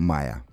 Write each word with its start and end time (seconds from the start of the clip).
мая. 0.00 0.44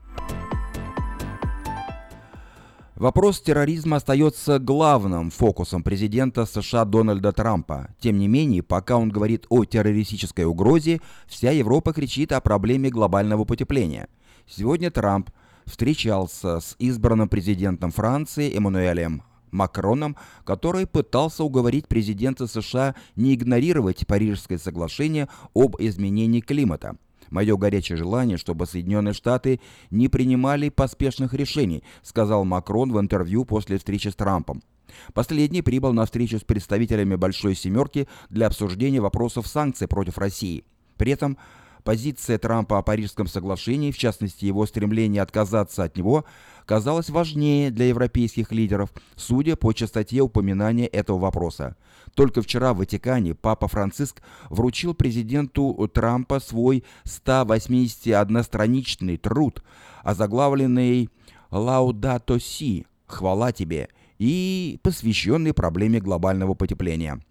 Вопрос 2.95 3.39
терроризма 3.41 3.97
остается 3.97 4.57
главным 4.57 5.29
фокусом 5.29 5.83
президента 5.83 6.45
США 6.47 6.83
Дональда 6.83 7.31
Трампа. 7.31 7.89
Тем 7.99 8.17
не 8.17 8.27
менее, 8.27 8.63
пока 8.63 8.97
он 8.97 9.09
говорит 9.09 9.45
о 9.49 9.65
террористической 9.65 10.45
угрозе, 10.45 10.99
вся 11.27 11.51
Европа 11.51 11.93
кричит 11.93 12.31
о 12.31 12.41
проблеме 12.41 12.89
глобального 12.89 13.45
потепления. 13.45 14.07
Сегодня 14.47 14.89
Трамп 14.89 15.29
встречался 15.65 16.59
с 16.59 16.75
избранным 16.79 17.29
президентом 17.29 17.91
Франции 17.91 18.55
Эммануэлем 18.55 19.21
Макроном, 19.51 20.17
который 20.43 20.87
пытался 20.87 21.43
уговорить 21.43 21.87
президента 21.87 22.47
США 22.47 22.95
не 23.15 23.35
игнорировать 23.35 24.07
Парижское 24.07 24.57
соглашение 24.57 25.29
об 25.53 25.75
изменении 25.79 26.41
климата– 26.41 26.97
Мое 27.29 27.57
горячее 27.57 27.97
желание, 27.97 28.37
чтобы 28.37 28.65
Соединенные 28.65 29.13
Штаты 29.13 29.59
не 29.91 30.07
принимали 30.07 30.69
поспешных 30.69 31.33
решений, 31.33 31.83
сказал 32.01 32.45
Макрон 32.45 32.91
в 32.91 32.99
интервью 32.99 33.45
после 33.45 33.77
встречи 33.77 34.07
с 34.07 34.15
Трампом. 34.15 34.61
Последний 35.13 35.61
прибыл 35.61 35.93
на 35.93 36.05
встречу 36.05 36.39
с 36.39 36.43
представителями 36.43 37.15
Большой 37.15 37.55
Семерки 37.55 38.07
для 38.29 38.47
обсуждения 38.47 39.01
вопросов 39.01 39.47
санкций 39.47 39.87
против 39.87 40.17
России. 40.17 40.63
При 40.97 41.11
этом 41.11 41.37
позиция 41.83 42.37
Трампа 42.37 42.77
о 42.77 42.81
Парижском 42.81 43.27
соглашении, 43.27 43.91
в 43.91 43.97
частности 43.97 44.45
его 44.45 44.65
стремление 44.65 45.21
отказаться 45.21 45.83
от 45.83 45.97
него, 45.97 46.25
казалась 46.65 47.09
важнее 47.09 47.71
для 47.71 47.87
европейских 47.87 48.51
лидеров, 48.51 48.91
судя 49.15 49.55
по 49.55 49.73
частоте 49.73 50.21
упоминания 50.21 50.87
этого 50.87 51.17
вопроса. 51.17 51.75
Только 52.17 52.41
вчера 52.41 52.73
в 52.73 52.77
Ватикане 52.77 53.35
Папа 53.35 53.67
Франциск 53.67 54.23
вручил 54.49 54.95
президенту 54.95 55.87
Трампа 55.93 56.39
свой 56.39 56.83
181-страничный 57.05 59.17
труд, 59.17 59.61
озаглавленный 60.01 61.11
«Лаудато 61.51 62.39
Си»– 62.39 62.87
«Хвала 63.05 63.51
тебе» 63.51 63.89
и 64.17 64.79
посвященный 64.81 65.53
проблеме 65.53 65.99
глобального 65.99 66.55
потепления. 66.55 67.21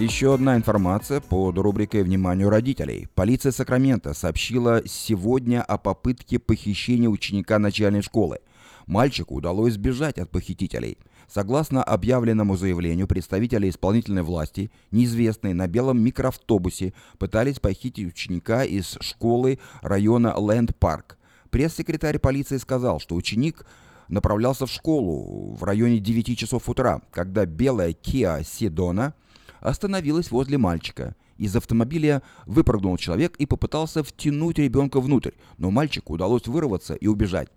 Еще 0.00 0.32
одна 0.32 0.56
информация 0.56 1.20
под 1.20 1.58
рубрикой 1.58 2.02
«Вниманию 2.02 2.48
родителей». 2.48 3.06
Полиция 3.14 3.52
Сакрамента 3.52 4.14
сообщила 4.14 4.80
сегодня 4.86 5.60
о 5.60 5.76
попытке 5.76 6.38
похищения 6.38 7.06
ученика 7.06 7.58
начальной 7.58 8.00
школы. 8.00 8.38
Мальчику 8.86 9.34
удалось 9.34 9.74
сбежать 9.74 10.16
от 10.16 10.30
похитителей. 10.30 10.96
Согласно 11.28 11.84
объявленному 11.84 12.56
заявлению, 12.56 13.08
представители 13.08 13.68
исполнительной 13.68 14.22
власти, 14.22 14.70
неизвестные 14.90 15.52
на 15.52 15.68
белом 15.68 16.00
микроавтобусе, 16.00 16.94
пытались 17.18 17.60
похитить 17.60 18.08
ученика 18.08 18.64
из 18.64 18.96
школы 19.02 19.58
района 19.82 20.34
Лэнд-Парк. 20.34 21.18
Пресс-секретарь 21.50 22.18
полиции 22.18 22.56
сказал, 22.56 23.00
что 23.00 23.16
ученик 23.16 23.66
направлялся 24.08 24.64
в 24.64 24.70
школу 24.70 25.54
в 25.60 25.62
районе 25.62 25.98
9 25.98 26.38
часов 26.38 26.70
утра, 26.70 27.02
когда 27.10 27.44
белая 27.44 27.90
Kia 27.90 28.40
Sedona– 28.40 29.12
остановилась 29.60 30.30
возле 30.30 30.58
мальчика. 30.58 31.14
Из 31.38 31.54
автомобиля 31.56 32.22
выпрыгнул 32.46 32.96
человек 32.96 33.36
и 33.36 33.46
попытался 33.46 34.02
втянуть 34.02 34.58
ребенка 34.58 35.00
внутрь, 35.00 35.32
но 35.58 35.70
мальчику 35.70 36.14
удалось 36.14 36.46
вырваться 36.46 36.94
и 36.94 37.06
убежать. 37.06 37.48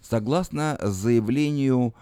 Согласно 0.00 0.78
заявлению 0.82 1.94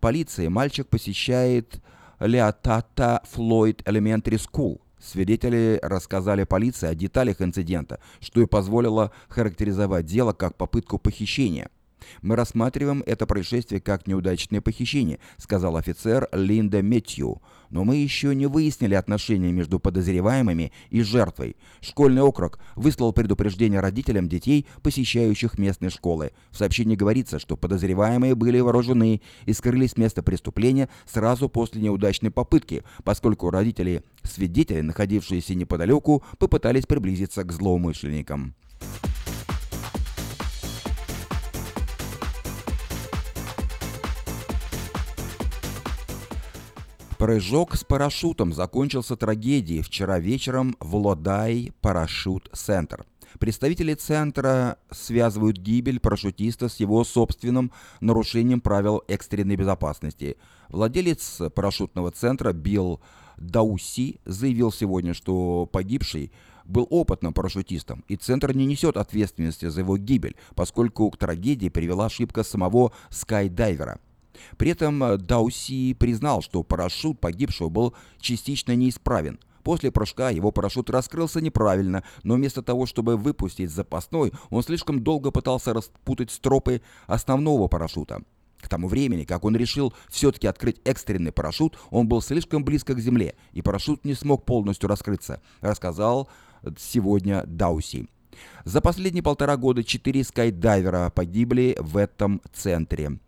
полиции, 0.00 0.48
мальчик 0.48 0.88
посещает 0.88 1.82
Леотата 2.20 3.22
Флойд 3.30 3.82
Elementary 3.82 4.40
School. 4.40 4.80
Свидетели 4.98 5.78
рассказали 5.82 6.44
полиции 6.44 6.88
о 6.88 6.94
деталях 6.94 7.40
инцидента, 7.40 8.00
что 8.20 8.40
и 8.40 8.46
позволило 8.46 9.12
характеризовать 9.28 10.06
дело 10.06 10.32
как 10.32 10.56
попытку 10.56 10.98
похищения– 10.98 11.70
мы 12.22 12.36
рассматриваем 12.36 13.02
это 13.06 13.26
происшествие 13.26 13.80
как 13.80 14.06
неудачное 14.06 14.60
похищение, 14.60 15.18
сказал 15.36 15.76
офицер 15.76 16.28
Линда 16.32 16.82
Мэтью. 16.82 17.42
Но 17.70 17.84
мы 17.84 17.96
еще 17.96 18.34
не 18.34 18.46
выяснили 18.46 18.94
отношения 18.94 19.52
между 19.52 19.78
подозреваемыми 19.78 20.72
и 20.90 21.02
жертвой. 21.02 21.56
Школьный 21.80 22.22
округ 22.22 22.58
выслал 22.76 23.12
предупреждение 23.12 23.80
родителям 23.80 24.28
детей, 24.28 24.66
посещающих 24.82 25.58
местные 25.58 25.90
школы. 25.90 26.32
В 26.50 26.56
сообщении 26.56 26.96
говорится, 26.96 27.38
что 27.38 27.56
подозреваемые 27.56 28.34
были 28.34 28.60
вооружены 28.60 29.20
и 29.44 29.52
скрылись 29.52 29.92
с 29.92 29.96
места 29.96 30.22
преступления 30.22 30.88
сразу 31.06 31.48
после 31.48 31.82
неудачной 31.82 32.30
попытки, 32.30 32.84
поскольку 33.04 33.50
родители 33.50 34.02
свидетели, 34.22 34.80
находившиеся 34.80 35.54
неподалеку, 35.54 36.22
попытались 36.38 36.86
приблизиться 36.86 37.44
к 37.44 37.52
злоумышленникам. 37.52 38.54
Прыжок 47.18 47.74
с 47.74 47.82
парашютом 47.82 48.52
закончился 48.52 49.16
трагедией 49.16 49.82
вчера 49.82 50.20
вечером 50.20 50.76
в 50.78 50.94
Лодай 50.94 51.72
Парашют 51.80 52.48
Центр. 52.54 53.04
Представители 53.40 53.94
центра 53.94 54.78
связывают 54.92 55.58
гибель 55.58 55.98
парашютиста 55.98 56.68
с 56.68 56.76
его 56.76 57.02
собственным 57.02 57.72
нарушением 58.00 58.60
правил 58.60 59.02
экстренной 59.08 59.56
безопасности. 59.56 60.36
Владелец 60.68 61.42
парашютного 61.56 62.12
центра 62.12 62.52
Билл 62.52 63.00
Дауси 63.36 64.20
заявил 64.24 64.70
сегодня, 64.70 65.12
что 65.12 65.66
погибший 65.66 66.30
был 66.64 66.86
опытным 66.88 67.34
парашютистом, 67.34 68.04
и 68.06 68.14
Центр 68.14 68.54
не 68.54 68.64
несет 68.64 68.96
ответственности 68.96 69.68
за 69.68 69.80
его 69.80 69.96
гибель, 69.96 70.36
поскольку 70.54 71.10
к 71.10 71.16
трагедии 71.16 71.68
привела 71.68 72.06
ошибка 72.06 72.44
самого 72.44 72.92
скайдайвера– 73.10 73.98
при 74.56 74.70
этом 74.70 75.02
э, 75.04 75.16
Дауси 75.18 75.94
признал, 75.94 76.42
что 76.42 76.62
парашют 76.62 77.20
погибшего 77.20 77.68
был 77.68 77.94
частично 78.20 78.74
неисправен. 78.74 79.38
После 79.62 79.90
прыжка 79.90 80.30
его 80.30 80.50
парашют 80.50 80.88
раскрылся 80.88 81.40
неправильно, 81.40 82.02
но 82.22 82.34
вместо 82.34 82.62
того, 82.62 82.86
чтобы 82.86 83.16
выпустить 83.16 83.70
запасной, 83.70 84.32
он 84.50 84.62
слишком 84.62 85.02
долго 85.02 85.30
пытался 85.30 85.74
распутать 85.74 86.30
стропы 86.30 86.80
основного 87.06 87.68
парашюта. 87.68 88.22
К 88.60 88.68
тому 88.68 88.88
времени, 88.88 89.24
как 89.24 89.44
он 89.44 89.56
решил 89.56 89.94
все-таки 90.08 90.46
открыть 90.46 90.80
экстренный 90.84 91.32
парашют, 91.32 91.78
он 91.90 92.08
был 92.08 92.22
слишком 92.22 92.64
близко 92.64 92.94
к 92.94 93.00
земле, 93.00 93.34
и 93.52 93.62
парашют 93.62 94.04
не 94.04 94.14
смог 94.14 94.44
полностью 94.44 94.88
раскрыться, 94.88 95.42
рассказал 95.60 96.28
сегодня 96.78 97.44
Дауси. 97.46 98.08
За 98.64 98.80
последние 98.80 99.22
полтора 99.22 99.56
года 99.56 99.84
четыре 99.84 100.24
скайдайвера 100.24 101.10
погибли 101.10 101.76
в 101.78 101.96
этом 101.96 102.40
центре 102.52 103.18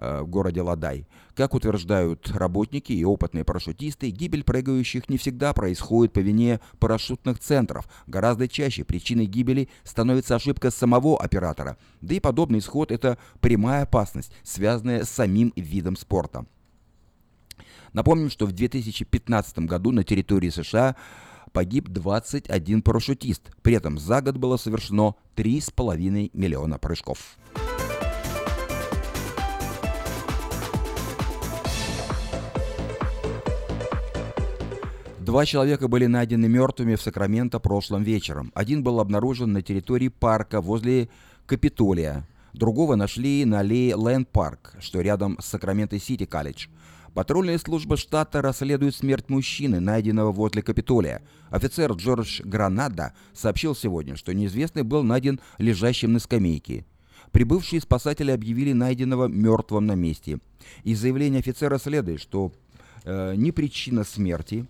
в 0.00 0.26
городе 0.26 0.62
Ладай. 0.62 1.06
Как 1.34 1.54
утверждают 1.54 2.30
работники 2.30 2.92
и 2.92 3.04
опытные 3.04 3.44
парашютисты, 3.44 4.10
гибель 4.10 4.44
прыгающих 4.44 5.08
не 5.08 5.18
всегда 5.18 5.52
происходит 5.52 6.12
по 6.12 6.18
вине 6.20 6.60
парашютных 6.78 7.38
центров. 7.38 7.88
Гораздо 8.06 8.48
чаще 8.48 8.84
причиной 8.84 9.26
гибели 9.26 9.68
становится 9.84 10.36
ошибка 10.36 10.70
самого 10.70 11.20
оператора. 11.20 11.76
Да 12.00 12.14
и 12.14 12.20
подобный 12.20 12.60
исход– 12.60 12.90
это 12.92 13.18
прямая 13.40 13.82
опасность, 13.82 14.32
связанная 14.42 15.04
с 15.04 15.10
самим 15.10 15.52
видом 15.56 15.96
спорта. 15.96 16.46
Напомним, 17.92 18.30
что 18.30 18.46
в 18.46 18.52
2015 18.52 19.60
году 19.60 19.90
на 19.90 20.04
территории 20.04 20.50
США 20.50 20.96
погиб 21.52 21.88
21 21.88 22.82
парашютист. 22.82 23.50
При 23.62 23.74
этом 23.74 23.98
за 23.98 24.22
год 24.22 24.36
было 24.36 24.56
совершено 24.56 25.16
3,5 25.36 26.30
миллиона 26.32 26.78
прыжков. 26.78 27.36
Два 35.30 35.46
человека 35.46 35.86
были 35.86 36.06
найдены 36.06 36.48
мертвыми 36.48 36.96
в 36.96 37.02
Сакраменто 37.02 37.60
прошлым 37.60 38.02
вечером. 38.02 38.50
Один 38.52 38.82
был 38.82 38.98
обнаружен 38.98 39.52
на 39.52 39.62
территории 39.62 40.08
парка 40.08 40.60
возле 40.60 41.08
Капитолия. 41.46 42.26
Другого 42.52 42.96
нашли 42.96 43.44
на 43.44 43.60
аллее 43.60 43.94
Лэнд 43.94 44.28
Парк, 44.28 44.74
что 44.80 45.00
рядом 45.00 45.38
с 45.40 45.54
Сакраменто-Сити 45.54 46.24
колледж. 46.24 46.66
Патрульная 47.14 47.58
служба 47.58 47.96
штата 47.96 48.42
расследует 48.42 48.96
смерть 48.96 49.28
мужчины, 49.28 49.78
найденного 49.78 50.32
возле 50.32 50.62
Капитолия. 50.62 51.22
Офицер 51.50 51.92
Джордж 51.92 52.42
Гранада 52.42 53.12
сообщил 53.32 53.76
сегодня, 53.76 54.16
что 54.16 54.34
неизвестный 54.34 54.82
был 54.82 55.04
найден 55.04 55.38
лежащим 55.58 56.12
на 56.12 56.18
скамейке. 56.18 56.86
Прибывшие 57.30 57.80
спасатели 57.80 58.32
объявили 58.32 58.72
найденного 58.72 59.28
мертвым 59.28 59.86
на 59.86 59.94
месте. 59.94 60.40
Из 60.82 60.98
заявления 60.98 61.38
офицера 61.38 61.78
следует, 61.78 62.20
что 62.20 62.52
э, 63.04 63.34
ни 63.36 63.52
причина 63.52 64.02
смерти, 64.02 64.66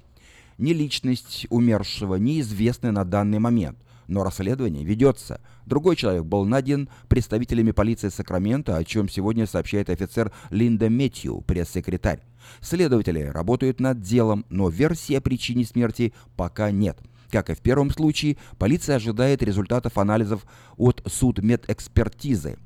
ни 0.61 0.73
личность 0.73 1.47
умершего 1.51 2.17
неизвестны 2.17 2.91
на 2.91 3.05
данный 3.05 3.39
момент– 3.39 3.79
но 4.11 4.25
расследование 4.25 4.85
ведется. 4.85 5.41
Другой 5.67 5.95
человек 5.95 6.25
был 6.25 6.45
найден 6.45 6.89
представителями 7.09 7.71
полиции 7.71 8.09
Сакрамента, 8.09 8.77
о 8.77 8.85
чем 8.85 9.09
сегодня 9.09 9.47
сообщает 9.47 9.89
офицер 9.89 10.33
Линда 10.51 10.91
Мэтью, 10.91 11.41
пресс-секретарь. 11.43 12.21
Следователи 12.61 13.21
работают 13.21 13.79
над 13.79 14.01
делом, 14.01 14.45
но 14.51 14.69
версии 14.69 15.15
о 15.15 15.21
причине 15.21 15.65
смерти 15.65 16.13
пока 16.37 16.73
нет. 16.73 16.99
Как 17.31 17.51
и 17.51 17.55
в 17.55 17.61
первом 17.61 17.91
случае, 17.91 18.37
полиция 18.59 18.97
ожидает 18.97 19.45
результатов 19.45 19.97
анализов 19.97 20.45
от 20.77 21.01
судмедэкспертизы. 21.07 22.59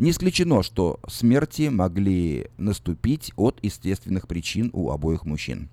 Не 0.00 0.10
исключено, 0.10 0.64
что 0.64 0.98
смерти 1.06 1.68
могли 1.68 2.48
наступить 2.58 3.32
от 3.36 3.60
естественных 3.62 4.26
причин 4.26 4.70
у 4.72 4.90
обоих 4.90 5.24
мужчин. 5.24 5.70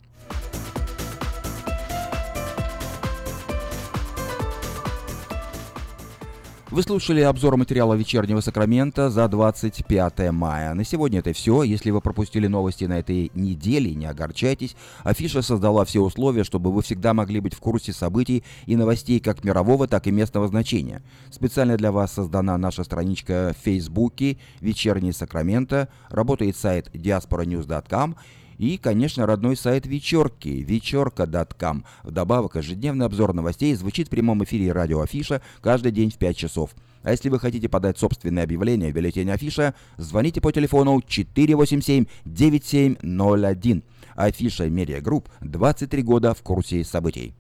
Вы 6.70 6.84
слушали 6.84 7.22
обзор 7.22 7.56
материала 7.56 7.94
«Вечернего 7.94 8.42
Сакрамента» 8.42 9.10
за 9.10 9.30
25 9.30 10.32
мая. 10.34 10.74
На 10.74 10.84
сегодня 10.84 11.20
это 11.20 11.32
все. 11.32 11.64
Если 11.64 11.92
вы 11.92 12.02
пропустили 12.02 12.48
новости 12.48 12.84
на 12.84 13.00
этой 13.00 13.32
неделе, 13.34 13.96
не 13.96 14.06
огорчайтесь. 14.06 14.76
Афиша 15.06 15.42
создала 15.42 15.86
все 15.86 16.02
условия, 16.02 16.44
чтобы 16.44 16.74
вы 16.74 16.82
всегда 16.82 17.14
могли 17.14 17.40
быть 17.40 17.54
в 17.54 17.62
курсе 17.62 17.94
событий 17.94 18.44
и 18.66 18.76
новостей 18.76 19.22
как 19.22 19.46
мирового, 19.46 19.88
так 19.88 20.08
и 20.08 20.12
местного 20.12 20.50
значения. 20.50 21.02
Специально 21.32 21.78
для 21.78 21.94
вас 21.94 22.12
создана 22.12 22.58
наша 22.58 22.84
страничка 22.84 23.56
в 23.58 23.64
Фейсбуке 23.64 24.38
«Вечерний 24.60 25.14
Сакрамента». 25.14 25.88
Работает 26.10 26.58
сайт 26.58 26.90
diasporanews.com 26.94 28.18
и, 28.58 28.78
конечно, 28.78 29.26
родной 29.26 29.56
сайт 29.56 29.86
вечерки, 29.86 30.50
vecherka.com. 30.50 31.86
Вдобавок, 32.04 32.56
ежедневный 32.56 33.06
обзор 33.06 33.34
новостей 33.34 33.74
звучит 33.76 34.08
в 34.08 34.10
прямом 34.10 34.44
эфире 34.44 34.72
радио 34.72 35.02
Афиша 35.02 35.42
каждый 35.62 35.92
день 35.92 36.10
в 36.12 36.18
5 36.18 36.38
часов. 36.38 36.72
А 37.04 37.12
если 37.12 37.30
вы 37.30 37.40
хотите 37.40 37.70
подать 37.70 37.98
собственное 37.98 38.44
объявление 38.44 38.92
в 38.92 38.96
бюллетене 38.96 39.32
Афиша, 39.34 39.74
звоните 39.98 40.42
по 40.42 40.52
телефону 40.52 41.00
487-9701. 41.00 43.84
Афиша 44.16 44.70
Медиа 44.70 45.02
Групп 45.02 45.30
23 45.42 46.02
года 46.02 46.34
в 46.34 46.42
курсе 46.42 46.84
событий. 46.84 47.36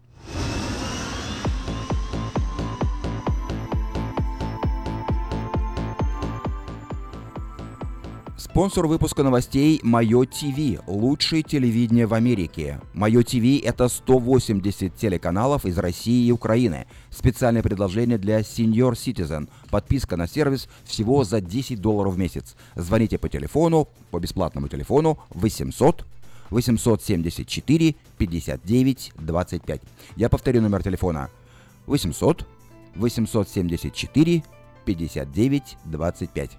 Спонсор 8.57 8.87
выпуска 8.87 9.21
новостей 9.21 9.79
Мое 9.83 10.25
ТВ, 10.25 10.81
лучшее 10.87 11.43
телевидение 11.43 12.07
в 12.07 12.15
Америке. 12.15 12.81
Мое 12.95 13.21
ТВ 13.21 13.63
это 13.63 13.87
180 13.87 14.95
телеканалов 14.95 15.63
из 15.67 15.77
России 15.77 16.25
и 16.25 16.31
Украины. 16.31 16.87
Специальное 17.11 17.61
предложение 17.61 18.17
для 18.17 18.39
Senior 18.39 18.93
Citizen. 18.93 19.47
Подписка 19.69 20.17
на 20.17 20.27
сервис 20.27 20.69
всего 20.85 21.23
за 21.23 21.39
10 21.39 21.79
долларов 21.79 22.15
в 22.15 22.17
месяц. 22.17 22.55
Звоните 22.73 23.19
по 23.19 23.29
телефону, 23.29 23.89
по 24.09 24.19
бесплатному 24.19 24.69
телефону 24.69 25.19
800 25.35 26.03
874 26.49 27.95
59 28.17 29.11
25. 29.17 29.81
Я 30.15 30.29
повторю 30.29 30.63
номер 30.63 30.81
телефона 30.81 31.29
800 31.85 32.47
874 32.95 34.43
59 34.83 35.77
25. 35.85 36.57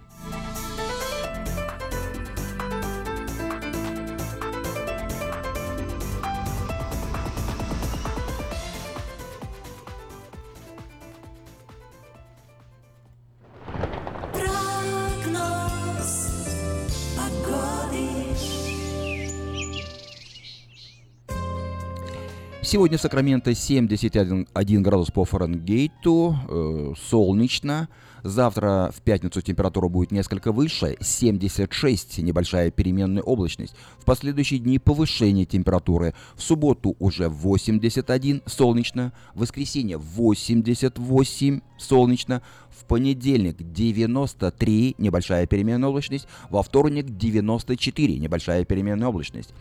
Сегодня 22.71 22.99
в 22.99 23.01
Сакраменто 23.01 23.55
71 23.55 24.83
градус 24.83 25.11
по 25.11 25.25
Фаренгейту, 25.25 26.37
э, 26.51 26.93
солнечно. 27.09 27.89
Завтра 28.23 28.93
в 28.95 29.01
пятницу 29.01 29.41
температура 29.41 29.89
будет 29.89 30.11
несколько 30.11 30.53
выше, 30.53 30.99
76, 31.01 32.19
небольшая 32.19 32.71
переменная 32.71 33.23
облачность. 33.23 33.75
В 33.99 34.05
последующие 34.05 34.61
дни 34.61 34.79
повышение 34.79 35.47
температуры. 35.47 36.13
В 36.37 36.43
субботу 36.43 36.95
уже 36.99 37.31
81, 37.31 38.43
солнечно. 38.45 39.15
В 39.35 39.41
воскресенье 39.41 39.97
88, 39.97 41.61
солнечно. 41.79 42.43
В 42.69 42.85
понедельник 42.85 43.57
93, 43.63 44.97
небольшая 44.99 45.47
переменная 45.47 45.89
облачность. 45.89 46.29
Во 46.51 46.63
вторник 46.63 47.17
94, 47.17 48.19
небольшая 48.19 48.67
переменная 48.67 49.09
облачность. 49.09 49.55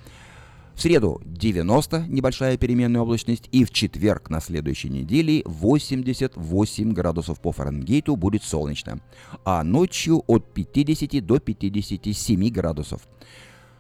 В 0.78 0.82
среду 0.84 1.20
90 1.26 2.06
небольшая 2.08 2.56
переменная 2.56 3.02
облачность 3.02 3.50
и 3.52 3.66
в 3.66 3.72
четверг 3.72 4.30
на 4.30 4.40
следующей 4.40 4.90
неделе 4.90 5.42
88 5.46 6.94
градусов 6.94 7.42
по 7.42 7.52
Фаренгейту 7.52 8.16
будет 8.16 8.44
солнечно, 8.44 9.00
а 9.44 9.64
ночью 9.64 10.24
от 10.28 10.54
50 10.54 11.26
до 11.26 11.40
57 11.40 12.50
градусов. 12.50 13.02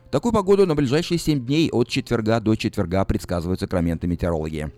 Такую 0.09 0.33
погоду 0.33 0.65
на 0.65 0.73
ближайшие 0.73 1.19
7 1.19 1.45
дней 1.45 1.69
от 1.69 1.87
четверга 1.87 2.39
до 2.39 2.55
четверга 2.55 3.05
предсказывают 3.05 3.59
сакраменты 3.59 4.07
метеорологи. 4.07 4.71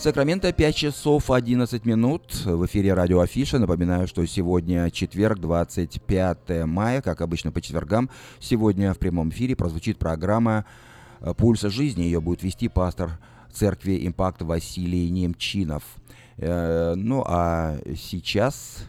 Сакраменто 0.00 0.50
5 0.50 0.74
часов 0.74 1.30
11 1.30 1.84
минут. 1.84 2.34
В 2.46 2.64
эфире 2.64 2.94
радио 2.94 3.20
Афиша. 3.20 3.58
Напоминаю, 3.58 4.08
что 4.08 4.24
сегодня 4.24 4.90
четверг, 4.90 5.38
25 5.40 6.64
мая, 6.64 7.02
как 7.02 7.20
обычно 7.20 7.52
по 7.52 7.60
четвергам. 7.60 8.08
Сегодня 8.38 8.94
в 8.94 8.98
прямом 8.98 9.28
эфире 9.28 9.56
прозвучит 9.56 9.98
программа 9.98 10.64
э, 11.20 11.34
«Пульса 11.34 11.68
жизни». 11.68 12.04
Ее 12.04 12.22
будет 12.22 12.42
вести 12.42 12.68
пастор 12.68 13.18
церкви 13.52 14.06
«Импакт» 14.06 14.40
Василий 14.40 15.10
Немчинов. 15.10 15.82
Э, 16.38 16.94
ну 16.96 17.22
а 17.26 17.76
сейчас... 17.94 18.88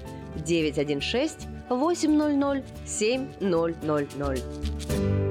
916 0.45 1.47
800 1.69 2.63
7000. 2.85 5.30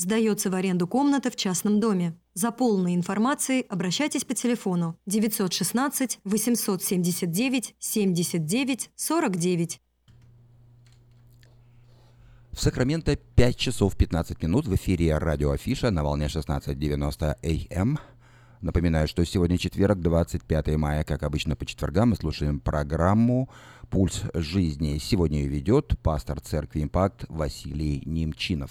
Сдается 0.00 0.48
в 0.48 0.54
аренду 0.54 0.86
комната 0.86 1.28
в 1.28 1.34
частном 1.34 1.80
доме. 1.80 2.16
За 2.32 2.52
полной 2.52 2.94
информацией 2.94 3.66
обращайтесь 3.68 4.24
по 4.24 4.32
телефону 4.32 4.96
916 5.06 6.20
879 6.22 7.74
79 7.80 8.90
49. 8.94 9.80
В 12.52 12.60
Сакраменто 12.60 13.16
5 13.16 13.56
часов 13.56 13.96
15 13.96 14.40
минут 14.40 14.68
в 14.68 14.74
эфире 14.76 15.18
радио 15.18 15.50
Афиша 15.50 15.90
на 15.90 16.04
волне 16.04 16.26
16.90 16.26 17.74
АМ. 17.74 17.98
Напоминаю, 18.60 19.08
что 19.08 19.24
сегодня 19.24 19.58
четверг, 19.58 19.98
25 19.98 20.76
мая, 20.76 21.02
как 21.02 21.24
обычно 21.24 21.56
по 21.56 21.66
четвергам, 21.66 22.10
мы 22.10 22.16
слушаем 22.16 22.60
программу 22.60 23.50
«Пульс 23.90 24.22
жизни». 24.32 24.98
Сегодня 24.98 25.40
ее 25.40 25.48
ведет 25.48 25.98
пастор 26.04 26.38
церкви 26.40 26.84
«Импакт» 26.84 27.24
Василий 27.28 28.00
Немчинов. 28.06 28.70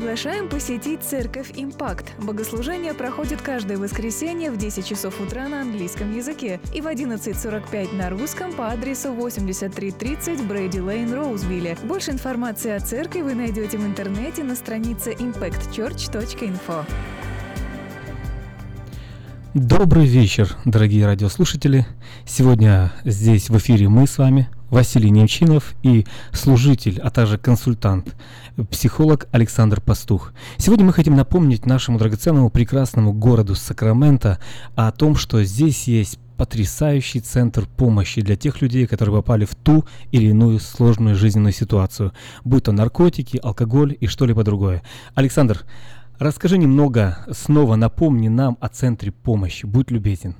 Приглашаем 0.00 0.48
посетить 0.48 1.02
Церковь 1.02 1.52
Импакт. 1.54 2.14
Богослужение 2.18 2.94
проходит 2.94 3.42
каждое 3.42 3.76
воскресенье 3.76 4.50
в 4.50 4.56
10 4.56 4.86
часов 4.86 5.20
утра 5.20 5.46
на 5.46 5.60
английском 5.60 6.16
языке 6.16 6.58
и 6.74 6.80
в 6.80 6.86
11.45 6.86 7.94
на 7.94 8.08
русском 8.08 8.54
по 8.54 8.68
адресу 8.68 9.12
8330 9.12 10.42
Брейди 10.46 10.80
Лейн, 10.80 11.12
Роузвилле. 11.12 11.76
Больше 11.84 12.12
информации 12.12 12.70
о 12.70 12.80
церкви 12.80 13.20
вы 13.20 13.34
найдете 13.34 13.76
в 13.76 13.84
интернете 13.84 14.42
на 14.42 14.56
странице 14.56 15.12
impactchurch.info. 15.12 16.86
Добрый 19.52 20.06
вечер, 20.06 20.56
дорогие 20.64 21.04
радиослушатели. 21.04 21.86
Сегодня 22.24 22.90
здесь 23.04 23.50
в 23.50 23.58
эфире 23.58 23.90
мы 23.90 24.06
с 24.06 24.16
вами, 24.16 24.48
Василий 24.70 25.10
Немчинов 25.10 25.74
и 25.82 26.06
служитель, 26.32 27.00
а 27.00 27.10
также 27.10 27.38
консультант, 27.38 28.14
психолог 28.70 29.26
Александр 29.32 29.80
Пастух. 29.80 30.32
Сегодня 30.58 30.86
мы 30.86 30.92
хотим 30.92 31.16
напомнить 31.16 31.66
нашему 31.66 31.98
драгоценному 31.98 32.50
прекрасному 32.50 33.12
городу 33.12 33.54
Сакраменто 33.56 34.38
о 34.76 34.92
том, 34.92 35.16
что 35.16 35.42
здесь 35.42 35.88
есть 35.88 36.18
потрясающий 36.36 37.20
центр 37.20 37.66
помощи 37.66 38.22
для 38.22 38.36
тех 38.36 38.62
людей, 38.62 38.86
которые 38.86 39.16
попали 39.16 39.44
в 39.44 39.54
ту 39.54 39.84
или 40.12 40.26
иную 40.26 40.60
сложную 40.60 41.16
жизненную 41.16 41.52
ситуацию, 41.52 42.12
будь 42.44 42.64
то 42.64 42.72
наркотики, 42.72 43.38
алкоголь 43.42 43.96
и 44.00 44.06
что-либо 44.06 44.44
другое. 44.44 44.82
Александр, 45.14 45.64
расскажи 46.18 46.56
немного, 46.56 47.26
снова 47.32 47.76
напомни 47.76 48.28
нам 48.28 48.56
о 48.60 48.68
центре 48.68 49.10
помощи, 49.10 49.66
будь 49.66 49.90
любезен. 49.90 50.36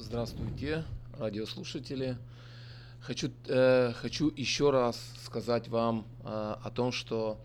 Здравствуйте, 0.00 0.84
радиослушатели. 1.20 2.16
Хочу, 3.00 3.30
э, 3.46 3.92
хочу 3.94 4.32
еще 4.36 4.70
раз 4.70 5.00
сказать 5.24 5.68
вам 5.68 6.06
э, 6.24 6.56
о 6.62 6.70
том, 6.70 6.92
что 6.92 7.38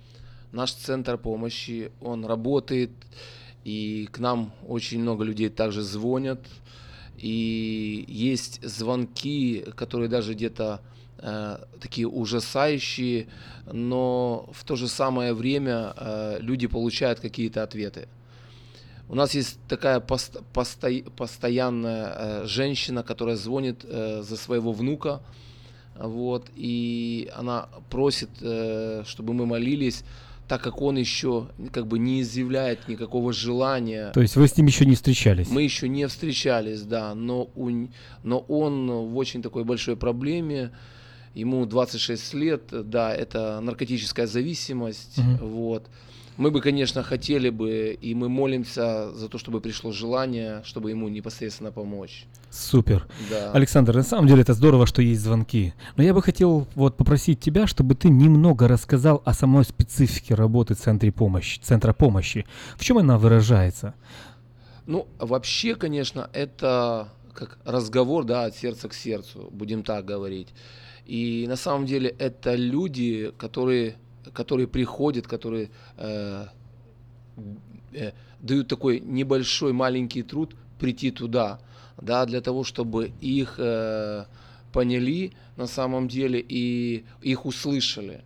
наш 0.51 0.73
центр 0.73 1.17
помощи, 1.17 1.91
он 2.01 2.25
работает, 2.25 2.91
и 3.63 4.07
к 4.11 4.19
нам 4.19 4.51
очень 4.67 4.99
много 4.99 5.23
людей 5.23 5.49
также 5.49 5.81
звонят, 5.81 6.39
и 7.17 8.03
есть 8.07 8.63
звонки, 8.63 9.65
которые 9.75 10.09
даже 10.09 10.33
где-то 10.33 10.81
э, 11.19 11.57
такие 11.79 12.07
ужасающие, 12.07 13.27
но 13.71 14.49
в 14.51 14.63
то 14.63 14.75
же 14.75 14.87
самое 14.87 15.33
время 15.33 15.93
э, 15.95 16.37
люди 16.41 16.67
получают 16.67 17.19
какие-то 17.19 17.63
ответы. 17.63 18.07
У 19.13 19.15
нас 19.15 19.35
есть 19.35 19.59
такая 19.67 19.99
пост, 19.99 20.39
посто, 20.53 20.89
постоянная 21.15 22.15
э, 22.15 22.45
женщина, 22.47 23.03
которая 23.03 23.35
звонит 23.35 23.85
э, 23.87 24.23
за 24.23 24.35
своего 24.35 24.71
внука, 24.71 25.21
вот, 25.95 26.49
и 26.55 27.29
она 27.35 27.67
просит, 27.91 28.31
э, 28.41 29.03
чтобы 29.05 29.35
мы 29.35 29.45
молились, 29.45 30.03
так 30.47 30.63
как 30.63 30.81
он 30.81 30.97
еще 30.97 31.49
как 31.71 31.85
бы 31.85 31.99
не 31.99 32.21
изъявляет 32.21 32.87
никакого 32.87 33.33
желания. 33.33 34.11
То 34.13 34.21
есть 34.21 34.35
вы 34.35 34.47
с 34.47 34.57
ним 34.57 34.65
еще 34.65 34.83
не 34.83 34.95
встречались? 34.95 35.47
Мы 35.47 35.61
еще 35.61 35.87
не 35.87 36.07
встречались, 36.07 36.81
да, 36.81 37.13
но, 37.13 37.51
у, 37.53 37.69
но 38.23 38.39
он 38.39 38.89
в 38.89 39.17
очень 39.17 39.43
такой 39.43 39.63
большой 39.63 39.95
проблеме, 39.95 40.71
ему 41.35 41.67
26 41.67 42.33
лет, 42.33 42.63
да, 42.71 43.13
это 43.13 43.59
наркотическая 43.61 44.25
зависимость, 44.25 45.19
угу. 45.19 45.47
вот. 45.47 45.89
Мы 46.35 46.49
бы, 46.49 46.61
конечно, 46.61 47.03
хотели 47.03 47.49
бы, 47.49 47.97
и 47.99 48.15
мы 48.15 48.27
молимся 48.27 49.11
за 49.11 49.29
то, 49.29 49.37
чтобы 49.37 49.61
пришло 49.61 49.91
желание, 49.91 50.61
чтобы 50.65 50.89
ему 50.89 51.07
непосредственно 51.07 51.71
помочь. 51.71 52.25
Супер. 52.49 53.07
Да. 53.29 53.51
Александр, 53.51 53.95
на 53.95 54.03
самом 54.03 54.27
деле 54.27 54.41
это 54.41 54.53
здорово, 54.53 54.87
что 54.87 55.01
есть 55.01 55.21
звонки. 55.21 55.73
Но 55.95 56.03
я 56.03 56.13
бы 56.13 56.23
хотел 56.23 56.67
вот 56.73 56.97
попросить 56.97 57.39
тебя, 57.39 57.67
чтобы 57.67 57.93
ты 57.93 58.09
немного 58.09 58.67
рассказал 58.67 59.21
о 59.25 59.33
самой 59.33 59.63
специфике 59.63 60.33
работы 60.33 60.73
центре 60.73 61.11
помощи, 61.11 61.59
центра 61.61 61.93
помощи. 61.93 62.45
В 62.77 62.83
чем 62.83 62.97
она 62.97 63.19
выражается? 63.19 63.93
Ну, 64.87 65.07
вообще, 65.19 65.75
конечно, 65.75 66.29
это 66.33 67.09
как 67.33 67.59
разговор, 67.63 68.23
да, 68.23 68.45
от 68.45 68.55
сердца 68.55 68.89
к 68.89 68.93
сердцу, 68.93 69.49
будем 69.51 69.83
так 69.83 70.05
говорить. 70.05 70.49
И 71.05 71.45
на 71.47 71.57
самом 71.57 71.85
деле 71.85 72.09
это 72.09 72.55
люди, 72.55 73.31
которые 73.37 73.95
которые 74.31 74.67
приходят, 74.67 75.27
которые 75.27 75.69
э, 75.97 76.45
э, 77.93 78.11
дают 78.39 78.67
такой 78.67 78.99
небольшой 78.99 79.73
маленький 79.73 80.23
труд 80.23 80.55
прийти 80.79 81.11
туда, 81.11 81.59
да, 82.01 82.25
для 82.25 82.41
того, 82.41 82.63
чтобы 82.63 83.11
их 83.21 83.55
э, 83.57 84.25
поняли 84.71 85.31
на 85.55 85.67
самом 85.67 86.07
деле 86.07 86.43
и 86.47 87.05
их 87.21 87.45
услышали. 87.45 88.23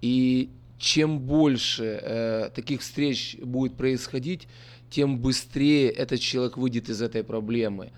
И 0.00 0.50
чем 0.78 1.20
больше 1.20 1.84
э, 1.84 2.50
таких 2.54 2.80
встреч 2.80 3.36
будет 3.42 3.76
происходить, 3.76 4.48
тем 4.90 5.18
быстрее 5.18 5.90
этот 5.90 6.20
человек 6.20 6.56
выйдет 6.56 6.88
из 6.88 7.00
этой 7.02 7.22
проблемы. 7.24 7.92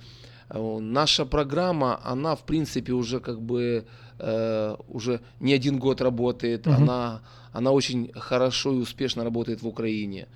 Э, 0.51 0.79
наша 0.81 1.25
программа, 1.25 2.01
она 2.05 2.37
в 2.37 2.45
принципе 2.45 2.93
уже 2.93 3.21
как 3.21 3.41
бы 3.41 3.87
э, 4.19 4.77
уже 4.89 5.21
не 5.41 5.53
один 5.53 5.79
год 5.79 6.01
работает, 6.01 6.67
угу. 6.67 6.77
она, 6.77 7.21
она 7.53 7.71
очень 7.73 8.11
хорошо 8.15 8.73
и 8.73 8.79
успешно 8.79 9.25
работает 9.25 9.63
в 9.63 9.67
Украине. 9.67 10.27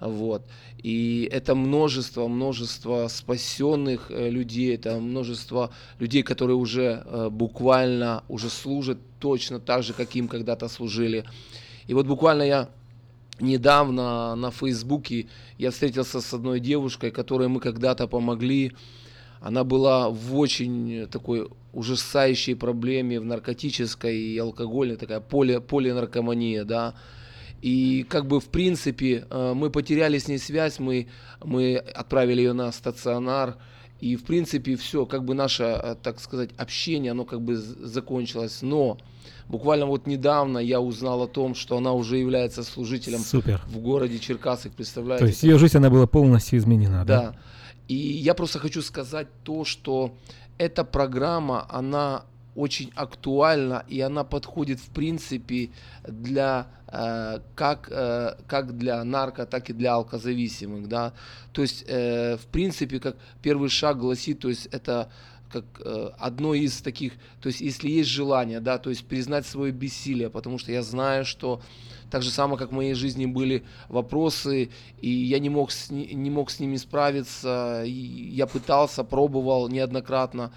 Вот. 0.00 0.42
И 0.82 1.28
это 1.30 1.54
множество, 1.54 2.26
множество 2.26 3.06
спасенных 3.08 4.10
э, 4.10 4.30
людей, 4.30 4.74
это 4.74 4.98
множество 4.98 5.70
людей, 6.00 6.24
которые 6.24 6.56
уже 6.56 7.04
э, 7.04 7.28
буквально 7.30 8.24
уже 8.28 8.48
служат 8.48 8.98
точно 9.20 9.60
так 9.60 9.84
же, 9.84 9.92
как 9.92 10.16
им 10.16 10.26
когда-то 10.26 10.68
служили. 10.68 11.24
И 11.86 11.94
вот 11.94 12.06
буквально 12.06 12.42
я 12.42 12.68
недавно 13.38 14.34
на 14.34 14.50
Фейсбуке 14.50 15.26
я 15.58 15.70
встретился 15.70 16.20
с 16.20 16.34
одной 16.34 16.58
девушкой, 16.58 17.12
которой 17.12 17.48
мы 17.48 17.60
когда-то 17.60 18.08
помогли 18.08 18.72
она 19.42 19.64
была 19.64 20.08
в 20.08 20.38
очень 20.38 21.08
такой 21.08 21.48
ужасающей 21.72 22.54
проблеме 22.54 23.18
в 23.18 23.24
наркотической 23.24 24.16
и 24.16 24.38
алкогольной, 24.38 24.96
такая 24.96 25.20
поле, 25.20 25.60
полинаркомания, 25.60 26.64
да. 26.64 26.94
И 27.60 28.06
как 28.08 28.26
бы 28.26 28.40
в 28.40 28.46
принципе 28.46 29.26
э, 29.28 29.52
мы 29.54 29.70
потеряли 29.70 30.18
с 30.18 30.28
ней 30.28 30.38
связь, 30.38 30.78
мы, 30.78 31.08
мы 31.42 31.76
отправили 31.76 32.42
ее 32.42 32.52
на 32.52 32.70
стационар, 32.72 33.56
и 34.00 34.16
в 34.16 34.24
принципе 34.24 34.76
все, 34.76 35.06
как 35.06 35.24
бы 35.24 35.34
наше, 35.34 35.64
э, 35.64 35.96
так 36.00 36.20
сказать, 36.20 36.50
общение, 36.56 37.12
оно 37.12 37.24
как 37.24 37.40
бы 37.40 37.56
закончилось. 37.56 38.58
Но 38.62 38.98
буквально 39.48 39.86
вот 39.86 40.06
недавно 40.06 40.58
я 40.58 40.80
узнал 40.80 41.22
о 41.22 41.28
том, 41.28 41.54
что 41.54 41.76
она 41.76 41.92
уже 41.92 42.18
является 42.18 42.62
служителем 42.62 43.20
Супер. 43.20 43.60
в 43.66 43.78
городе 43.78 44.18
Черкасах, 44.18 44.72
представляете? 44.72 45.24
То 45.24 45.28
есть 45.28 45.42
ее 45.42 45.58
жизнь, 45.58 45.76
она 45.76 45.90
была 45.90 46.06
полностью 46.06 46.58
изменена, 46.58 47.04
да? 47.04 47.20
Да. 47.20 47.36
И 47.92 47.94
я 47.94 48.32
просто 48.32 48.58
хочу 48.58 48.80
сказать 48.80 49.28
то, 49.42 49.64
что 49.64 50.14
эта 50.56 50.82
программа, 50.82 51.66
она 51.68 52.24
очень 52.54 52.90
актуальна 52.94 53.84
и 53.88 54.00
она 54.00 54.24
подходит 54.24 54.78
в 54.78 54.88
принципе 54.88 55.70
для 56.06 56.66
э, 56.86 57.40
как 57.54 57.88
э, 57.90 58.36
как 58.46 58.78
для 58.78 59.04
нарко, 59.04 59.46
так 59.46 59.70
и 59.70 59.72
для 59.74 59.94
алкозависимых, 59.94 60.88
да. 60.88 61.12
То 61.52 61.62
есть 61.62 61.84
э, 61.86 62.36
в 62.36 62.46
принципе 62.46 62.98
как 62.98 63.16
первый 63.42 63.68
шаг 63.68 63.98
гласит, 63.98 64.40
то 64.40 64.48
есть 64.48 64.66
это 64.66 65.10
как 65.50 65.64
э, 65.80 66.10
одно 66.18 66.54
из 66.54 66.80
таких, 66.80 67.12
то 67.40 67.48
есть 67.48 67.60
если 67.60 67.90
есть 67.90 68.08
желание, 68.08 68.60
да, 68.60 68.78
то 68.78 68.90
есть 68.90 69.06
признать 69.06 69.46
свое 69.46 69.70
бессилие, 69.72 70.30
потому 70.30 70.58
что 70.58 70.72
я 70.72 70.82
знаю, 70.82 71.24
что 71.24 71.60
так 72.12 72.22
же 72.22 72.30
самое, 72.30 72.58
как 72.58 72.72
в 72.72 72.74
моей 72.74 72.92
жизни 72.92 73.24
были 73.24 73.64
вопросы, 73.88 74.68
и 75.00 75.08
я 75.08 75.38
не 75.38 75.48
мог 75.48 75.70
с, 75.70 75.90
не 75.90 76.28
мог 76.28 76.50
с 76.50 76.60
ними 76.60 76.76
справиться, 76.76 77.84
я 77.86 78.46
пытался, 78.46 79.02
пробовал 79.02 79.70
неоднократно, 79.70 80.52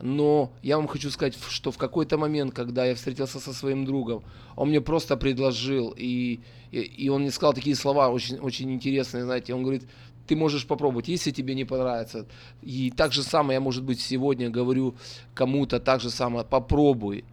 но 0.00 0.52
я 0.62 0.76
вам 0.76 0.86
хочу 0.86 1.10
сказать, 1.10 1.36
что 1.48 1.72
в 1.72 1.76
какой-то 1.76 2.18
момент, 2.18 2.54
когда 2.54 2.84
я 2.84 2.94
встретился 2.94 3.40
со 3.40 3.52
своим 3.52 3.84
другом, 3.84 4.22
он 4.54 4.68
мне 4.68 4.80
просто 4.80 5.16
предложил, 5.16 5.92
и, 5.96 6.38
и, 6.70 6.78
и 6.78 7.08
он 7.08 7.22
мне 7.22 7.32
сказал 7.32 7.52
такие 7.52 7.74
слова 7.74 8.08
очень, 8.08 8.38
очень 8.38 8.70
интересные, 8.70 9.24
знаете, 9.24 9.54
он 9.54 9.62
говорит, 9.62 9.82
ты 10.28 10.36
можешь 10.36 10.68
попробовать, 10.68 11.08
если 11.08 11.32
тебе 11.32 11.56
не 11.56 11.64
понравится. 11.64 12.26
И 12.62 12.92
так 12.96 13.12
же 13.12 13.24
самое 13.24 13.56
я, 13.56 13.60
может 13.60 13.82
быть, 13.82 14.00
сегодня 14.00 14.50
говорю 14.50 14.94
кому-то, 15.34 15.80
так 15.80 16.00
же 16.00 16.10
самое, 16.10 16.44
попробуй. 16.44 17.24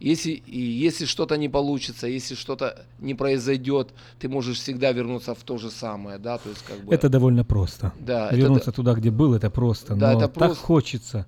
Если, 0.00 0.30
и 0.30 0.58
если 0.58 1.04
что-то 1.04 1.36
не 1.36 1.50
получится, 1.50 2.06
если 2.06 2.34
что-то 2.34 2.86
не 3.00 3.14
произойдет, 3.14 3.90
ты 4.18 4.30
можешь 4.30 4.58
всегда 4.58 4.92
вернуться 4.92 5.34
в 5.34 5.42
то 5.42 5.58
же 5.58 5.70
самое, 5.70 6.18
да, 6.18 6.38
то 6.38 6.48
есть 6.48 6.62
как 6.62 6.80
бы... 6.80 6.94
Это 6.94 7.10
довольно 7.10 7.44
просто. 7.44 7.92
Да. 8.00 8.30
Вернуться 8.32 8.70
это, 8.70 8.76
туда, 8.76 8.94
где 8.94 9.10
был, 9.10 9.34
это 9.34 9.50
просто. 9.50 9.94
Да, 9.94 10.12
но 10.12 10.18
это 10.18 10.28
так 10.28 10.32
просто. 10.32 10.64
хочется, 10.64 11.26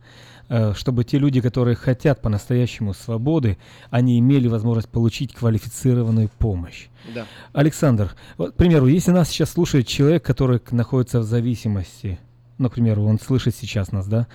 э, 0.48 0.72
чтобы 0.74 1.04
те 1.04 1.18
люди, 1.18 1.42
которые 1.42 1.76
хотят 1.76 2.22
по-настоящему 2.22 2.94
свободы, 2.94 3.58
они 3.90 4.18
имели 4.18 4.48
возможность 4.48 4.88
получить 4.88 5.34
квалифицированную 5.34 6.30
помощь. 6.38 6.88
Да. 7.14 7.26
Александр, 7.52 8.16
вот, 8.38 8.52
к 8.52 8.54
примеру, 8.54 8.86
если 8.86 9.10
нас 9.10 9.28
сейчас 9.28 9.50
слушает 9.50 9.86
человек, 9.86 10.24
который 10.24 10.62
находится 10.70 11.20
в 11.20 11.24
зависимости, 11.24 12.18
ну, 12.56 12.70
к 12.70 12.74
примеру, 12.74 13.04
он 13.04 13.20
слышит 13.20 13.54
сейчас 13.54 13.92
нас, 13.92 14.06
да, 14.06 14.28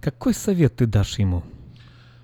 какой 0.00 0.32
совет 0.32 0.76
ты 0.76 0.86
дашь 0.86 1.18
ему? 1.18 1.42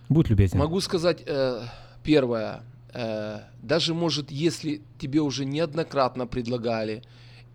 Будь 0.09 0.31
любезен. 0.31 0.59
Могу 0.59 0.81
сказать 0.81 1.23
э, 1.27 1.63
первое. 2.03 2.63
Э, 2.95 3.41
даже, 3.63 3.95
может, 3.95 4.31
если 4.31 4.83
тебе 4.99 5.21
уже 5.21 5.45
неоднократно 5.45 6.27
предлагали, 6.27 7.03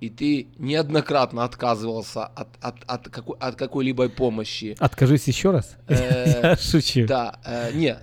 и 0.03 0.09
ты 0.09 0.47
неоднократно 0.57 1.45
отказывался 1.45 2.25
от, 2.25 2.49
от, 2.59 2.75
от, 2.87 3.09
какой, 3.09 3.37
от 3.39 3.55
какой-либо 3.55 4.09
помощи. 4.09 4.75
Откажись 4.79 5.27
еще 5.29 5.51
раз? 5.51 5.77
Э, 5.87 6.41
Я 6.43 6.57
шучу. 6.57 7.07
Да, 7.07 7.39
э, 7.45 7.71
не, 7.73 7.97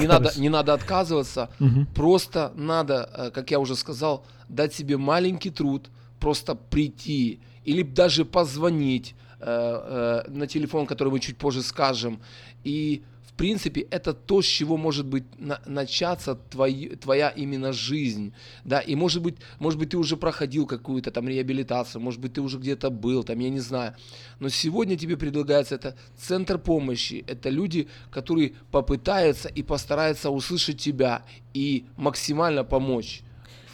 не, 0.00 0.06
надо, 0.06 0.32
не 0.38 0.48
надо 0.48 0.72
отказываться. 0.72 1.50
Просто 1.94 2.52
надо, 2.54 3.10
э, 3.14 3.30
как 3.30 3.50
я 3.50 3.58
уже 3.58 3.76
сказал, 3.76 4.24
дать 4.48 4.72
себе 4.74 4.96
маленький 4.96 5.50
труд, 5.50 5.90
просто 6.20 6.54
прийти 6.54 7.40
или 7.64 7.82
даже 7.82 8.24
позвонить 8.24 9.14
на 9.40 10.46
телефон, 10.48 10.86
который 10.86 11.08
мы 11.08 11.18
чуть 11.18 11.36
позже 11.36 11.62
скажем, 11.62 12.20
и 12.62 13.02
принципе, 13.42 13.80
это 13.90 14.14
то, 14.14 14.40
с 14.40 14.44
чего 14.44 14.76
может 14.76 15.04
быть 15.04 15.24
на, 15.36 15.60
начаться 15.66 16.36
твой, 16.36 16.96
твоя 17.00 17.28
именно 17.28 17.72
жизнь, 17.72 18.32
да, 18.64 18.78
и 18.78 18.94
может 18.94 19.20
быть, 19.20 19.34
может 19.58 19.80
быть, 19.80 19.90
ты 19.90 19.96
уже 19.96 20.16
проходил 20.16 20.64
какую-то 20.64 21.10
там 21.10 21.28
реабилитацию, 21.28 22.00
может 22.00 22.20
быть, 22.20 22.34
ты 22.34 22.40
уже 22.40 22.58
где-то 22.58 22.90
был, 22.90 23.24
там, 23.24 23.40
я 23.40 23.50
не 23.50 23.58
знаю, 23.58 23.96
но 24.38 24.48
сегодня 24.48 24.96
тебе 24.96 25.16
предлагается 25.16 25.74
это 25.74 25.96
центр 26.16 26.56
помощи, 26.56 27.24
это 27.26 27.50
люди, 27.50 27.88
которые 28.12 28.52
попытаются 28.70 29.48
и 29.48 29.64
постараются 29.64 30.30
услышать 30.30 30.78
тебя 30.80 31.24
и 31.52 31.86
максимально 31.96 32.62
помочь 32.62 33.22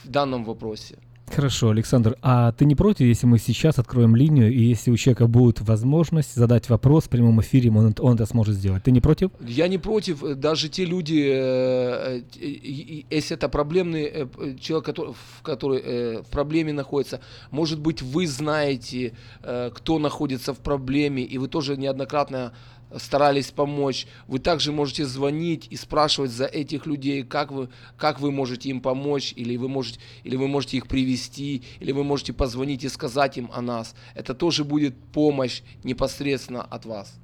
в 0.02 0.08
данном 0.08 0.44
вопросе. 0.44 0.96
Хорошо, 1.34 1.70
Александр, 1.70 2.16
а 2.22 2.52
ты 2.52 2.64
не 2.64 2.74
против, 2.74 3.06
если 3.06 3.26
мы 3.26 3.38
сейчас 3.38 3.78
откроем 3.78 4.16
линию, 4.16 4.52
и 4.52 4.60
если 4.60 4.90
у 4.90 4.96
человека 4.96 5.26
будет 5.26 5.60
возможность 5.60 6.34
задать 6.34 6.68
вопрос 6.68 7.04
в 7.04 7.08
прямом 7.08 7.40
эфире, 7.40 7.70
он, 7.70 7.94
он 7.98 8.14
это 8.14 8.26
сможет 8.26 8.56
сделать? 8.56 8.82
Ты 8.82 8.90
не 8.90 9.00
против? 9.00 9.30
Я 9.40 9.68
не 9.68 9.78
против. 9.78 10.22
Даже 10.36 10.68
те 10.68 10.84
люди, 10.84 11.30
э, 11.32 12.22
э, 12.40 13.04
если 13.10 13.36
это 13.36 13.48
проблемный 13.48 14.04
э, 14.04 14.56
человек, 14.60 14.86
который, 14.86 15.14
который 15.42 16.22
в 16.22 16.30
проблеме 16.30 16.72
находится, 16.72 17.20
может 17.50 17.80
быть, 17.80 18.02
вы 18.02 18.26
знаете, 18.26 19.12
кто 19.40 19.98
находится 19.98 20.54
в 20.54 20.58
проблеме, 20.58 21.22
и 21.22 21.38
вы 21.38 21.48
тоже 21.48 21.76
неоднократно 21.76 22.52
старались 22.96 23.50
помочь. 23.50 24.06
Вы 24.26 24.38
также 24.38 24.72
можете 24.72 25.04
звонить 25.04 25.66
и 25.70 25.76
спрашивать 25.76 26.30
за 26.30 26.46
этих 26.46 26.86
людей, 26.86 27.22
как 27.22 27.52
вы, 27.52 27.68
как 27.96 28.20
вы 28.20 28.30
можете 28.30 28.70
им 28.70 28.80
помочь, 28.80 29.32
или 29.36 29.56
вы, 29.56 29.68
можете, 29.68 30.00
или 30.24 30.36
вы 30.36 30.48
можете 30.48 30.76
их 30.76 30.86
привести, 30.86 31.62
или 31.80 31.92
вы 31.92 32.04
можете 32.04 32.32
позвонить 32.32 32.84
и 32.84 32.88
сказать 32.88 33.38
им 33.38 33.50
о 33.52 33.60
нас. 33.60 33.94
Это 34.14 34.34
тоже 34.34 34.64
будет 34.64 34.96
помощь 35.12 35.62
непосредственно 35.84 36.62
от 36.62 36.86
вас. 36.86 37.14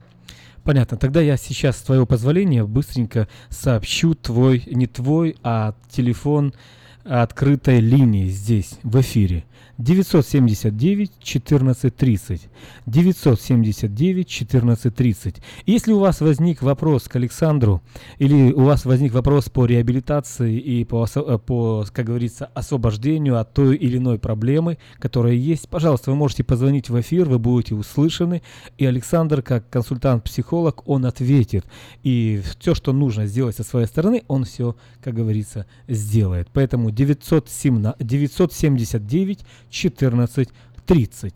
Понятно. 0.65 0.97
Тогда 0.97 1.21
я 1.21 1.37
сейчас, 1.37 1.79
с 1.79 1.83
твоего 1.83 2.07
позволения, 2.07 2.65
быстренько 2.65 3.29
сообщу 3.51 4.15
твой, 4.15 4.63
не 4.67 4.87
твой, 4.87 5.37
а 5.43 5.75
телефон 5.91 6.55
открытой 7.05 7.81
линии 7.81 8.29
здесь, 8.29 8.79
в 8.83 9.01
эфире. 9.01 9.45
979 9.79 11.11
14 11.21 11.97
30. 11.97 12.49
979 12.87 14.29
14 14.29 14.95
30. 14.95 15.37
Если 15.67 15.93
у 15.93 15.99
вас 15.99 16.21
возник 16.21 16.63
вопрос 16.63 17.09
к 17.09 17.17
Александру, 17.17 17.83
или 18.19 18.53
у 18.53 18.63
вас 18.63 18.85
возник 18.85 19.13
вопрос 19.13 19.49
по 19.49 19.67
реабилитации 19.67 20.59
и 20.59 20.85
по, 20.85 21.07
э, 21.13 21.39
по, 21.39 21.85
как 21.93 22.07
говорится, 22.07 22.47
освобождению 22.55 23.39
от 23.39 23.53
той 23.53 23.77
или 23.77 23.99
иной 23.99 24.19
проблемы, 24.19 24.79
которая 24.99 25.35
есть, 25.35 25.69
пожалуйста, 25.69 26.11
вы 26.13 26.17
можете 26.17 26.45
позвонить 26.45 26.89
в 26.89 27.01
эфир, 27.01 27.29
вы 27.29 27.39
будете 27.39 27.75
услышаны, 27.75 28.43
и 28.79 28.87
Александр, 28.87 29.43
как 29.43 29.69
консультант-психолог, 29.71 30.89
он 30.89 31.05
ответит. 31.05 31.65
И 32.05 32.41
все, 32.61 32.75
что 32.75 32.93
нужно 32.93 33.27
сделать 33.27 33.57
со 33.57 33.65
своей 33.65 33.87
стороны, 33.87 34.23
он 34.29 34.45
все, 34.45 34.77
как 35.03 35.15
говорится, 35.15 35.67
сделает. 35.89 36.49
Поэтому 36.53 36.93
907, 36.95 37.95
979 37.99 39.41
14.30. 39.71 41.33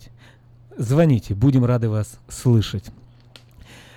Звоните, 0.76 1.34
будем 1.34 1.64
рады 1.64 1.88
вас 1.88 2.18
слышать. 2.28 2.84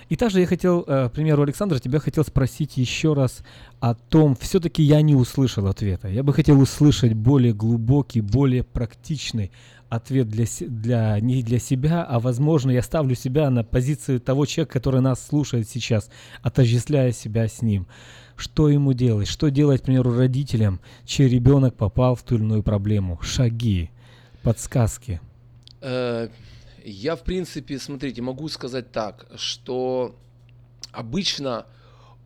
И 0.08 0.16
также 0.16 0.40
я 0.40 0.46
хотел, 0.46 0.84
э, 0.86 1.08
к 1.08 1.12
примеру, 1.12 1.42
Александр, 1.42 1.80
тебя 1.80 1.98
хотел 1.98 2.22
спросить 2.22 2.76
еще 2.76 3.14
раз 3.14 3.42
о 3.80 3.94
том, 3.94 4.36
все-таки 4.36 4.82
я 4.82 5.00
не 5.00 5.14
услышал 5.14 5.66
ответа. 5.68 6.08
Я 6.08 6.22
бы 6.22 6.34
хотел 6.34 6.60
услышать 6.60 7.14
более 7.14 7.54
глубокий, 7.54 8.20
более 8.20 8.62
практичный 8.62 9.50
ответ 9.88 10.28
для, 10.28 10.44
для, 10.60 11.20
не 11.20 11.42
для 11.42 11.58
себя, 11.58 12.04
а, 12.04 12.18
возможно, 12.18 12.70
я 12.70 12.82
ставлю 12.82 13.14
себя 13.14 13.50
на 13.50 13.62
позицию 13.62 14.20
того 14.20 14.46
человека, 14.46 14.74
который 14.74 15.00
нас 15.00 15.26
слушает 15.26 15.68
сейчас, 15.68 16.10
отождествляя 16.42 17.12
себя 17.12 17.46
с 17.46 17.62
ним. 17.62 17.86
Что 18.36 18.68
ему 18.68 18.92
делать? 18.92 19.28
Что 19.28 19.50
делать, 19.50 19.82
к 19.82 19.84
примеру, 19.84 20.16
родителям, 20.16 20.80
чей 21.04 21.28
ребенок 21.28 21.74
попал 21.74 22.14
в 22.14 22.22
ту 22.22 22.36
или 22.36 22.42
иную 22.42 22.62
проблему? 22.62 23.18
Шаги 23.22 23.90
подсказки? 24.42 25.20
Э, 25.80 26.28
я, 26.84 27.16
в 27.16 27.22
принципе, 27.22 27.78
смотрите, 27.78 28.22
могу 28.22 28.48
сказать 28.48 28.90
так, 28.92 29.26
что 29.36 30.14
обычно 30.92 31.66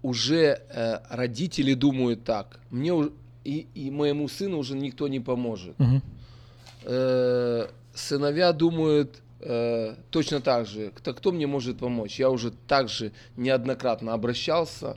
уже 0.02 0.60
э, 0.70 0.98
родители 1.10 1.74
думают 1.74 2.24
так, 2.24 2.60
мне 2.70 2.92
и, 3.44 3.66
и 3.74 3.90
моему 3.90 4.28
сыну 4.28 4.58
уже 4.58 4.76
никто 4.76 5.08
не 5.08 5.20
поможет. 5.20 5.74
Угу. 5.78 6.00
Сыновья 7.94 8.52
думают 8.52 9.22
точно 10.10 10.40
так 10.40 10.66
же, 10.66 10.92
кто, 10.94 11.14
кто 11.14 11.32
мне 11.32 11.46
может 11.46 11.78
помочь? 11.78 12.18
Я 12.18 12.30
уже 12.30 12.52
также 12.66 13.12
неоднократно 13.36 14.12
обращался, 14.12 14.96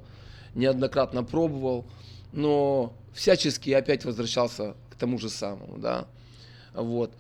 неоднократно 0.56 1.24
пробовал, 1.24 1.86
но 2.32 2.94
всячески 3.14 3.72
опять 3.72 4.06
возвращался 4.06 4.76
к 4.92 4.96
тому 4.96 5.18
же 5.18 5.30
самому, 5.30 5.78
да. 5.78 6.08
Вот. 6.74 7.12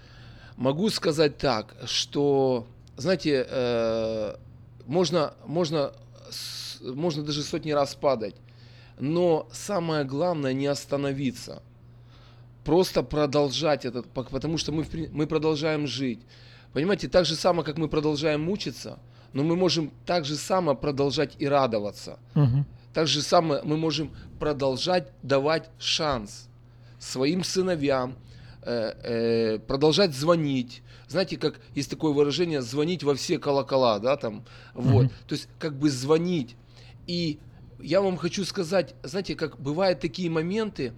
Могу 0.55 0.89
сказать 0.89 1.37
так, 1.37 1.75
что, 1.85 2.67
знаете, 2.97 3.45
э, 3.49 4.35
можно, 4.85 5.33
можно, 5.45 5.93
можно 6.81 7.23
даже 7.23 7.43
сотни 7.43 7.71
раз 7.71 7.95
падать, 7.95 8.35
но 8.99 9.47
самое 9.51 10.03
главное 10.03 10.53
не 10.53 10.67
остановиться. 10.67 11.63
Просто 12.65 13.03
продолжать 13.03 13.85
этот, 13.85 14.07
потому 14.07 14.57
что 14.57 14.71
мы, 14.71 14.85
мы 15.11 15.27
продолжаем 15.27 15.87
жить. 15.87 16.19
Понимаете, 16.73 17.07
так 17.07 17.25
же 17.25 17.35
самое, 17.35 17.63
как 17.63 17.77
мы 17.77 17.87
продолжаем 17.87 18.41
мучиться, 18.41 18.99
но 19.33 19.43
мы 19.43 19.55
можем 19.55 19.91
так 20.05 20.25
же 20.25 20.35
самое 20.35 20.77
продолжать 20.77 21.35
и 21.39 21.47
радоваться. 21.47 22.19
Угу. 22.35 22.65
Так 22.99 23.07
же 23.07 23.21
самое 23.21 23.61
мы 23.63 23.77
можем 23.77 24.11
продолжать 24.41 25.13
давать 25.23 25.69
шанс 25.79 26.49
своим 26.99 27.45
сыновьям, 27.45 28.17
Э, 28.61 28.91
э, 29.03 29.59
продолжать 29.59 30.13
звонить. 30.13 30.83
Знаете, 31.07 31.37
как 31.37 31.61
есть 31.75 31.89
такое 31.89 32.11
выражение 32.11 32.61
звонить 32.61 33.03
во 33.03 33.15
все 33.15 33.39
колокола, 33.39 33.99
да, 33.99 34.17
там, 34.17 34.43
вот. 34.73 35.05
Mm-hmm. 35.05 35.27
То 35.27 35.35
есть 35.35 35.47
как 35.59 35.79
бы 35.79 35.89
звонить. 35.89 36.57
И 37.07 37.39
я 37.79 38.01
вам 38.01 38.17
хочу 38.17 38.43
сказать, 38.43 38.95
знаете, 39.01 39.35
как 39.35 39.57
бывают 39.61 40.01
такие 40.01 40.29
моменты, 40.29 40.91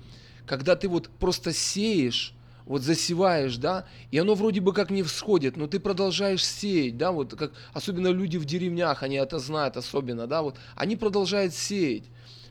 когда 0.48 0.76
ты 0.76 0.88
вот 0.88 1.08
просто 1.20 1.54
сеешь, 1.54 2.34
вот 2.72 2.84
засеваешь, 2.84 3.58
да, 3.58 3.86
и 4.12 4.18
оно 4.18 4.34
вроде 4.34 4.62
бы 4.62 4.72
как 4.72 4.92
не 4.92 5.04
всходит, 5.04 5.58
но 5.58 5.68
ты 5.68 5.78
продолжаешь 5.78 6.46
сеять, 6.46 6.98
да, 6.98 7.12
вот 7.12 7.36
как 7.36 7.52
особенно 7.74 8.08
люди 8.08 8.38
в 8.38 8.46
деревнях, 8.46 9.04
они 9.04 9.18
это 9.18 9.40
знают 9.40 9.76
особенно, 9.76 10.26
да, 10.26 10.42
вот 10.42 10.56
они 10.78 10.96
продолжают 10.96 11.54
сеять. 11.54 12.06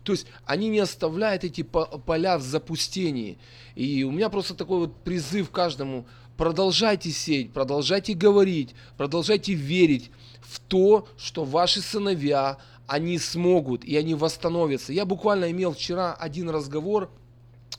То 0.05 0.13
есть 0.13 0.27
они 0.45 0.69
не 0.69 0.79
оставляют 0.81 1.45
эти 1.45 1.63
поля 1.63 2.37
в 2.37 2.43
запустении. 2.43 3.39
И 3.75 4.05
у 4.05 4.11
меня 4.11 4.29
просто 4.29 4.55
такой 4.55 4.81
вот 4.81 4.95
призыв 5.05 5.51
каждому, 5.51 6.07
продолжайте 6.37 7.11
сеять, 7.13 7.55
продолжайте 7.55 8.13
говорить, 8.13 8.75
продолжайте 8.99 9.55
верить 9.55 10.11
в 10.43 10.61
то, 10.61 11.09
что 11.17 11.45
ваши 11.45 11.81
сыновья, 11.81 12.59
они 12.87 13.19
смогут 13.19 13.85
и 13.87 13.97
они 13.97 14.15
восстановятся. 14.15 14.93
Я 14.93 15.07
буквально 15.07 15.51
имел 15.51 15.73
вчера 15.73 16.13
один 16.13 16.51
разговор, 16.51 17.11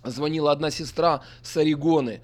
звонила 0.03 0.51
одна 0.51 0.71
сестра 0.71 1.21
с 1.41 1.57
Орегоны. 1.57 2.21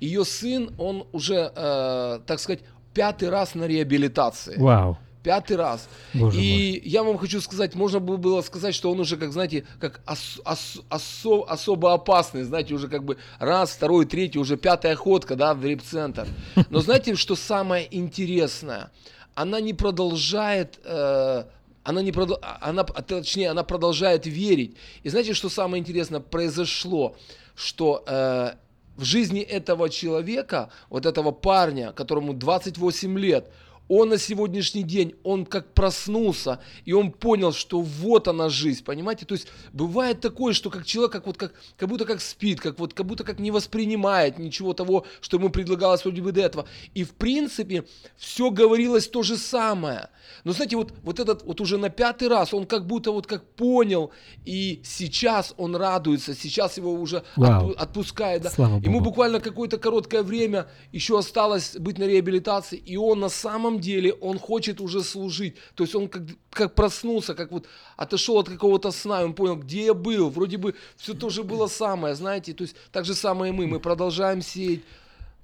Ее 0.00 0.24
сын, 0.24 0.74
он 0.78 1.06
уже, 1.12 1.52
э, 1.54 2.20
так 2.26 2.38
сказать, 2.40 2.60
пятый 2.92 3.30
раз 3.30 3.54
на 3.54 3.64
реабилитации. 3.64 4.56
Вау 4.58 4.98
пятый 5.26 5.56
раз. 5.56 5.88
Боже 6.14 6.40
и 6.40 6.70
мой. 6.70 6.82
я 6.84 7.02
вам 7.02 7.18
хочу 7.18 7.40
сказать, 7.40 7.74
можно 7.74 7.98
было 7.98 8.42
сказать, 8.42 8.76
что 8.76 8.92
он 8.92 9.00
уже, 9.00 9.16
как 9.16 9.32
знаете, 9.32 9.64
как 9.80 10.00
ос, 10.06 10.40
ос, 10.44 10.80
осо, 10.88 11.42
особо 11.48 11.94
опасный, 11.94 12.44
знаете, 12.44 12.74
уже 12.74 12.86
как 12.86 13.02
бы 13.02 13.16
раз, 13.40 13.72
второй, 13.72 14.06
третий, 14.06 14.38
уже 14.38 14.56
пятая 14.56 14.94
ходка, 14.94 15.34
да, 15.34 15.52
в 15.54 15.64
реп-центр. 15.64 16.28
Но 16.70 16.78
знаете, 16.78 17.16
что 17.16 17.34
самое 17.34 17.88
интересное? 17.90 18.92
Она 19.34 19.60
не 19.60 19.74
продолжает 19.74 20.78
э, 20.84 21.44
она 21.86 22.02
не 22.02 22.10
продол... 22.10 22.38
она, 22.42 22.82
точнее, 22.82 23.50
она 23.50 23.62
продолжает 23.62 24.26
верить. 24.26 24.76
И 25.04 25.08
знаете, 25.08 25.34
что 25.34 25.48
самое 25.48 25.80
интересное 25.80 26.18
произошло? 26.18 27.14
Что 27.54 28.02
э, 28.06 28.54
в 28.96 29.04
жизни 29.04 29.40
этого 29.40 29.88
человека, 29.88 30.70
вот 30.90 31.06
этого 31.06 31.30
парня, 31.30 31.92
которому 31.92 32.34
28 32.34 33.18
лет, 33.18 33.52
он 33.88 34.08
на 34.08 34.18
сегодняшний 34.18 34.82
день, 34.82 35.14
он 35.22 35.46
как 35.46 35.72
проснулся, 35.74 36.60
и 36.84 36.92
он 36.92 37.12
понял, 37.12 37.52
что 37.52 37.80
вот 37.80 38.28
она 38.28 38.48
жизнь, 38.48 38.84
понимаете? 38.84 39.26
То 39.26 39.34
есть 39.34 39.48
бывает 39.72 40.20
такое, 40.20 40.52
что 40.52 40.70
как 40.70 40.84
человек, 40.84 41.12
как 41.12 41.26
вот 41.26 41.36
как, 41.36 41.54
как 41.76 41.88
будто 41.88 42.04
как 42.04 42.20
спит, 42.20 42.60
как 42.60 42.78
вот 42.78 42.94
как 42.94 43.06
будто 43.06 43.24
как 43.24 43.38
не 43.38 43.50
воспринимает 43.50 44.38
ничего 44.38 44.72
того, 44.72 45.06
что 45.20 45.36
ему 45.36 45.50
предлагалось 45.50 46.04
вроде 46.04 46.22
бы 46.22 46.32
до 46.32 46.40
этого. 46.40 46.66
И 46.94 47.04
в 47.04 47.14
принципе 47.14 47.84
все 48.16 48.50
говорилось 48.50 49.08
то 49.08 49.22
же 49.22 49.36
самое. 49.36 50.08
Но 50.44 50.52
знаете, 50.52 50.76
вот, 50.76 50.92
вот 51.02 51.20
этот 51.20 51.44
вот 51.44 51.60
уже 51.60 51.78
на 51.78 51.88
пятый 51.88 52.28
раз 52.28 52.52
он 52.52 52.66
как 52.66 52.86
будто 52.86 53.12
вот 53.12 53.26
как 53.26 53.44
понял, 53.54 54.10
и 54.44 54.80
сейчас 54.84 55.54
он 55.56 55.76
радуется, 55.76 56.34
сейчас 56.34 56.76
его 56.76 56.92
уже 56.92 57.22
отпу- 57.36 57.74
отпускает. 57.74 58.42
Да? 58.42 58.50
Слава 58.50 58.80
Ему 58.80 59.00
буквально 59.00 59.40
какое-то 59.40 59.78
короткое 59.78 60.22
время 60.22 60.66
еще 60.92 61.18
осталось 61.18 61.76
быть 61.76 61.98
на 61.98 62.04
реабилитации, 62.04 62.76
и 62.76 62.96
он 62.96 63.20
на 63.20 63.28
самом 63.28 63.75
деле 63.80 64.12
он 64.12 64.38
хочет 64.38 64.80
уже 64.80 65.02
служить. 65.02 65.56
То 65.74 65.84
есть 65.84 65.94
он 65.94 66.08
как, 66.08 66.22
как 66.50 66.74
проснулся, 66.74 67.34
как 67.34 67.52
вот 67.52 67.66
отошел 67.96 68.38
от 68.38 68.48
какого-то 68.48 68.90
сна, 68.90 69.24
он 69.24 69.34
понял, 69.34 69.56
где 69.56 69.86
я 69.86 69.94
был. 69.94 70.30
Вроде 70.30 70.56
бы 70.56 70.74
все 70.96 71.14
тоже 71.14 71.42
было 71.42 71.66
самое, 71.66 72.14
знаете. 72.14 72.52
То 72.52 72.62
есть 72.62 72.76
так 72.92 73.04
же 73.04 73.14
самое 73.14 73.52
мы. 73.52 73.66
Мы 73.66 73.80
продолжаем 73.80 74.42
сеять 74.42 74.80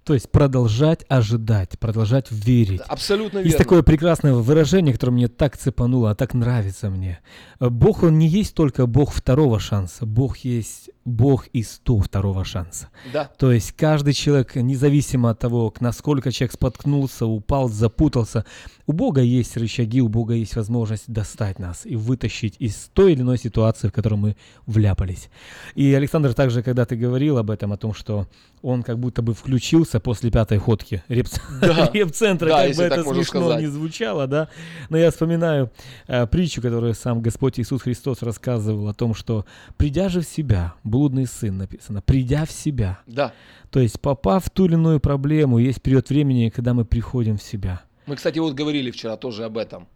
то 0.05 0.15
есть 0.15 0.31
продолжать 0.31 1.05
ожидать, 1.09 1.79
продолжать 1.79 2.31
верить. 2.31 2.81
Абсолютно 2.88 3.38
верно. 3.38 3.47
Есть 3.47 3.59
такое 3.59 3.83
прекрасное 3.83 4.35
выражение, 4.35 4.93
которое 4.93 5.12
мне 5.12 5.29
так 5.29 5.57
цепануло, 5.57 6.11
а 6.11 6.15
так 6.15 6.35
нравится 6.35 6.91
мне. 6.91 7.21
Бог, 7.61 8.03
Он 8.03 8.19
не 8.19 8.27
есть 8.27 8.55
только 8.55 8.87
Бог 8.87 9.12
второго 9.12 9.61
шанса, 9.61 10.05
Бог 10.05 10.38
есть 10.38 10.91
Бог 11.05 11.47
и 11.49 11.62
сто 11.62 11.99
второго 11.99 12.45
шанса. 12.45 12.88
Да. 13.12 13.25
То 13.38 13.53
есть 13.53 13.73
каждый 13.73 14.12
человек, 14.12 14.57
независимо 14.57 15.31
от 15.31 15.38
того, 15.38 15.73
насколько 15.81 16.31
человек 16.33 16.53
споткнулся, 16.53 17.27
упал, 17.27 17.69
запутался, 17.69 18.45
у 18.87 18.93
Бога 18.93 19.21
есть 19.21 19.57
рычаги, 19.57 20.01
у 20.01 20.09
Бога 20.09 20.35
есть 20.35 20.57
возможность 20.57 21.05
достать 21.07 21.59
нас 21.59 21.87
и 21.87 21.97
вытащить 21.97 22.57
из 22.59 22.91
той 22.93 23.12
или 23.12 23.23
иной 23.23 23.38
ситуации, 23.38 23.88
в 23.88 23.93
которой 23.93 24.15
мы 24.15 24.37
вляпались. 24.67 25.29
И 25.75 25.93
Александр 25.95 26.35
также, 26.35 26.62
когда 26.62 26.85
ты 26.85 26.97
говорил 26.97 27.38
об 27.38 27.51
этом, 27.51 27.73
о 27.73 27.77
том, 27.77 27.95
что 27.95 28.29
он 28.61 28.83
как 28.83 28.99
будто 28.99 29.23
бы 29.23 29.35
включился 29.35 29.92
открылся 29.95 30.01
после 30.01 30.31
пятой 30.31 30.59
ходки 30.59 31.03
реп... 31.09 31.27
Да. 31.61 31.91
реп-центра, 31.95 32.49
Да, 32.49 32.67
как 32.67 32.77
бы 32.77 32.83
это 32.83 33.03
смешно 33.03 33.23
сказать. 33.25 33.61
не 33.61 33.67
звучало, 33.67 34.27
да. 34.27 34.49
Но 34.89 34.97
я 34.99 35.11
вспоминаю 35.11 35.71
э, 36.07 36.27
притчу, 36.27 36.63
которую 36.63 36.95
сам 36.95 37.21
Господь 37.21 37.59
Иисус 37.61 37.83
Христос 37.83 38.23
рассказывал 38.23 38.89
о 38.89 38.95
том, 38.95 39.15
что 39.15 39.45
придя 39.77 40.09
же 40.09 40.21
в 40.21 40.27
себя, 40.27 40.75
блудный 40.85 41.27
сын 41.27 41.59
написано, 41.59 42.03
придя 42.03 42.45
в 42.45 42.51
себя, 42.53 42.99
Да. 43.07 43.33
то 43.71 43.81
есть 43.81 44.01
попав 44.01 44.45
в 44.47 44.51
ту 44.51 44.67
или 44.67 44.75
иную 44.75 45.01
проблему, 45.01 45.59
есть 45.59 45.83
период 45.83 46.09
времени, 46.11 46.51
когда 46.51 46.75
мы 46.75 46.85
приходим 46.85 47.37
в 47.39 47.43
себя. 47.43 47.83
Мы, 48.07 48.17
кстати, 48.17 48.39
вот 48.39 48.55
говорили 48.55 48.91
вчера 48.91 49.17
тоже 49.17 49.45
об 49.45 49.57
этом. 49.59 49.87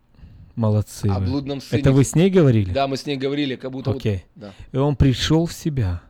Молодцы 0.55 1.07
О 1.09 1.19
вы. 1.19 1.27
блудном 1.27 1.61
сыне. 1.61 1.81
Это 1.83 1.93
вы 1.93 2.03
с 2.03 2.15
ней 2.15 2.31
говорили? 2.31 2.71
Да, 2.73 2.87
мы 2.87 2.97
с 2.97 3.05
ней 3.05 3.17
говорили, 3.17 3.57
как 3.57 3.71
будто 3.73 3.91
вот- 3.91 3.99
Окей. 3.99 4.25
да. 4.35 4.53
И 4.73 4.77
он 4.79 4.97
пришел 4.97 5.45
в 5.45 5.53
себя. 5.53 6.01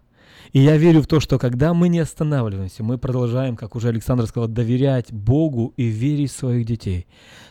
И 0.56 0.60
я 0.60 0.78
верю 0.78 1.02
в 1.02 1.06
то, 1.06 1.20
что 1.20 1.38
когда 1.38 1.74
мы 1.74 1.90
не 1.90 1.98
останавливаемся, 1.98 2.82
мы 2.82 2.96
продолжаем, 2.96 3.56
как 3.56 3.76
уже 3.76 3.88
Александр 3.88 4.26
сказал, 4.26 4.48
доверять 4.48 5.12
Богу 5.12 5.74
и 5.76 5.84
верить 5.84 6.32
в 6.32 6.38
своих 6.38 6.64
детей. 6.64 7.06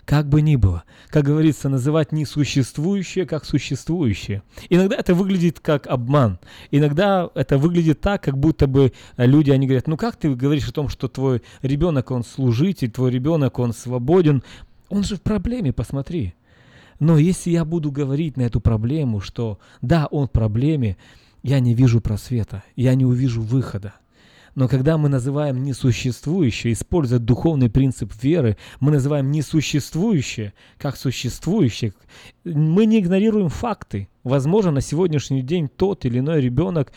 Как 0.05 0.27
бы 0.27 0.41
ни 0.41 0.55
было, 0.55 0.85
как 1.09 1.23
говорится, 1.23 1.69
называть 1.69 2.11
несуществующее 2.11 3.27
как 3.27 3.45
существующее. 3.45 4.41
Иногда 4.71 4.95
это 4.95 5.13
выглядит 5.13 5.59
как 5.59 5.85
обман. 5.85 6.39
Иногда 6.71 7.29
это 7.35 7.59
выглядит 7.59 8.01
так, 8.01 8.23
как 8.23 8.39
будто 8.39 8.65
бы 8.65 8.91
люди, 9.17 9.51
они 9.51 9.67
говорят, 9.67 9.85
ну 9.85 9.97
как 9.97 10.15
ты 10.15 10.33
говоришь 10.33 10.67
о 10.67 10.73
том, 10.73 10.89
что 10.89 11.07
твой 11.07 11.43
ребенок, 11.61 12.09
он 12.09 12.23
служитель, 12.23 12.89
твой 12.89 13.11
ребенок, 13.11 13.59
он 13.59 13.73
свободен. 13.73 14.41
Он 14.89 15.03
же 15.03 15.17
в 15.17 15.21
проблеме, 15.21 15.71
посмотри. 15.73 16.33
Но 16.99 17.19
если 17.19 17.51
я 17.51 17.65
буду 17.65 17.91
говорить 17.91 18.35
на 18.35 18.41
эту 18.43 18.61
проблему, 18.61 19.19
что 19.19 19.59
да, 19.83 20.07
он 20.09 20.27
в 20.27 20.31
проблеме, 20.31 20.97
я 21.45 21.59
не 21.59 21.75
вижу 21.75 22.01
просвета, 22.01 22.63
я 22.75 22.95
не 22.95 23.05
увижу 23.05 23.43
выхода. 23.43 23.93
Но 24.55 24.67
когда 24.67 24.97
мы 24.97 25.09
называем 25.09 25.61
несуществующее, 25.61 26.73
используя 26.73 27.19
духовный 27.19 27.69
принцип 27.69 28.11
веры, 28.23 28.57
мы 28.79 28.91
называем 28.91 29.29
несуществующее 29.29 30.53
как 30.79 30.97
существующее, 30.97 31.93
мы 32.45 32.87
не 32.87 32.99
игнорируем 32.99 33.49
факты. 33.49 34.09
Возможно, 34.23 34.71
на 34.71 34.81
сегодняшний 34.81 35.43
день 35.43 35.69
тот 35.69 36.05
или 36.05 36.17
иной 36.17 36.41
ребенок, 36.41 36.91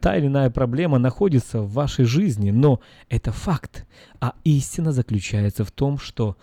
та 0.00 0.16
или 0.16 0.26
иная 0.26 0.50
проблема 0.50 0.98
находится 0.98 1.60
в 1.60 1.72
вашей 1.72 2.04
жизни, 2.04 2.50
но 2.50 2.80
это 3.08 3.30
факт. 3.30 3.86
А 4.18 4.34
истина 4.42 4.90
заключается 4.90 5.64
в 5.64 5.70
том, 5.70 5.98
что 6.00 6.36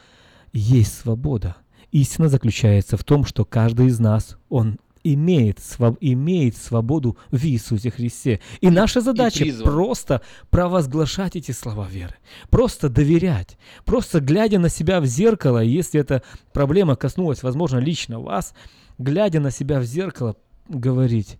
есть 0.53 0.97
свобода. 0.99 1.57
Истина 1.91 2.29
заключается 2.29 2.95
в 2.95 3.03
том, 3.03 3.25
что 3.25 3.43
каждый 3.43 3.87
из 3.87 3.99
нас, 3.99 4.37
он 4.47 4.77
имеет, 5.03 5.57
своб- 5.59 5.97
имеет 5.99 6.55
свободу 6.55 7.17
в 7.29 7.43
Иисусе 7.45 7.91
Христе. 7.91 8.39
И 8.61 8.69
наша 8.69 9.01
задача 9.01 9.39
призван. 9.39 9.71
просто 9.71 10.21
провозглашать 10.49 11.35
эти 11.35 11.51
слова 11.51 11.87
веры. 11.89 12.15
Просто 12.49 12.89
доверять. 12.89 13.57
Просто 13.85 14.19
глядя 14.19 14.59
на 14.59 14.69
себя 14.69 15.01
в 15.01 15.05
зеркало, 15.05 15.59
если 15.59 15.99
эта 15.99 16.23
проблема 16.53 16.95
коснулась, 16.95 17.43
возможно, 17.43 17.77
лично 17.77 18.19
вас, 18.19 18.53
глядя 18.97 19.39
на 19.39 19.51
себя 19.51 19.79
в 19.79 19.83
зеркало, 19.83 20.35
говорить, 20.67 21.39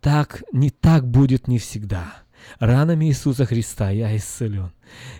так, 0.00 0.42
не 0.52 0.70
так 0.70 1.06
будет 1.06 1.48
не 1.48 1.58
всегда. 1.58 2.14
Ранами 2.58 3.06
Иисуса 3.06 3.46
Христа 3.46 3.90
я 3.90 4.16
исцелен. 4.16 4.72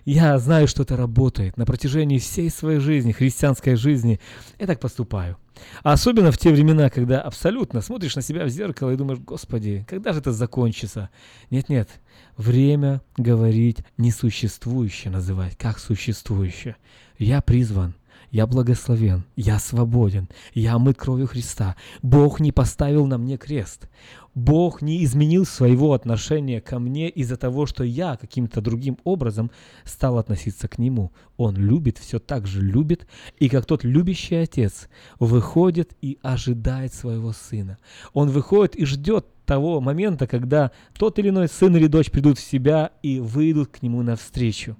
Я 0.04 0.38
знаю, 0.38 0.68
что 0.68 0.82
это 0.82 0.96
работает 0.96 1.56
на 1.56 1.64
протяжении 1.64 2.18
всей 2.18 2.50
своей 2.50 2.78
жизни, 2.78 3.12
христианской 3.12 3.76
жизни. 3.76 4.20
Я 4.58 4.66
так 4.66 4.80
поступаю. 4.80 5.37
А 5.82 5.92
особенно 5.92 6.32
в 6.32 6.38
те 6.38 6.50
времена, 6.50 6.90
когда 6.90 7.20
абсолютно 7.20 7.80
смотришь 7.80 8.16
на 8.16 8.22
себя 8.22 8.44
в 8.44 8.48
зеркало 8.48 8.90
и 8.90 8.96
думаешь, 8.96 9.20
Господи, 9.20 9.85
когда 9.88 10.12
же 10.12 10.20
это 10.20 10.32
закончится? 10.32 11.11
Нет-нет, 11.50 11.88
время 12.37 13.02
говорить 13.16 13.78
несуществующее 13.96 15.12
называть, 15.12 15.56
как 15.56 15.78
существующее. 15.78 16.76
Я 17.18 17.40
призван, 17.40 17.94
я 18.30 18.46
благословен, 18.46 19.24
я 19.37 19.58
свободен, 19.58 20.28
я 20.54 20.74
омыт 20.74 20.96
кровью 20.96 21.26
Христа. 21.26 21.76
Бог 22.00 22.40
не 22.40 22.50
поставил 22.50 23.06
на 23.06 23.18
мне 23.18 23.37
крест. 23.37 23.88
Бог 24.35 24.81
не 24.81 25.05
изменил 25.05 25.45
своего 25.45 25.92
отношения 25.92 26.61
ко 26.61 26.79
мне 26.79 27.09
из-за 27.11 27.37
того, 27.37 27.66
что 27.66 27.85
я 27.85 28.16
каким-то 28.16 28.61
другим 28.61 28.99
образом 29.05 29.51
стал 29.85 30.18
относиться 30.18 30.68
к 30.68 30.79
Нему. 30.79 31.12
Он 31.37 31.55
любит, 31.57 31.99
все 31.99 32.18
так 32.18 32.47
же 32.47 32.62
любит, 32.62 33.07
и 33.38 33.49
как 33.49 33.66
тот 33.66 33.85
любящий 33.85 34.37
отец 34.37 34.88
выходит 35.18 35.92
и 36.01 36.18
ожидает 36.23 36.95
своего 36.95 37.33
сына. 37.33 37.79
Он 38.14 38.31
выходит 38.31 38.75
и 38.77 38.87
ждет 38.87 39.27
того 39.45 39.81
момента, 39.81 40.27
когда 40.27 40.71
тот 40.95 41.18
или 41.18 41.29
иной 41.29 41.49
сын 41.49 41.77
или 41.77 41.87
дочь 41.87 42.11
придут 42.11 42.38
в 42.38 42.42
себя 42.42 42.92
и 43.03 43.21
выйдут 43.21 43.68
к 43.68 43.83
нему 43.83 44.03
навстречу. 44.03 44.77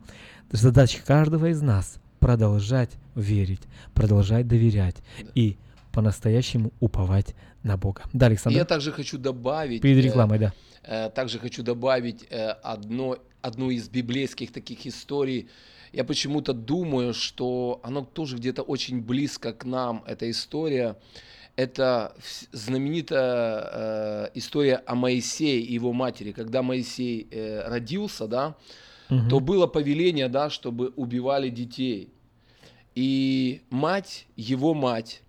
Задача 0.51 1.01
каждого 1.05 1.51
из 1.51 1.61
нас 1.61 1.97
продолжать 2.21 2.91
верить, 3.15 3.63
продолжать 3.95 4.47
доверять 4.47 4.97
и 5.35 5.59
по-настоящему 5.93 6.73
уповать 6.81 7.35
на 7.63 7.77
Бога. 7.77 8.03
Да, 8.13 8.27
Александр? 8.27 8.59
я 8.59 8.65
также 8.65 8.93
хочу 8.93 9.19
добавить... 9.19 9.83
Перед 9.83 10.05
э, 10.05 10.09
рекламой, 10.09 10.39
да. 10.39 10.53
Э, 10.83 11.11
Также 11.11 11.39
хочу 11.39 11.63
добавить 11.63 12.27
э, 12.31 12.51
одно, 12.63 13.19
одну 13.41 13.71
из 13.71 13.89
библейских 13.89 14.53
таких 14.53 14.87
историй. 14.87 15.49
Я 15.93 16.05
почему-то 16.05 16.53
думаю, 16.53 17.15
что 17.15 17.81
оно 17.83 18.03
тоже 18.05 18.37
где-то 18.37 18.63
очень 18.63 19.01
близко 19.03 19.53
к 19.53 19.65
нам, 19.65 20.03
эта 20.07 20.31
история. 20.31 20.97
Это 21.55 22.15
знаменитая 22.53 23.69
э, 23.73 24.31
история 24.35 24.77
о 24.87 24.95
Моисее 24.95 25.61
и 25.61 25.75
его 25.75 25.93
матери. 25.93 26.33
Когда 26.33 26.63
Моисей 26.63 27.29
э, 27.31 27.69
родился, 27.69 28.27
да, 28.27 28.57
Мгм. 29.11 29.29
то 29.29 29.41
было 29.41 29.67
повеление, 29.67 30.29
да, 30.29 30.49
чтобы 30.49 30.89
убивали 30.97 31.51
детей. 31.51 32.09
И 32.95 33.61
мать, 33.69 34.27
его 34.37 34.73
мать, 34.73 35.21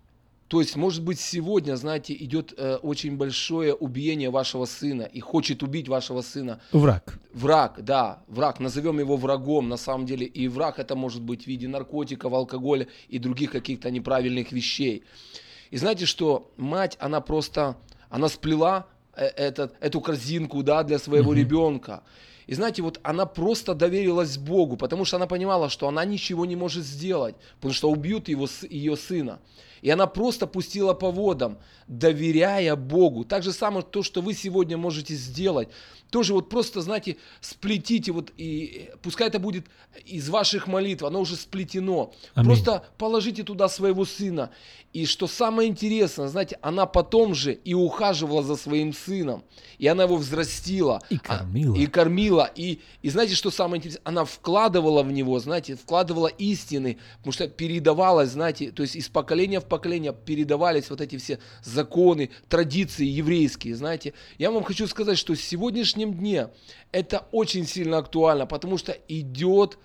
то 0.48 0.60
есть, 0.60 0.76
может 0.76 1.02
быть, 1.02 1.18
сегодня, 1.18 1.74
знаете, 1.76 2.14
идет 2.14 2.52
э, 2.56 2.76
очень 2.76 3.16
большое 3.16 3.74
убиение 3.74 4.30
вашего 4.30 4.66
сына 4.66 5.02
и 5.02 5.20
хочет 5.20 5.62
убить 5.62 5.88
вашего 5.88 6.20
сына. 6.20 6.60
Враг. 6.72 7.18
Враг, 7.32 7.82
да, 7.82 8.22
враг, 8.28 8.60
назовем 8.60 8.98
его 8.98 9.16
врагом, 9.16 9.68
на 9.68 9.78
самом 9.78 10.06
деле, 10.06 10.26
и 10.26 10.46
враг 10.48 10.78
это 10.78 10.96
может 10.96 11.22
быть 11.22 11.44
в 11.44 11.46
виде 11.46 11.66
наркотиков, 11.66 12.32
алкоголя 12.32 12.86
и 13.08 13.18
других 13.18 13.52
каких-то 13.52 13.90
неправильных 13.90 14.52
вещей. 14.52 15.02
И 15.70 15.76
знаете 15.78 16.04
что, 16.06 16.52
мать, 16.56 16.96
она 17.00 17.20
просто, 17.20 17.76
она 18.10 18.28
сплела 18.28 18.86
э, 19.16 19.24
этот, 19.24 19.74
эту 19.80 20.00
корзинку, 20.02 20.62
да, 20.62 20.82
для 20.82 20.98
своего 20.98 21.30
Мгм. 21.32 21.40
ребенка. 21.40 22.02
И 22.46 22.54
знаете, 22.54 22.82
вот 22.82 23.00
она 23.02 23.24
просто 23.24 23.74
доверилась 23.74 24.36
Богу, 24.36 24.76
потому 24.76 25.06
что 25.06 25.16
она 25.16 25.26
понимала, 25.26 25.70
что 25.70 25.88
она 25.88 26.04
ничего 26.04 26.44
не 26.44 26.56
может 26.56 26.84
сделать, 26.84 27.34
потому 27.56 27.72
что 27.72 27.90
убьют 27.90 28.28
его, 28.28 28.46
ее 28.68 28.96
сына. 28.96 29.40
И 29.84 29.90
она 29.90 30.06
просто 30.06 30.46
пустила 30.46 30.94
по 30.94 31.10
водам, 31.10 31.58
доверяя 31.88 32.74
Богу. 32.74 33.26
Так 33.26 33.42
же 33.42 33.52
самое 33.52 33.84
то, 33.84 34.02
что 34.02 34.22
вы 34.22 34.32
сегодня 34.32 34.78
можете 34.78 35.14
сделать. 35.14 35.68
Тоже 36.08 36.32
вот 36.32 36.48
просто, 36.48 36.80
знаете, 36.80 37.18
сплетите, 37.42 38.12
вот 38.12 38.32
и 38.38 38.88
пускай 39.02 39.26
это 39.28 39.38
будет 39.38 39.66
из 40.06 40.30
ваших 40.30 40.68
молитв, 40.68 41.02
оно 41.02 41.20
уже 41.20 41.36
сплетено. 41.36 42.14
Аминь. 42.34 42.46
Просто 42.48 42.86
положите 42.96 43.42
туда 43.42 43.68
своего 43.68 44.06
сына. 44.06 44.50
И 44.94 45.06
что 45.06 45.26
самое 45.26 45.68
интересное, 45.68 46.28
знаете, 46.28 46.56
она 46.62 46.86
потом 46.86 47.34
же 47.34 47.52
и 47.52 47.74
ухаживала 47.74 48.44
за 48.44 48.54
своим 48.54 48.92
сыном. 48.92 49.42
И 49.78 49.88
она 49.88 50.04
его 50.04 50.16
взрастила. 50.16 51.02
И 51.10 51.16
А- 51.16 51.38
кормила. 51.38 51.74
И 51.74 51.86
кормила. 51.86 52.50
И, 52.54 52.78
и 53.02 53.10
знаете, 53.10 53.34
что 53.34 53.50
самое 53.50 53.80
интересное? 53.80 54.02
Она 54.04 54.24
вкладывала 54.24 55.02
в 55.02 55.10
него, 55.10 55.40
знаете, 55.40 55.74
вкладывала 55.74 56.28
истины, 56.28 56.98
потому 57.18 57.32
что 57.32 57.48
передавалось, 57.48 58.30
знаете, 58.30 58.70
то 58.70 58.82
есть 58.82 58.94
из 58.94 59.08
поколения 59.08 59.58
в 59.58 59.64
поколение 59.64 59.73
передавались 60.12 60.90
вот 60.90 61.00
эти 61.00 61.16
все 61.18 61.38
законы, 61.62 62.30
традиции 62.48 63.06
еврейские, 63.06 63.76
знаете. 63.76 64.14
Я 64.38 64.50
вам 64.50 64.64
хочу 64.64 64.86
сказать, 64.86 65.18
что 65.18 65.34
в 65.34 65.40
сегодняшнем 65.40 66.14
дне 66.14 66.48
это 66.92 67.26
очень 67.32 67.66
сильно 67.66 67.98
актуально, 67.98 68.46
потому 68.46 68.78
что 68.78 68.92
идет 69.08 69.78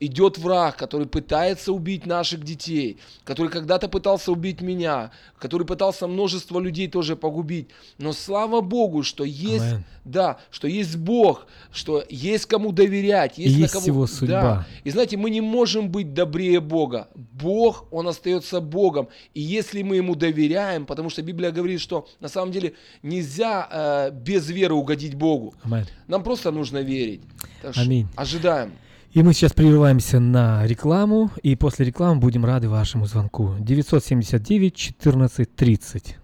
идет 0.00 0.38
враг, 0.38 0.76
который 0.76 1.06
пытается 1.06 1.72
убить 1.72 2.04
наших 2.06 2.42
детей, 2.44 2.98
который 3.24 3.48
когда-то 3.50 3.88
пытался 3.88 4.32
убить 4.32 4.60
меня, 4.60 5.10
который 5.38 5.66
пытался 5.66 6.06
множество 6.06 6.58
людей 6.60 6.88
тоже 6.88 7.16
погубить. 7.16 7.68
Но 7.98 8.12
слава 8.12 8.60
Богу, 8.60 9.02
что 9.02 9.24
есть, 9.24 9.64
Амен. 9.64 9.84
да, 10.04 10.38
что 10.50 10.66
есть 10.68 10.96
Бог, 10.96 11.46
что 11.72 12.04
есть 12.08 12.46
кому 12.46 12.72
доверять, 12.72 13.38
есть, 13.38 13.54
И 13.54 13.58
на 13.58 13.62
есть 13.62 13.72
кого, 13.72 13.86
его 13.86 14.02
Да. 14.06 14.12
судьба. 14.12 14.66
И 14.82 14.90
знаете, 14.90 15.16
мы 15.16 15.30
не 15.30 15.40
можем 15.40 15.88
быть 15.90 16.12
добрее 16.12 16.60
Бога. 16.60 17.08
Бог, 17.14 17.86
Он 17.90 18.08
остается 18.08 18.60
Богом. 18.60 19.08
И 19.32 19.40
если 19.40 19.82
мы 19.82 19.96
Ему 19.96 20.14
доверяем, 20.16 20.86
потому 20.86 21.08
что 21.10 21.22
Библия 21.22 21.50
говорит, 21.52 21.80
что 21.80 22.06
на 22.20 22.28
самом 22.28 22.52
деле 22.52 22.74
нельзя 23.02 23.68
э, 23.70 24.10
без 24.10 24.48
веры 24.50 24.74
угодить 24.74 25.14
Богу. 25.14 25.54
Аминь. 25.62 25.86
Нам 26.08 26.22
просто 26.22 26.50
нужно 26.50 26.78
верить. 26.78 27.22
Так 27.62 27.76
Аминь. 27.76 28.06
Ожидаем. 28.16 28.72
И 29.14 29.22
мы 29.22 29.32
сейчас 29.32 29.52
прерываемся 29.52 30.18
на 30.18 30.66
рекламу, 30.66 31.30
и 31.40 31.54
после 31.54 31.86
рекламы 31.86 32.20
будем 32.20 32.44
рады 32.44 32.68
вашему 32.68 33.06
звонку. 33.06 33.54
979 33.60 34.74
14 34.74 35.54
30. 35.54 36.16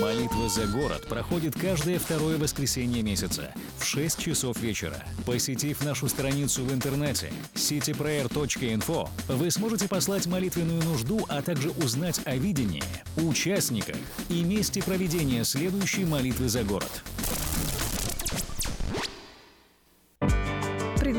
Молитва 0.00 0.48
за 0.48 0.64
город 0.68 1.08
проходит 1.08 1.58
каждое 1.58 1.98
второе 1.98 2.38
воскресенье 2.38 3.02
месяца 3.02 3.52
в 3.78 3.84
6 3.84 4.16
часов 4.16 4.60
вечера. 4.60 5.02
Посетив 5.26 5.84
нашу 5.84 6.08
страницу 6.08 6.64
в 6.64 6.72
интернете 6.72 7.32
cityprayer.info, 7.54 9.08
вы 9.26 9.50
сможете 9.50 9.88
послать 9.88 10.28
молитвенную 10.28 10.84
нужду, 10.84 11.26
а 11.28 11.42
также 11.42 11.70
узнать 11.70 12.20
о 12.26 12.36
видении, 12.36 12.84
участниках 13.16 13.96
и 14.28 14.44
месте 14.44 14.80
проведения 14.84 15.42
следующей 15.42 16.04
молитвы 16.04 16.48
за 16.48 16.62
город. 16.62 17.02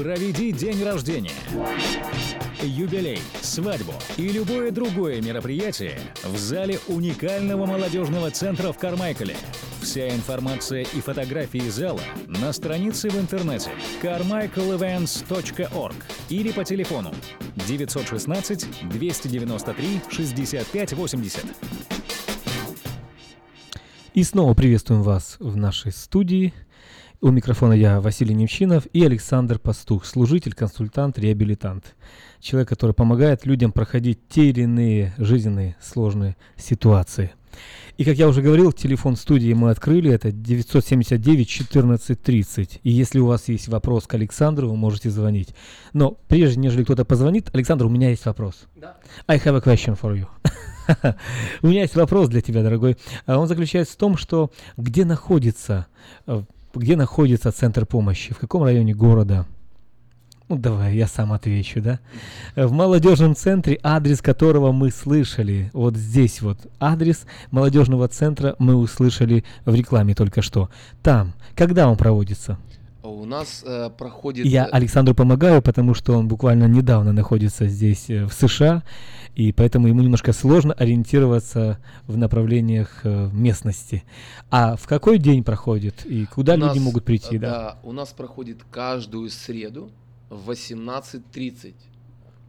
Проведи 0.00 0.50
день 0.50 0.82
рождения 0.82 1.34
юбилей, 2.62 3.18
свадьбу 3.42 3.92
и 4.16 4.28
любое 4.28 4.70
другое 4.70 5.20
мероприятие 5.20 6.00
в 6.24 6.38
зале 6.38 6.78
уникального 6.88 7.66
молодежного 7.66 8.30
центра 8.30 8.72
в 8.72 8.78
Кармайкале. 8.78 9.36
Вся 9.82 10.08
информация 10.08 10.86
и 10.94 11.02
фотографии 11.02 11.68
зала 11.68 12.00
на 12.28 12.50
странице 12.54 13.10
в 13.10 13.20
интернете 13.20 13.68
carmichaelevents.org 14.02 15.96
или 16.30 16.50
по 16.50 16.64
телефону 16.64 17.12
916 17.68 18.88
293 18.88 20.00
65 20.08 20.92
80. 20.94 21.44
И 24.14 24.24
снова 24.24 24.54
приветствуем 24.54 25.02
вас 25.02 25.36
в 25.40 25.58
нашей 25.58 25.92
студии. 25.92 26.54
У 27.22 27.30
микрофона 27.30 27.74
я, 27.74 28.00
Василий 28.00 28.34
Немчинов, 28.34 28.86
и 28.94 29.04
Александр 29.04 29.58
Пастух, 29.58 30.06
служитель, 30.06 30.54
консультант, 30.54 31.18
реабилитант. 31.18 31.94
Человек, 32.40 32.70
который 32.70 32.92
помогает 32.92 33.44
людям 33.44 33.72
проходить 33.72 34.26
те 34.30 34.48
или 34.48 34.62
иные 34.62 35.12
жизненные 35.18 35.76
сложные 35.82 36.38
ситуации. 36.56 37.32
И, 37.98 38.06
как 38.06 38.16
я 38.16 38.26
уже 38.26 38.40
говорил, 38.40 38.72
телефон 38.72 39.16
студии 39.16 39.52
мы 39.52 39.68
открыли, 39.68 40.10
это 40.10 40.32
979 40.32 41.46
14 41.46 42.22
30. 42.22 42.80
И 42.82 42.90
если 42.90 43.18
у 43.18 43.26
вас 43.26 43.48
есть 43.48 43.68
вопрос 43.68 44.06
к 44.06 44.14
Александру, 44.14 44.70
вы 44.70 44.76
можете 44.76 45.10
звонить. 45.10 45.54
Но 45.92 46.16
прежде, 46.26 46.58
нежели 46.58 46.84
кто-то 46.84 47.04
позвонит, 47.04 47.54
Александр, 47.54 47.84
у 47.84 47.90
меня 47.90 48.08
есть 48.08 48.24
вопрос. 48.24 48.64
Да. 48.76 48.96
I 49.26 49.36
have 49.36 49.58
a 49.58 49.60
question 49.60 50.00
for 50.00 50.18
you. 50.18 50.26
у 51.60 51.66
меня 51.66 51.82
есть 51.82 51.96
вопрос 51.96 52.30
для 52.30 52.40
тебя, 52.40 52.62
дорогой. 52.62 52.96
А 53.26 53.36
Он 53.38 53.46
заключается 53.46 53.92
в 53.92 53.98
том, 53.98 54.16
что 54.16 54.50
где 54.78 55.04
находится 55.04 55.86
э, 56.26 56.44
где 56.74 56.96
находится 56.96 57.52
центр 57.52 57.86
помощи, 57.86 58.34
в 58.34 58.38
каком 58.38 58.62
районе 58.62 58.94
города? 58.94 59.46
Ну, 60.48 60.56
давай, 60.56 60.96
я 60.96 61.06
сам 61.06 61.32
отвечу, 61.32 61.80
да? 61.80 62.00
В 62.56 62.72
молодежном 62.72 63.36
центре, 63.36 63.78
адрес 63.84 64.20
которого 64.20 64.72
мы 64.72 64.90
слышали, 64.90 65.70
вот 65.72 65.96
здесь 65.96 66.42
вот 66.42 66.58
адрес 66.80 67.24
молодежного 67.52 68.08
центра 68.08 68.56
мы 68.58 68.74
услышали 68.74 69.44
в 69.64 69.72
рекламе 69.72 70.16
только 70.16 70.42
что. 70.42 70.68
Там, 71.02 71.34
когда 71.54 71.88
он 71.88 71.96
проводится? 71.96 72.58
У 73.02 73.24
нас 73.24 73.62
э, 73.66 73.90
проходит... 73.96 74.44
Я 74.46 74.66
Александру 74.66 75.14
помогаю, 75.14 75.62
потому 75.62 75.94
что 75.94 76.18
он 76.18 76.28
буквально 76.28 76.64
недавно 76.64 77.12
находится 77.12 77.66
здесь, 77.66 78.10
э, 78.10 78.26
в 78.26 78.32
США, 78.32 78.82
и 79.34 79.52
поэтому 79.52 79.88
ему 79.88 80.02
немножко 80.02 80.32
сложно 80.32 80.74
ориентироваться 80.74 81.78
в 82.06 82.18
направлениях 82.18 83.00
э, 83.04 83.30
местности. 83.32 84.04
А 84.50 84.76
в 84.76 84.86
какой 84.86 85.18
день 85.18 85.44
проходит 85.44 86.04
и 86.04 86.26
куда 86.26 86.54
у 86.54 86.56
люди 86.56 86.78
нас, 86.78 86.84
могут 86.84 87.04
прийти? 87.04 87.38
Да, 87.38 87.48
Да. 87.50 87.78
у 87.84 87.92
нас 87.92 88.10
проходит 88.10 88.58
каждую 88.70 89.30
среду 89.30 89.90
в 90.28 90.50
18.30 90.50 91.74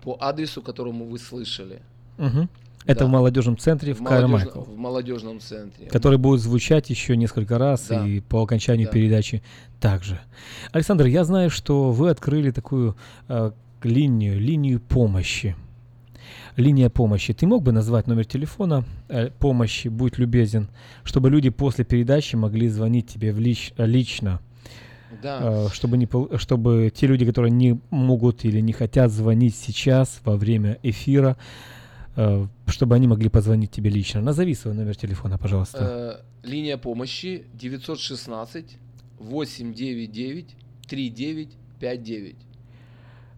по 0.04 0.18
адресу, 0.20 0.62
которому 0.62 1.06
вы 1.06 1.18
слышали. 1.18 1.82
Мгм. 2.18 2.50
Это 2.86 3.02
Да. 3.02 3.06
в 3.06 3.10
молодежном 3.10 3.58
центре 3.58 3.94
в, 3.94 4.00
молодежно- 4.02 4.20
Кармайкл, 4.22 4.62
в 4.62 4.78
молодежном 4.78 5.40
центре. 5.40 5.86
который 5.88 6.18
будет 6.18 6.40
звучать 6.42 6.90
еще 6.90 7.16
несколько 7.16 7.58
раз 7.58 7.88
Да. 7.90 8.06
и 8.08 8.20
по 8.22 8.42
окончанию 8.42 8.88
Да. 8.88 8.94
передачи 8.94 9.44
также. 9.80 10.20
Александр, 10.72 11.06
я 11.06 11.24
знаю, 11.24 11.50
что 11.50 11.92
вы 11.92 12.10
открыли 12.10 12.52
такую 12.52 12.96
э, 13.28 13.52
линию, 13.84 14.40
линию 14.40 14.80
помощи. 14.80 15.56
Линия 16.56 16.90
помощи. 16.90 17.34
Ты 17.34 17.48
мог 17.48 17.64
бы 17.64 17.72
назвать 17.72 18.08
номер 18.08 18.26
телефона 18.26 18.84
э, 19.10 19.30
помощи, 19.30 19.88
будь 19.88 20.18
любезен, 20.18 20.70
чтобы 21.04 21.30
люди 21.30 21.50
после 21.50 21.86
передачи 21.86 22.36
могли 22.36 22.68
звонить 22.68 23.08
тебе 23.08 23.32
в 23.32 23.40
лич- 23.40 23.74
лично, 23.78 24.40
Да. 25.24 25.40
э, 25.42 25.68
чтобы, 25.72 25.98
не, 25.98 26.08
чтобы 26.38 26.92
те 26.94 27.08
люди, 27.08 27.26
которые 27.26 27.52
не 27.52 27.80
могут 27.90 28.44
или 28.44 28.60
не 28.60 28.74
хотят 28.74 29.12
звонить 29.12 29.56
сейчас 29.56 30.20
во 30.26 30.36
время 30.36 30.78
эфира, 30.84 31.38
чтобы 32.68 32.96
они 32.96 33.08
могли 33.08 33.30
позвонить 33.30 33.72
тебе 33.72 33.90
лично. 33.90 34.22
Назови 34.22 34.56
свой 34.56 34.74
номер 34.74 34.96
телефона, 34.96 35.38
пожалуйста. 35.38 36.24
Э, 36.44 36.48
линия 36.48 36.78
помощи 36.78 37.46
916 37.54 38.78
899 39.20 40.56
3959. 40.88 42.36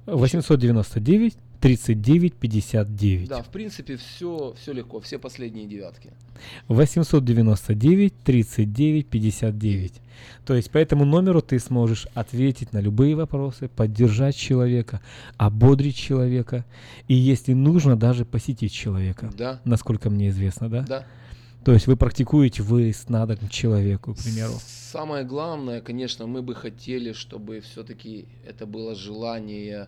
899 0.06 1.34
39 1.63 2.34
59. 2.34 3.30
Да, 3.30 3.41
в 3.41 3.47
принципе, 3.47 3.95
все, 3.95 4.54
все 4.60 4.73
легко, 4.73 4.99
все 4.99 5.17
последние 5.17 5.65
девятки. 5.65 6.12
899 6.67 8.13
39 8.26 9.08
59. 9.08 9.93
То 10.45 10.56
есть 10.56 10.69
по 10.69 10.78
этому 10.78 11.06
номеру 11.06 11.41
ты 11.41 11.60
сможешь 11.60 12.08
ответить 12.13 12.73
на 12.73 12.82
любые 12.82 13.15
вопросы, 13.15 13.69
поддержать 13.69 14.36
человека, 14.36 14.99
ободрить 15.38 15.95
человека 15.95 16.65
и, 17.08 17.13
если 17.13 17.54
нужно, 17.54 17.95
даже 17.95 18.26
посетить 18.26 18.73
человека. 18.73 19.32
Да, 19.38 19.62
Насколько 19.63 20.10
мне 20.10 20.28
известно, 20.32 20.67
да? 20.67 20.82
да. 20.82 21.08
То 21.63 21.71
есть 21.71 21.88
вы 21.88 21.95
практикуете 21.95 22.62
выезд 22.62 23.10
на 23.10 23.26
дом 23.26 23.47
человеку, 23.47 24.15
к 24.15 24.17
примеру. 24.17 24.52
Самое 24.91 25.23
главное, 25.23 25.80
конечно, 25.80 26.28
мы 26.28 26.41
бы 26.41 26.56
хотели, 26.56 27.13
чтобы 27.13 27.62
все-таки 27.62 28.26
это 28.45 28.65
было 28.65 28.95
желание 28.95 29.88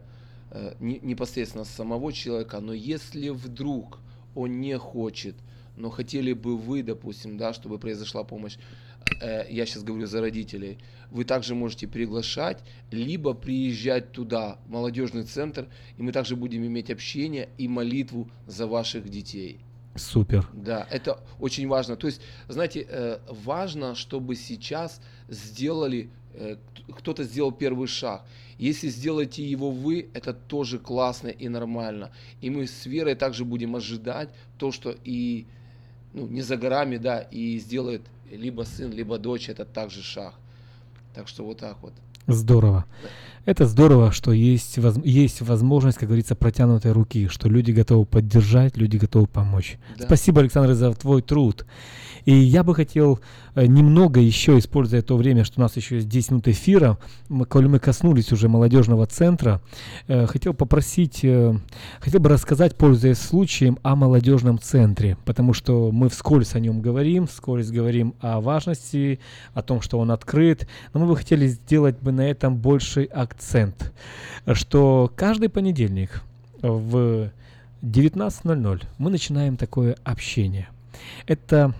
непосредственно 0.79 1.63
самого 1.65 2.13
человека, 2.13 2.59
но 2.59 2.73
если 2.73 3.29
вдруг 3.29 3.99
он 4.35 4.59
не 4.61 4.77
хочет, 4.77 5.35
но 5.77 5.89
хотели 5.89 6.33
бы 6.33 6.57
вы, 6.57 6.83
допустим, 6.83 7.37
да, 7.37 7.53
чтобы 7.53 7.79
произошла 7.79 8.23
помощь, 8.23 8.57
э, 9.21 9.45
я 9.49 9.65
сейчас 9.65 9.83
говорю 9.83 10.07
за 10.07 10.21
родителей, 10.21 10.77
вы 11.11 11.25
также 11.25 11.55
можете 11.55 11.87
приглашать, 11.87 12.63
либо 12.91 13.33
приезжать 13.33 14.11
туда, 14.11 14.57
в 14.65 14.71
молодежный 14.71 15.23
центр, 15.23 15.67
и 15.97 16.01
мы 16.01 16.11
также 16.11 16.35
будем 16.35 16.65
иметь 16.65 16.89
общение 16.89 17.49
и 17.57 17.67
молитву 17.67 18.29
за 18.47 18.67
ваших 18.67 19.09
детей. 19.09 19.59
Супер. 19.95 20.49
Да, 20.53 20.85
это 20.91 21.19
очень 21.39 21.67
важно. 21.67 21.95
То 21.95 22.07
есть, 22.07 22.21
знаете, 22.49 22.85
э, 22.87 23.19
важно, 23.29 23.95
чтобы 23.95 24.35
сейчас 24.35 24.99
сделали, 25.29 26.09
э, 26.33 26.57
кто-то 26.97 27.23
сделал 27.23 27.53
первый 27.53 27.87
шаг. 27.87 28.25
Если 28.57 28.87
сделаете 28.87 29.43
его 29.43 29.71
вы, 29.71 30.09
это 30.13 30.33
тоже 30.33 30.79
классно 30.79 31.27
и 31.27 31.49
нормально. 31.49 32.11
И 32.41 32.49
мы 32.49 32.67
с 32.67 32.85
верой 32.85 33.15
также 33.15 33.43
будем 33.43 33.75
ожидать 33.75 34.29
то, 34.57 34.71
что 34.71 34.95
и 35.03 35.45
ну, 36.13 36.27
не 36.27 36.41
за 36.41 36.55
горами, 36.55 36.97
да, 36.97 37.19
и 37.19 37.57
сделает 37.59 38.01
либо 38.31 38.63
сын, 38.63 38.91
либо 38.91 39.17
дочь, 39.17 39.49
это 39.49 39.65
также 39.65 40.01
шаг. 40.01 40.35
Так 41.13 41.27
что 41.27 41.43
вот 41.43 41.59
так 41.59 41.77
вот. 41.81 41.93
Здорово. 42.27 42.85
Это 43.45 43.67
здорово, 43.67 44.11
что 44.11 44.31
есть, 44.31 44.79
воз- 44.79 44.99
есть 45.03 45.41
возможность, 45.41 45.99
как 45.99 46.09
говорится, 46.09 46.35
протянутой 46.35 46.91
руки, 46.91 47.27
что 47.27 47.47
люди 47.47 47.71
готовы 47.71 48.05
поддержать, 48.05 48.75
люди 48.75 48.97
готовы 48.97 49.27
помочь. 49.27 49.77
Да. 49.97 50.05
Спасибо, 50.05 50.41
Александр, 50.41 50.73
за 50.73 50.91
твой 50.93 51.21
труд. 51.21 51.65
И 52.25 52.33
я 52.33 52.63
бы 52.63 52.73
хотел 52.73 53.19
э, 53.53 53.67
немного 53.67 54.19
еще, 54.19 54.57
используя 54.57 55.03
то 55.03 55.15
время, 55.15 55.43
что 55.43 55.59
у 55.59 55.61
нас 55.61 55.75
еще 55.75 55.97
есть 55.97 56.09
10 56.09 56.31
минут 56.31 56.47
эфира, 56.47 56.97
мы, 57.29 57.45
коль 57.45 57.67
мы 57.67 57.77
коснулись 57.77 58.31
уже 58.31 58.49
молодежного 58.49 59.05
центра, 59.05 59.61
э, 60.07 60.25
хотел 60.25 60.55
попросить, 60.55 61.19
э, 61.23 61.55
хотел 61.99 62.19
бы 62.19 62.29
рассказать, 62.29 62.75
пользуясь 62.75 63.19
случаем, 63.19 63.77
о 63.83 63.95
молодежном 63.95 64.57
центре, 64.57 65.17
потому 65.23 65.53
что 65.53 65.91
мы 65.91 66.09
вскользь 66.09 66.55
о 66.55 66.59
нем 66.59 66.81
говорим, 66.81 67.27
вскользь 67.27 67.69
говорим 67.69 68.15
о 68.21 68.41
важности, 68.41 69.19
о 69.53 69.61
том, 69.61 69.81
что 69.81 69.99
он 69.99 70.09
открыт, 70.09 70.67
но 70.93 71.01
мы 71.01 71.05
бы 71.05 71.15
хотели 71.15 71.45
сделать 71.45 71.99
бы 71.99 72.11
на 72.11 72.27
этом 72.27 72.57
больший 72.57 73.03
акцент, 73.03 73.34
что 74.53 75.11
каждый 75.15 75.49
понедельник 75.49 76.21
в 76.61 77.31
19.00 77.81 78.83
мы 78.97 79.09
начинаем 79.09 79.57
такое 79.57 79.95
общение. 80.03 80.69
Это 81.27 81.73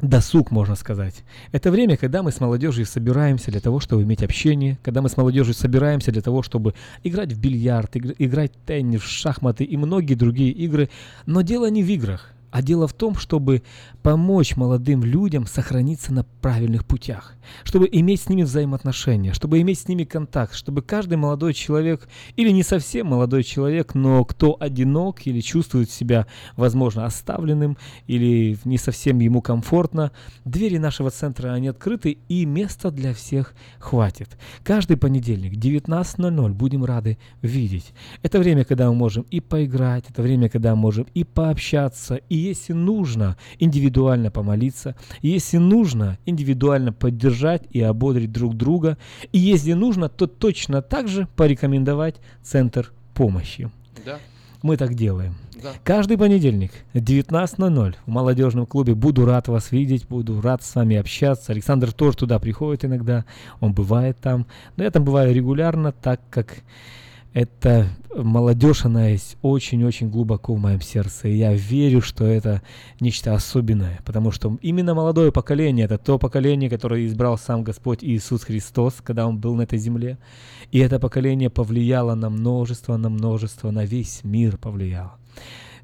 досуг, 0.00 0.50
можно 0.50 0.74
сказать. 0.74 1.24
Это 1.52 1.70
время, 1.70 1.96
когда 1.96 2.22
мы 2.22 2.32
с 2.32 2.40
молодежью 2.40 2.84
собираемся 2.86 3.50
для 3.50 3.60
того, 3.60 3.80
чтобы 3.80 4.02
иметь 4.02 4.22
общение, 4.22 4.78
когда 4.82 5.00
мы 5.00 5.08
с 5.08 5.16
молодежью 5.16 5.54
собираемся 5.54 6.12
для 6.12 6.22
того, 6.22 6.42
чтобы 6.42 6.74
играть 7.04 7.32
в 7.32 7.40
бильярд, 7.40 7.96
играть 7.96 8.52
в 8.52 8.66
теннис, 8.66 9.00
в 9.00 9.08
шахматы 9.08 9.64
и 9.64 9.76
многие 9.76 10.14
другие 10.14 10.50
игры. 10.50 10.90
Но 11.26 11.42
дело 11.42 11.70
не 11.70 11.82
в 11.82 11.88
играх. 11.88 12.30
А 12.52 12.60
дело 12.60 12.86
в 12.86 12.92
том, 12.92 13.16
чтобы 13.16 13.62
помочь 14.02 14.56
молодым 14.56 15.04
людям 15.04 15.46
сохраниться 15.46 16.12
на 16.12 16.24
правильных 16.42 16.84
путях, 16.84 17.34
чтобы 17.64 17.88
иметь 17.90 18.20
с 18.20 18.28
ними 18.28 18.42
взаимоотношения, 18.42 19.32
чтобы 19.32 19.62
иметь 19.62 19.78
с 19.78 19.88
ними 19.88 20.04
контакт, 20.04 20.54
чтобы 20.54 20.82
каждый 20.82 21.16
молодой 21.16 21.54
человек, 21.54 22.06
или 22.36 22.50
не 22.50 22.62
совсем 22.62 23.06
молодой 23.06 23.42
человек, 23.42 23.94
но 23.94 24.26
кто 24.26 24.58
одинок 24.60 25.26
или 25.26 25.40
чувствует 25.40 25.90
себя, 25.90 26.26
возможно, 26.54 27.06
оставленным 27.06 27.78
или 28.06 28.58
не 28.66 28.76
совсем 28.76 29.18
ему 29.20 29.40
комфортно, 29.40 30.12
двери 30.44 30.76
нашего 30.76 31.10
центра, 31.10 31.54
они 31.54 31.68
открыты 31.68 32.18
и 32.28 32.44
места 32.44 32.90
для 32.90 33.14
всех 33.14 33.54
хватит. 33.78 34.28
Каждый 34.62 34.98
понедельник 34.98 35.54
19.00 35.54 36.50
будем 36.50 36.84
рады 36.84 37.16
видеть. 37.40 37.94
Это 38.22 38.38
время, 38.38 38.66
когда 38.66 38.90
мы 38.90 38.94
можем 38.94 39.24
и 39.30 39.40
поиграть, 39.40 40.04
это 40.10 40.20
время, 40.20 40.50
когда 40.50 40.74
мы 40.74 40.82
можем 40.82 41.06
и 41.14 41.24
пообщаться, 41.24 42.16
и 42.28 42.41
если 42.42 42.72
нужно 42.72 43.36
индивидуально 43.58 44.30
помолиться, 44.30 44.96
если 45.20 45.58
нужно 45.58 46.18
индивидуально 46.26 46.92
поддержать 46.92 47.64
и 47.70 47.80
ободрить 47.80 48.32
друг 48.32 48.56
друга, 48.56 48.98
и 49.32 49.38
если 49.38 49.72
нужно, 49.72 50.08
то 50.08 50.26
точно 50.26 50.82
так 50.82 51.08
же 51.08 51.28
порекомендовать 51.36 52.16
центр 52.42 52.92
помощи. 53.14 53.70
Да. 54.04 54.18
Мы 54.62 54.76
так 54.76 54.94
делаем. 54.94 55.34
Да. 55.62 55.72
Каждый 55.84 56.18
понедельник 56.18 56.72
19.00 56.94 57.94
в 58.04 58.10
молодежном 58.10 58.66
клубе. 58.66 58.94
Буду 58.94 59.24
рад 59.24 59.48
вас 59.48 59.70
видеть, 59.70 60.06
буду 60.08 60.40
рад 60.40 60.62
с 60.62 60.74
вами 60.74 60.96
общаться. 60.96 61.52
Александр 61.52 61.92
тоже 61.92 62.16
туда 62.16 62.38
приходит 62.38 62.84
иногда, 62.84 63.24
он 63.60 63.72
бывает 63.72 64.18
там. 64.20 64.46
Но 64.76 64.84
я 64.84 64.90
там 64.90 65.04
бываю 65.04 65.32
регулярно, 65.34 65.92
так 65.92 66.20
как 66.30 66.62
это 67.32 67.88
молодежь, 68.14 68.84
она 68.84 69.08
есть 69.08 69.36
очень-очень 69.42 70.10
глубоко 70.10 70.54
в 70.54 70.58
моем 70.58 70.80
сердце. 70.80 71.28
И 71.28 71.36
я 71.36 71.52
верю, 71.54 72.02
что 72.02 72.24
это 72.26 72.62
нечто 73.00 73.34
особенное, 73.34 74.00
потому 74.04 74.30
что 74.30 74.58
именно 74.60 74.94
молодое 74.94 75.32
поколение, 75.32 75.86
это 75.86 75.98
то 75.98 76.18
поколение, 76.18 76.68
которое 76.68 77.06
избрал 77.06 77.38
сам 77.38 77.64
Господь 77.64 78.04
Иисус 78.04 78.44
Христос, 78.44 78.96
когда 79.02 79.26
Он 79.26 79.38
был 79.38 79.54
на 79.54 79.62
этой 79.62 79.78
земле. 79.78 80.18
И 80.70 80.78
это 80.78 80.98
поколение 80.98 81.50
повлияло 81.50 82.14
на 82.14 82.30
множество, 82.30 82.96
на 82.96 83.08
множество, 83.08 83.70
на 83.70 83.84
весь 83.84 84.24
мир 84.24 84.58
повлияло. 84.58 85.16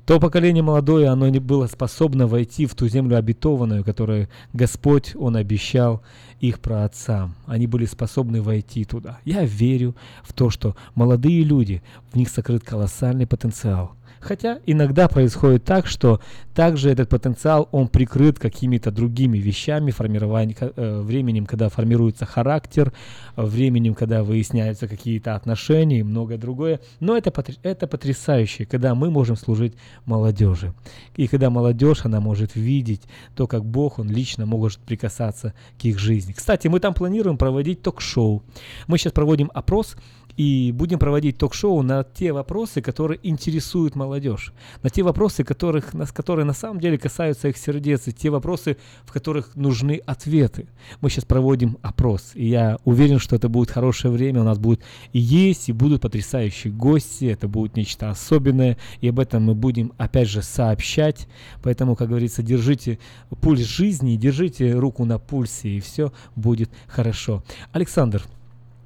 То 0.08 0.18
поколение 0.18 0.62
молодое, 0.62 1.10
оно 1.10 1.28
не 1.28 1.38
было 1.38 1.66
способно 1.66 2.26
войти 2.26 2.64
в 2.64 2.74
ту 2.74 2.88
землю 2.88 3.18
обетованную, 3.18 3.84
которую 3.84 4.30
Господь, 4.54 5.14
Он 5.14 5.36
обещал 5.36 6.00
их 6.40 6.60
праотцам. 6.60 7.34
Они 7.44 7.66
были 7.66 7.84
способны 7.84 8.40
войти 8.40 8.86
туда. 8.86 9.18
Я 9.26 9.44
верю 9.44 9.94
в 10.22 10.32
то, 10.32 10.48
что 10.48 10.76
молодые 10.94 11.42
люди, 11.42 11.82
в 12.10 12.16
них 12.16 12.30
сокрыт 12.30 12.64
колоссальный 12.64 13.26
потенциал. 13.26 13.96
Хотя 14.18 14.60
иногда 14.64 15.08
происходит 15.08 15.64
так, 15.64 15.86
что 15.86 16.22
также 16.58 16.90
этот 16.90 17.08
потенциал, 17.08 17.68
он 17.70 17.86
прикрыт 17.86 18.40
какими-то 18.40 18.90
другими 18.90 19.38
вещами, 19.38 19.92
формирование, 19.92 20.56
э, 20.58 21.00
временем, 21.02 21.46
когда 21.46 21.68
формируется 21.68 22.26
характер, 22.26 22.92
временем, 23.36 23.94
когда 23.94 24.24
выясняются 24.24 24.88
какие-то 24.88 25.36
отношения 25.36 26.00
и 26.00 26.02
многое 26.02 26.36
другое. 26.36 26.80
Но 26.98 27.16
это, 27.16 27.32
это 27.62 27.86
потрясающе, 27.86 28.64
когда 28.64 28.96
мы 28.96 29.08
можем 29.08 29.36
служить 29.36 29.74
молодежи. 30.04 30.74
И 31.14 31.28
когда 31.28 31.48
молодежь, 31.48 32.04
она 32.04 32.18
может 32.18 32.56
видеть 32.56 33.02
то, 33.36 33.46
как 33.46 33.64
Бог, 33.64 34.00
Он 34.00 34.10
лично 34.10 34.44
может 34.44 34.80
прикасаться 34.80 35.54
к 35.80 35.84
их 35.84 36.00
жизни. 36.00 36.32
Кстати, 36.32 36.66
мы 36.66 36.80
там 36.80 36.92
планируем 36.92 37.38
проводить 37.38 37.82
ток-шоу. 37.82 38.42
Мы 38.88 38.98
сейчас 38.98 39.12
проводим 39.12 39.48
опрос, 39.54 39.96
и 40.38 40.70
будем 40.72 41.00
проводить 41.00 41.36
ток-шоу 41.36 41.82
на 41.82 42.04
те 42.04 42.32
вопросы, 42.32 42.80
которые 42.80 43.18
интересуют 43.24 43.96
молодежь, 43.96 44.52
на 44.84 44.88
те 44.88 45.02
вопросы, 45.02 45.42
которых, 45.42 45.90
которые 46.14 46.46
на 46.48 46.54
самом 46.54 46.80
деле 46.80 46.98
касаются 46.98 47.48
их 47.48 47.58
сердец, 47.58 48.08
и 48.08 48.12
те 48.12 48.30
вопросы, 48.30 48.78
в 49.04 49.12
которых 49.12 49.54
нужны 49.54 50.00
ответы. 50.06 50.66
Мы 51.00 51.10
сейчас 51.10 51.26
проводим 51.26 51.76
опрос, 51.82 52.32
и 52.34 52.46
я 52.48 52.78
уверен, 52.84 53.18
что 53.18 53.36
это 53.36 53.48
будет 53.48 53.70
хорошее 53.70 54.12
время, 54.12 54.40
у 54.40 54.44
нас 54.44 54.58
будет 54.58 54.80
и 55.12 55.18
есть, 55.18 55.68
и 55.68 55.72
будут 55.72 56.02
потрясающие 56.02 56.72
гости, 56.72 57.26
это 57.26 57.48
будет 57.48 57.76
нечто 57.76 58.10
особенное, 58.10 58.78
и 59.02 59.08
об 59.08 59.20
этом 59.20 59.44
мы 59.44 59.54
будем 59.54 59.92
опять 59.98 60.28
же 60.28 60.42
сообщать, 60.42 61.28
поэтому, 61.62 61.94
как 61.94 62.08
говорится, 62.08 62.42
держите 62.42 62.98
пульс 63.42 63.60
жизни, 63.60 64.16
держите 64.16 64.72
руку 64.72 65.04
на 65.04 65.18
пульсе, 65.18 65.68
и 65.68 65.80
все 65.80 66.12
будет 66.34 66.70
хорошо. 66.86 67.44
Александр, 67.72 68.22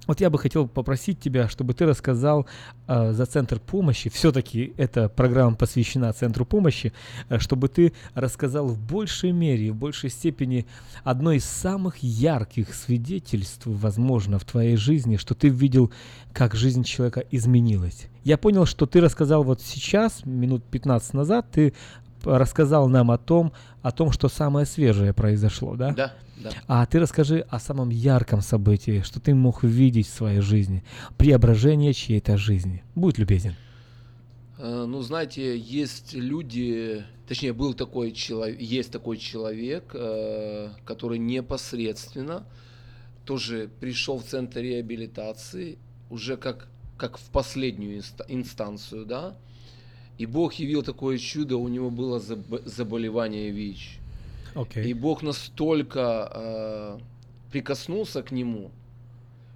вот 0.07 0.21
я 0.21 0.31
бы 0.31 0.39
хотел 0.39 0.67
попросить 0.67 1.21
тебя, 1.21 1.49
чтобы 1.49 1.75
ты 1.75 1.87
рассказал 1.87 2.47
э, 2.89 3.13
за 3.13 3.25
Центр 3.27 3.61
помощи, 3.61 4.11
все-таки 4.11 4.75
эта 4.77 5.09
программа 5.09 5.55
посвящена 5.55 6.13
Центру 6.13 6.45
помощи, 6.45 6.93
э, 7.29 7.39
чтобы 7.39 7.69
ты 7.69 7.93
рассказал 8.15 8.67
в 8.67 8.79
большей 8.79 9.33
мере, 9.33 9.71
в 9.71 9.77
большей 9.77 10.11
степени 10.11 10.67
одно 11.05 11.33
из 11.33 11.45
самых 11.45 11.99
ярких 11.99 12.75
свидетельств, 12.75 13.63
возможно, 13.67 14.39
в 14.39 14.45
твоей 14.45 14.77
жизни, 14.77 15.17
что 15.17 15.35
ты 15.35 15.49
видел, 15.49 15.93
как 16.33 16.55
жизнь 16.55 16.83
человека 16.83 17.25
изменилась. 17.31 18.07
Я 18.25 18.39
понял, 18.39 18.67
что 18.67 18.87
ты 18.87 19.01
рассказал 19.01 19.45
вот 19.45 19.61
сейчас, 19.61 20.25
минут 20.25 20.65
15 20.65 21.15
назад, 21.15 21.47
ты 21.53 21.75
рассказал 22.25 22.89
нам 22.89 23.11
о 23.11 23.19
том, 23.19 23.53
о 23.83 23.91
том, 23.91 24.13
что 24.13 24.29
самое 24.29 24.67
свежее 24.67 25.13
произошло, 25.13 25.77
да? 25.77 25.93
Да. 25.93 26.13
Да. 26.43 26.51
А 26.67 26.87
ты 26.87 26.99
расскажи 26.99 27.41
о 27.49 27.59
самом 27.59 27.91
ярком 27.91 28.41
событии, 28.41 29.03
что 29.05 29.21
ты 29.21 29.35
мог 29.35 29.63
видеть 29.63 30.09
в 30.09 30.15
своей 30.15 30.41
жизни, 30.41 30.83
преображение 31.17 31.93
чьей-то 31.93 32.37
жизни. 32.37 32.83
Будь 32.95 33.19
любезен. 33.19 33.55
Э, 34.59 34.85
ну, 34.87 35.03
знаете, 35.03 35.59
есть 35.59 36.15
люди, 36.15 37.05
точнее, 37.27 37.53
был 37.53 37.75
такой 37.75 38.13
человек, 38.13 38.61
есть 38.61 38.91
такой 38.93 39.17
человек, 39.17 39.91
э, 39.95 40.71
который 40.85 41.19
непосредственно 41.19 42.45
тоже 43.25 43.71
пришел 43.81 44.19
в 44.19 44.25
центр 44.25 44.61
реабилитации 44.61 45.79
уже 46.11 46.37
как, 46.37 46.69
как 46.97 47.19
в 47.19 47.31
последнюю 47.31 48.03
инстанцию, 48.29 49.07
да, 49.07 49.37
и 50.19 50.27
Бог 50.27 50.55
явил 50.55 50.83
такое 50.83 51.19
чудо, 51.19 51.57
у 51.57 51.69
него 51.69 51.91
было 51.91 52.21
заболевание 52.21 53.51
ВИЧ. 53.51 53.99
Okay. 54.55 54.85
И 54.85 54.95
Бог 54.95 55.23
настолько 55.23 56.31
э, 56.35 56.99
прикоснулся 57.51 58.23
к 58.23 58.33
нему, 58.33 58.71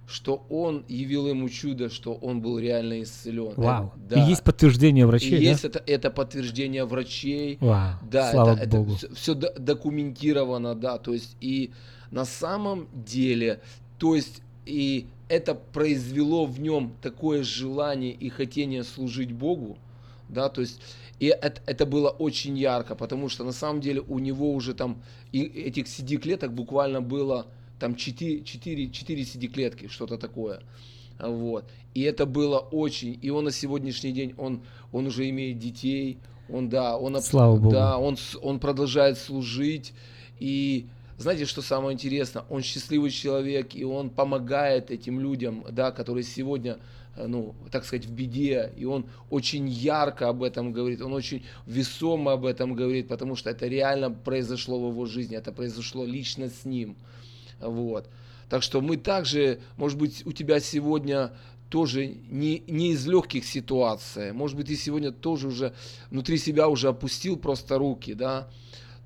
что 0.07 0.45
он 0.49 0.85
явил 0.87 1.27
ему 1.27 1.49
чудо, 1.49 1.89
что 1.89 2.13
он 2.13 2.41
был 2.41 2.57
реально 2.59 3.03
исцелен. 3.03 3.53
Вау. 3.57 3.85
Wow. 3.85 3.91
Да. 4.09 4.25
И 4.25 4.29
есть 4.29 4.43
подтверждение 4.43 5.05
врачей, 5.05 5.37
и 5.37 5.43
да? 5.43 5.49
Есть 5.51 5.65
это, 5.65 5.83
это 5.85 6.09
подтверждение 6.09 6.85
врачей. 6.85 7.57
Wow. 7.57 7.93
Да, 8.09 8.31
Слава 8.31 8.55
это, 8.57 8.77
Богу. 8.77 8.95
это 8.95 9.13
все 9.15 9.35
документировано, 9.35 10.75
да. 10.75 10.97
То 10.97 11.13
есть 11.13 11.35
и 11.41 11.71
на 12.11 12.25
самом 12.25 12.87
деле, 12.93 13.59
то 13.97 14.15
есть 14.15 14.41
и 14.65 15.07
это 15.29 15.55
произвело 15.55 16.45
в 16.45 16.59
нем 16.59 16.93
такое 17.01 17.43
желание 17.43 18.13
и 18.13 18.29
хотение 18.29 18.83
служить 18.83 19.31
Богу, 19.31 19.77
да, 20.29 20.49
то 20.49 20.61
есть 20.61 20.81
и 21.19 21.27
это, 21.27 21.61
это 21.65 21.85
было 21.85 22.09
очень 22.09 22.57
ярко, 22.57 22.95
потому 22.95 23.29
что 23.29 23.43
на 23.43 23.51
самом 23.51 23.81
деле 23.81 24.01
у 24.01 24.19
него 24.19 24.53
уже 24.53 24.73
там 24.73 25.01
и 25.31 25.41
этих 25.41 25.85
CD-клеток 25.85 26.53
буквально 26.53 27.01
было 27.01 27.47
там 27.79 27.95
4, 27.95 28.43
4, 28.43 28.89
4 28.89 29.21
CD-клетки, 29.23 29.87
что-то 29.87 30.17
такое. 30.17 30.61
Вот. 31.19 31.65
И 31.95 32.01
это 32.01 32.25
было 32.27 32.59
очень, 32.59 33.17
и 33.21 33.29
он 33.31 33.45
на 33.45 33.51
сегодняшний 33.51 34.11
день, 34.11 34.35
он, 34.37 34.61
он 34.91 35.07
уже 35.07 35.27
имеет 35.29 35.57
детей, 35.57 36.19
он, 36.49 36.69
да, 36.69 36.95
он, 36.97 37.19
Слава 37.21 37.57
Богу. 37.57 37.71
да, 37.71 37.97
он, 37.97 38.17
он 38.41 38.59
продолжает 38.59 39.17
служить, 39.17 39.93
и 40.39 40.87
знаете, 41.17 41.45
что 41.45 41.63
самое 41.63 41.95
интересное, 41.95 42.43
он 42.49 42.61
счастливый 42.61 43.09
человек, 43.09 43.75
и 43.75 43.83
он 43.83 44.11
помогает 44.11 44.91
этим 44.91 45.19
людям, 45.19 45.65
да, 45.71 45.91
которые 45.91 46.23
сегодня 46.23 46.77
ну, 47.25 47.55
так 47.71 47.85
сказать, 47.85 48.05
в 48.05 48.11
беде, 48.11 48.71
и 48.77 48.85
он 48.85 49.05
очень 49.29 49.67
ярко 49.67 50.29
об 50.29 50.43
этом 50.43 50.71
говорит, 50.71 51.01
он 51.01 51.13
очень 51.13 51.43
весомо 51.65 52.33
об 52.33 52.45
этом 52.45 52.75
говорит, 52.75 53.07
потому 53.07 53.35
что 53.35 53.49
это 53.49 53.67
реально 53.67 54.11
произошло 54.11 54.79
в 54.79 54.91
его 54.91 55.05
жизни, 55.05 55.37
это 55.37 55.51
произошло 55.51 56.05
лично 56.05 56.49
с 56.49 56.65
ним, 56.65 56.95
вот. 57.59 58.09
Так 58.49 58.63
что 58.63 58.81
мы 58.81 58.97
также, 58.97 59.59
может 59.75 59.97
быть, 59.97 60.25
у 60.25 60.31
тебя 60.31 60.59
сегодня 60.59 61.31
тоже 61.69 62.07
не, 62.07 62.63
не 62.67 62.91
из 62.91 63.05
легких 63.07 63.45
ситуаций, 63.45 64.31
может 64.31 64.55
быть, 64.55 64.67
ты 64.67 64.75
сегодня 64.75 65.11
тоже 65.11 65.47
уже 65.47 65.73
внутри 66.11 66.37
себя 66.37 66.67
уже 66.67 66.89
опустил 66.89 67.37
просто 67.37 67.77
руки, 67.77 68.13
да, 68.13 68.47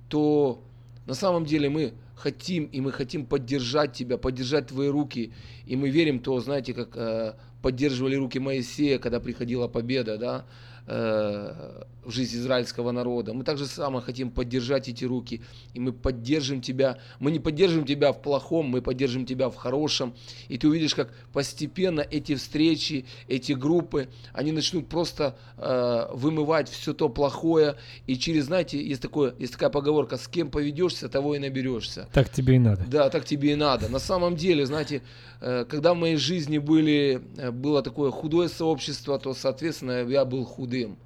то 0.09 0.63
на 1.05 1.13
самом 1.13 1.45
деле 1.45 1.69
мы 1.69 1.93
хотим, 2.21 2.65
и 2.65 2.81
мы 2.81 2.91
хотим 2.91 3.25
поддержать 3.25 3.93
тебя, 3.93 4.17
поддержать 4.17 4.67
твои 4.67 4.89
руки, 4.89 5.33
и 5.65 5.75
мы 5.75 5.89
верим, 5.89 6.19
то, 6.19 6.39
знаете, 6.39 6.73
как 6.73 6.89
э, 6.95 7.33
поддерживали 7.61 8.15
руки 8.15 8.39
Моисея, 8.39 8.99
когда 8.99 9.19
приходила 9.19 9.67
победа, 9.67 10.17
да, 10.17 10.45
э, 10.87 11.83
в 12.03 12.11
жизнь 12.11 12.37
израильского 12.37 12.91
народа. 12.91 13.33
Мы 13.33 13.43
также 13.43 13.65
само 13.65 14.01
хотим 14.01 14.31
поддержать 14.31 14.89
эти 14.89 15.05
руки, 15.05 15.41
и 15.73 15.79
мы 15.79 15.93
поддержим 15.93 16.61
тебя. 16.61 16.97
Мы 17.19 17.31
не 17.31 17.39
поддержим 17.39 17.85
тебя 17.85 18.11
в 18.11 18.21
плохом, 18.21 18.67
мы 18.67 18.81
поддержим 18.81 19.25
тебя 19.25 19.49
в 19.49 19.55
хорошем. 19.55 20.13
И 20.47 20.57
ты 20.57 20.67
увидишь, 20.67 20.95
как 20.95 21.13
постепенно 21.33 22.01
эти 22.01 22.35
встречи, 22.35 23.05
эти 23.27 23.53
группы, 23.53 24.09
они 24.33 24.51
начнут 24.51 24.87
просто 24.87 25.37
э, 25.57 26.07
вымывать 26.13 26.69
все 26.69 26.93
то 26.93 27.09
плохое. 27.09 27.75
И 28.07 28.17
через, 28.17 28.45
знаете, 28.45 28.83
есть, 28.83 29.01
такое, 29.01 29.35
есть 29.37 29.53
такая 29.53 29.69
поговорка, 29.69 30.17
с 30.17 30.27
кем 30.27 30.49
поведешься, 30.49 31.09
того 31.09 31.35
и 31.35 31.39
наберешься. 31.39 32.07
Так 32.13 32.31
тебе 32.31 32.55
и 32.55 32.59
надо. 32.59 32.83
Да, 32.87 33.09
так 33.09 33.25
тебе 33.25 33.53
и 33.53 33.55
надо. 33.55 33.89
На 33.89 33.99
самом 33.99 34.35
деле, 34.35 34.65
знаете, 34.65 35.03
э, 35.39 35.65
когда 35.69 35.93
в 35.93 35.97
моей 35.97 36.15
жизни 36.15 36.57
были, 36.57 37.21
э, 37.37 37.51
было 37.51 37.83
такое 37.83 38.11
худое 38.11 38.47
сообщество, 38.47 39.19
то, 39.19 39.33
соответственно, 39.33 40.03
я 40.07 40.25
был 40.25 40.45
худым. 40.45 40.97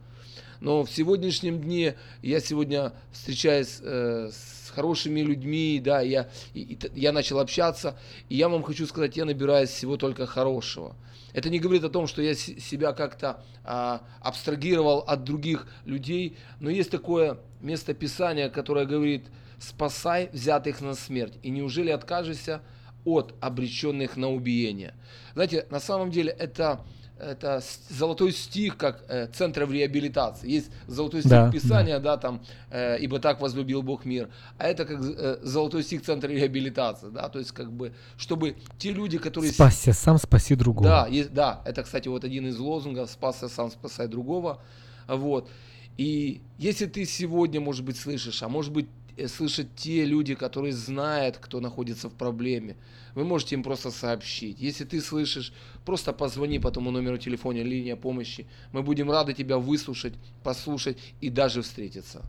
Но 0.59 0.83
в 0.83 0.91
сегодняшнем 0.91 1.61
дне 1.61 1.95
я 2.21 2.39
сегодня 2.39 2.93
встречаюсь 3.11 3.79
э, 3.81 4.29
с 4.31 4.69
хорошими 4.71 5.21
людьми, 5.21 5.81
да, 5.83 6.01
я, 6.01 6.29
и, 6.53 6.61
и, 6.61 6.77
я 6.95 7.11
начал 7.11 7.39
общаться, 7.39 7.97
и 8.29 8.35
я 8.35 8.49
вам 8.49 8.63
хочу 8.63 8.85
сказать, 8.85 9.15
я 9.17 9.25
набираюсь 9.25 9.69
всего 9.69 9.97
только 9.97 10.25
хорошего. 10.25 10.95
Это 11.33 11.49
не 11.49 11.59
говорит 11.59 11.83
о 11.83 11.89
том, 11.89 12.07
что 12.07 12.21
я 12.21 12.33
себя 12.33 12.93
как-то 12.93 13.43
а, 13.65 14.01
абстрагировал 14.21 14.99
от 14.99 15.25
других 15.25 15.67
людей, 15.83 16.37
но 16.61 16.69
есть 16.69 16.91
такое 16.91 17.39
место 17.59 17.93
Писания, 17.93 18.49
которое 18.49 18.85
говорит, 18.85 19.25
спасай 19.59 20.29
взятых 20.31 20.79
на 20.79 20.93
смерть, 20.93 21.33
и 21.43 21.49
неужели 21.49 21.89
откажешься 21.89 22.61
от 23.03 23.33
обреченных 23.41 24.17
на 24.17 24.31
убиение. 24.31 24.93
Знаете, 25.33 25.67
на 25.69 25.79
самом 25.79 26.09
деле 26.09 26.31
это 26.31 26.85
это 27.19 27.61
золотой 27.89 28.31
стих, 28.31 28.77
как 28.77 29.03
э, 29.07 29.27
центров 29.27 29.71
реабилитации. 29.71 30.49
Есть 30.49 30.71
золотой 30.87 31.21
стих 31.21 31.31
да, 31.31 31.51
Писания, 31.51 31.99
да. 31.99 32.15
да, 32.15 32.17
там, 32.17 32.41
э, 32.71 32.97
ибо 32.99 33.19
так 33.19 33.39
возлюбил 33.41 33.81
Бог 33.81 34.05
мир. 34.05 34.29
А 34.57 34.67
это 34.67 34.85
как 34.85 34.99
э, 35.01 35.37
золотой 35.41 35.83
стих 35.83 36.03
центра 36.03 36.29
реабилитации, 36.29 37.09
да, 37.09 37.29
то 37.29 37.39
есть 37.39 37.51
как 37.51 37.71
бы, 37.71 37.93
чтобы 38.17 38.55
те 38.77 38.91
люди, 38.91 39.17
которые... 39.17 39.51
Спасся 39.51 39.93
сам, 39.93 40.17
спаси 40.17 40.55
другого. 40.55 40.89
Да, 40.89 41.07
есть, 41.07 41.33
да, 41.33 41.61
это, 41.65 41.83
кстати, 41.83 42.07
вот 42.07 42.23
один 42.23 42.47
из 42.47 42.57
лозунгов, 42.57 43.09
спасся 43.09 43.47
сам, 43.47 43.71
спасай 43.71 44.07
другого, 44.07 44.61
вот. 45.07 45.49
И 45.97 46.41
если 46.57 46.87
ты 46.87 47.05
сегодня, 47.05 47.61
может 47.61 47.85
быть, 47.85 47.97
слышишь, 47.97 48.43
а 48.43 48.49
может 48.49 48.73
быть, 48.73 48.87
слышат 49.27 49.67
те 49.75 50.05
люди, 50.05 50.35
которые 50.35 50.73
знают, 50.73 51.37
кто 51.37 51.59
находится 51.59 52.09
в 52.09 52.13
проблеме, 52.13 52.75
вы 53.15 53.23
можете 53.23 53.55
им 53.55 53.63
просто 53.63 53.91
сообщить. 53.91 54.59
Если 54.59 54.83
ты 54.83 55.01
слышишь, 55.01 55.53
просто 55.85 56.13
позвони 56.13 56.59
по 56.59 56.71
тому 56.71 56.91
номеру 56.91 57.17
телефона, 57.17 57.63
линия 57.63 57.95
помощи. 57.95 58.45
Мы 58.73 58.83
будем 58.83 59.09
рады 59.09 59.33
тебя 59.33 59.57
выслушать, 59.57 60.13
послушать 60.43 60.97
и 61.21 61.29
даже 61.29 61.61
встретиться. 61.61 62.21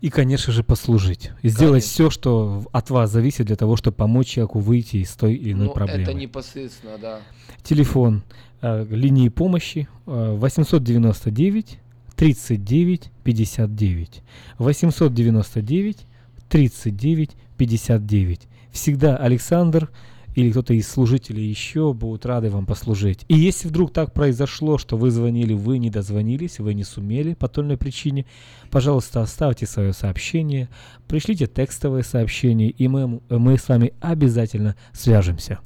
И, 0.00 0.10
конечно 0.10 0.52
же, 0.52 0.64
послужить. 0.64 1.30
И 1.42 1.48
сделать 1.48 1.84
все, 1.84 2.10
что 2.10 2.64
от 2.72 2.90
вас 2.90 3.12
зависит 3.12 3.46
для 3.46 3.54
того, 3.54 3.76
чтобы 3.76 3.96
помочь 3.96 4.26
человеку 4.26 4.58
выйти 4.58 4.96
из 4.96 5.14
той 5.14 5.34
или 5.34 5.52
иной 5.52 5.68
ну, 5.68 5.72
проблемы. 5.72 6.02
Это 6.02 6.12
непосредственно, 6.12 6.98
да. 6.98 7.20
Телефон 7.62 8.24
э, 8.62 8.84
линии 8.90 9.28
помощи 9.28 9.88
э, 10.06 10.34
899 10.36 11.78
39 12.22 13.10
59. 13.24 14.22
899 14.58 16.06
39 16.48 17.30
59 17.56 18.40
всегда 18.70 19.16
Александр 19.16 19.90
или 20.36 20.52
кто-то 20.52 20.72
из 20.72 20.86
служителей 20.86 21.44
еще 21.44 21.92
будут 21.92 22.24
рады 22.24 22.48
вам 22.48 22.64
послужить. 22.64 23.24
И 23.26 23.34
если 23.34 23.66
вдруг 23.66 23.92
так 23.92 24.14
произошло, 24.14 24.78
что 24.78 24.96
вы 24.96 25.10
звонили, 25.10 25.52
вы 25.52 25.78
не 25.78 25.90
дозвонились, 25.90 26.60
вы 26.60 26.74
не 26.74 26.84
сумели 26.84 27.34
по 27.34 27.48
той 27.48 27.64
или 27.64 27.70
иной 27.70 27.76
причине, 27.76 28.24
пожалуйста, 28.70 29.20
оставьте 29.20 29.66
свое 29.66 29.92
сообщение, 29.92 30.68
пришлите 31.08 31.48
текстовое 31.48 32.04
сообщение, 32.04 32.70
и 32.70 32.86
мы, 32.86 33.20
мы 33.30 33.58
с 33.58 33.68
вами 33.68 33.94
обязательно 34.00 34.76
свяжемся. 34.92 35.58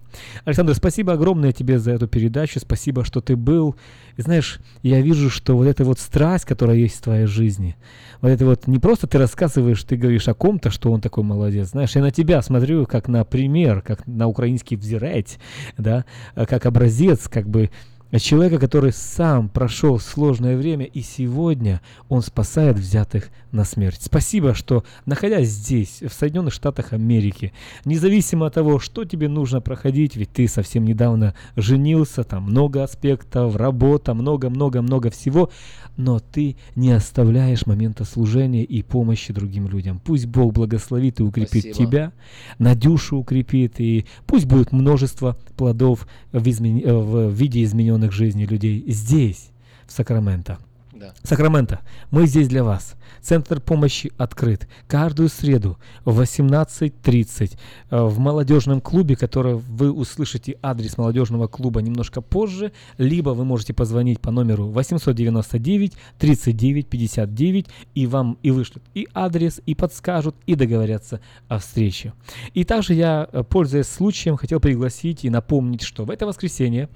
Александр, 0.45 0.75
спасибо 0.75 1.13
огромное 1.13 1.53
тебе 1.53 1.79
за 1.79 1.93
эту 1.93 2.09
передачу, 2.09 2.61
спасибо, 2.61 3.05
что 3.05 3.21
ты 3.21 3.37
был. 3.37 3.77
И 4.17 4.23
знаешь, 4.23 4.61
я 4.83 5.01
вижу, 5.01 5.31
что 5.31 5.57
вот 5.57 5.67
эта 5.67 5.85
вот 5.85 5.99
страсть, 5.99 6.45
которая 6.45 6.77
есть 6.77 6.97
в 6.97 7.03
твоей 7.03 7.27
жизни, 7.27 7.77
вот 8.21 8.29
это 8.29 8.45
вот 8.45 8.67
не 8.67 8.79
просто 8.79 9.07
ты 9.07 9.19
рассказываешь, 9.19 9.83
ты 9.85 9.97
говоришь 9.97 10.29
о 10.29 10.35
ком-то, 10.35 10.71
что 10.71 10.93
он 10.93 11.01
такой 11.01 11.25
молодец. 11.25 11.71
Знаешь, 11.71 11.95
я 11.95 12.03
на 12.03 12.11
тебя 12.11 12.43
смотрю 12.43 12.87
как 12.87 13.09
на 13.09 13.25
пример, 13.25 13.83
как 13.83 14.07
на 14.07 14.27
украинский 14.27 14.77
взирать, 14.77 15.39
да, 15.77 16.05
как 16.35 16.67
образец, 16.67 17.29
как 17.29 17.49
бы 17.49 17.71
человека, 18.19 18.59
который 18.59 18.93
сам 18.93 19.49
прошел 19.49 19.99
сложное 19.99 20.57
время, 20.57 20.87
и 20.87 21.03
сегодня 21.03 21.81
он 22.09 22.23
спасает 22.23 22.79
взятых 22.79 23.31
на 23.53 23.65
смерть. 23.65 23.99
Спасибо, 24.01 24.55
что, 24.55 24.85
находясь 25.07 25.49
здесь, 25.49 26.03
в 26.03 26.13
Соединенных 26.13 26.53
Штатах 26.53 26.93
Америки, 26.93 27.53
независимо 27.85 28.47
от 28.47 28.55
того, 28.55 28.79
что 28.79 29.05
тебе 29.05 29.29
нужно 29.29 29.61
проходить, 29.61 30.17
ведь 30.17 30.33
ты 30.33 30.47
совсем 30.49 30.85
недавно 30.85 31.35
женился, 31.57 32.23
там 32.25 32.45
много 32.45 32.85
аспектов, 32.85 33.57
работа, 33.57 34.15
много-много-много 34.15 35.11
всего, 35.11 35.51
но 35.97 36.19
ты 36.19 36.57
не 36.75 36.93
оставляешь 36.93 37.67
момента 37.67 38.05
служения 38.05 38.65
и 38.65 38.83
помощи 38.83 39.33
другим 39.33 39.69
людям. 39.69 40.01
Пусть 40.05 40.27
Бог 40.27 40.53
благословит 40.53 41.21
и 41.21 41.23
укрепит 41.23 41.65
Спасибо. 41.65 41.75
тебя, 41.75 42.13
Надюшу 42.59 43.17
укрепит, 43.17 43.81
и 43.81 44.07
пусть 44.27 44.47
будет 44.47 44.73
множество 44.73 45.37
плодов 45.57 46.07
в, 46.33 46.49
измен... 46.49 46.83
В 46.87 47.31
виде 47.31 47.63
измененных 47.63 47.96
жизней 48.13 48.47
людей 48.47 48.85
здесь, 48.87 49.51
в 49.87 49.93
Сакраменто. 49.93 50.59
Да. 50.99 51.13
Сакраменто, 51.23 51.81
мы 52.11 52.27
здесь 52.27 52.49
для 52.49 52.65
вас. 52.65 52.95
Центр 53.21 53.61
помощи 53.61 54.13
открыт 54.17 54.67
каждую 54.89 55.29
среду 55.29 55.79
в 56.07 56.21
18.30 56.21 57.59
э, 57.91 58.03
в 58.03 58.19
молодежном 58.19 58.81
клубе, 58.81 59.15
который 59.15 59.57
вы 59.57 59.93
услышите 59.93 60.57
адрес 60.63 60.97
молодежного 60.97 61.49
клуба 61.49 61.83
немножко 61.83 62.23
позже, 62.23 62.73
либо 62.97 63.31
вы 63.31 63.45
можете 63.45 63.75
позвонить 63.75 64.21
по 64.21 64.31
номеру 64.31 64.69
899 64.69 65.93
39 66.19 66.87
59 66.87 67.67
и 67.95 68.07
вам 68.07 68.39
и 68.43 68.51
вышлют 68.51 68.83
и 68.95 69.07
адрес, 69.13 69.61
и 69.67 69.75
подскажут, 69.75 70.35
и 70.47 70.55
договорятся 70.55 71.21
о 71.49 71.59
встрече. 71.59 72.15
И 72.55 72.65
также 72.65 72.95
я, 72.95 73.29
э, 73.31 73.43
пользуясь 73.43 73.89
случаем, 73.89 74.37
хотел 74.39 74.61
пригласить 74.61 75.27
и 75.27 75.31
напомнить, 75.31 75.83
что 75.83 76.05
в 76.05 76.11
это 76.11 76.27
воскресенье 76.27 76.89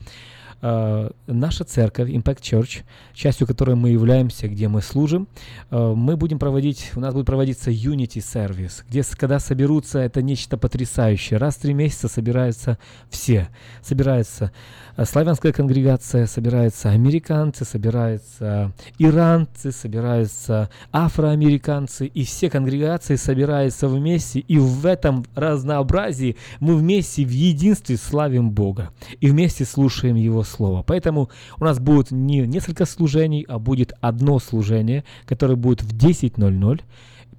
э, 0.62 1.10
наша 1.26 1.64
церковь, 1.64 2.10
Impact 2.10 2.40
Church, 2.40 2.82
частью 3.14 3.46
которой 3.46 3.76
мы 3.76 3.90
являемся, 3.90 4.48
где 4.48 4.68
мы 4.68 4.82
служим, 4.82 5.28
э, 5.70 5.94
мы 5.96 6.16
будем 6.16 6.38
проводить, 6.38 6.92
у 6.94 7.00
нас 7.00 7.14
будет 7.14 7.26
проводиться 7.26 7.70
Unity 7.70 8.18
Service, 8.18 8.82
где, 8.88 9.02
когда 9.16 9.38
соберутся, 9.38 10.00
это 10.00 10.22
нечто 10.22 10.56
потрясающее. 10.56 11.38
Раз 11.38 11.56
в 11.56 11.60
три 11.60 11.74
месяца 11.74 12.08
собираются 12.08 12.78
все. 13.08 13.48
Собирается 13.82 14.52
э, 14.96 15.04
славянская 15.04 15.52
конгрегация, 15.52 16.26
собираются 16.26 16.90
американцы, 16.90 17.64
собираются 17.64 18.72
иранцы, 18.98 19.72
собираются 19.72 20.70
афроамериканцы, 20.92 22.06
и 22.06 22.24
все 22.24 22.50
конгрегации 22.50 23.16
собираются 23.16 23.88
вместе, 23.88 24.40
и 24.40 24.58
в 24.58 24.86
этом 24.86 25.24
разнообразии 25.34 26.36
мы 26.60 26.76
вместе 26.76 27.24
в 27.24 27.30
единстве 27.30 27.96
славим 27.96 28.50
Бога, 28.50 28.90
и 29.20 29.30
вместе 29.30 29.64
слушаем 29.64 30.16
Его 30.16 30.44
Слово. 30.50 30.82
Поэтому 30.82 31.30
у 31.58 31.64
нас 31.64 31.78
будет 31.78 32.10
не 32.10 32.40
несколько 32.40 32.84
служений, 32.84 33.44
а 33.48 33.58
будет 33.58 33.92
одно 34.00 34.38
служение, 34.38 35.04
которое 35.26 35.56
будет 35.56 35.82
в 35.82 35.96
10.00. 35.96 36.82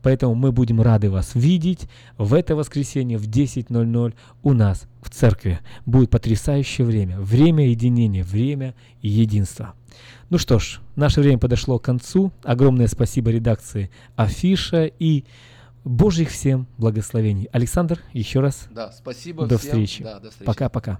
Поэтому 0.02 0.34
мы 0.34 0.52
будем 0.52 0.82
рады 0.82 1.12
вас 1.12 1.36
видеть 1.36 1.88
в 2.18 2.34
это 2.34 2.56
воскресенье 2.56 3.18
в 3.18 3.28
10.00 3.28 4.14
у 4.44 4.54
нас 4.54 4.88
в 5.02 5.10
церкви. 5.10 5.60
Будет 5.86 6.10
потрясающее 6.10 6.86
время. 6.86 7.20
Время 7.20 7.70
единения, 7.70 8.24
время 8.24 8.74
единства. 9.02 9.74
Ну 10.30 10.38
что 10.38 10.60
ж, 10.60 10.80
наше 10.96 11.22
время 11.22 11.38
подошло 11.38 11.78
к 11.78 11.84
концу. 11.84 12.32
Огромное 12.44 12.88
спасибо 12.88 13.32
редакции 13.32 13.92
Афиша 14.16 14.86
и 14.86 15.26
Божьих 15.84 16.30
всем 16.30 16.68
благословений. 16.78 17.48
Александр, 17.52 18.00
еще 18.14 18.40
раз. 18.40 18.68
Да, 18.72 18.92
спасибо 18.92 19.46
до 19.46 19.58
всем. 19.58 19.72
Встречи. 19.72 20.04
Да, 20.04 20.20
до 20.20 20.30
встречи. 20.30 20.46
Пока-пока. 20.46 21.00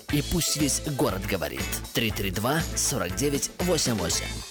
И 0.11 0.21
пусть 0.21 0.57
весь 0.57 0.81
город 0.97 1.25
говорит. 1.25 1.63
332-4988. 1.93 4.50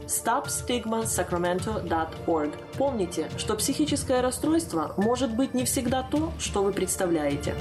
stopstigmasacramento.org. 0.11 2.51
Помните, 2.77 3.29
что 3.37 3.55
психическое 3.55 4.21
расстройство 4.21 4.93
может 4.97 5.35
быть 5.35 5.53
не 5.53 5.65
всегда 5.65 6.03
то, 6.03 6.31
что 6.37 6.63
вы 6.63 6.73
представляете. 6.73 7.55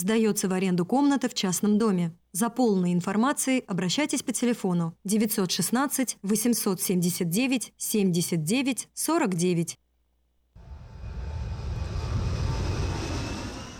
Сдается 0.00 0.48
в 0.48 0.52
аренду 0.54 0.86
комната 0.86 1.28
в 1.28 1.34
частном 1.34 1.76
доме. 1.76 2.16
За 2.32 2.48
полной 2.48 2.92
информацией 2.92 3.64
обращайтесь 3.66 4.22
по 4.22 4.32
телефону 4.32 4.94
916 5.04 6.18
879 6.22 7.72
79 7.76 8.88
49. 8.94 9.78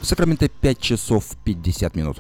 В 0.01 0.07
Сакраменто 0.07 0.49
5 0.49 0.78
часов 0.78 1.37
50 1.45 1.95
минут. 1.95 2.18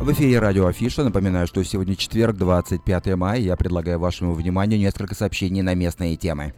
В 0.00 0.10
эфире 0.12 0.38
радио 0.38 0.66
Афиша. 0.66 1.04
Напоминаю, 1.04 1.46
что 1.46 1.62
сегодня 1.62 1.94
четверг, 1.94 2.34
25 2.34 3.16
мая. 3.16 3.38
Я 3.38 3.54
предлагаю 3.54 3.98
вашему 3.98 4.32
вниманию 4.32 4.80
несколько 4.80 5.14
сообщений 5.14 5.60
на 5.60 5.74
местные 5.74 6.16
темы. 6.16 6.54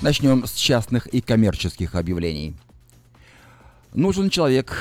Начнем 0.00 0.44
с 0.44 0.54
частных 0.54 1.06
и 1.06 1.20
коммерческих 1.20 1.94
объявлений. 1.94 2.56
Нужен 3.94 4.28
человек, 4.28 4.76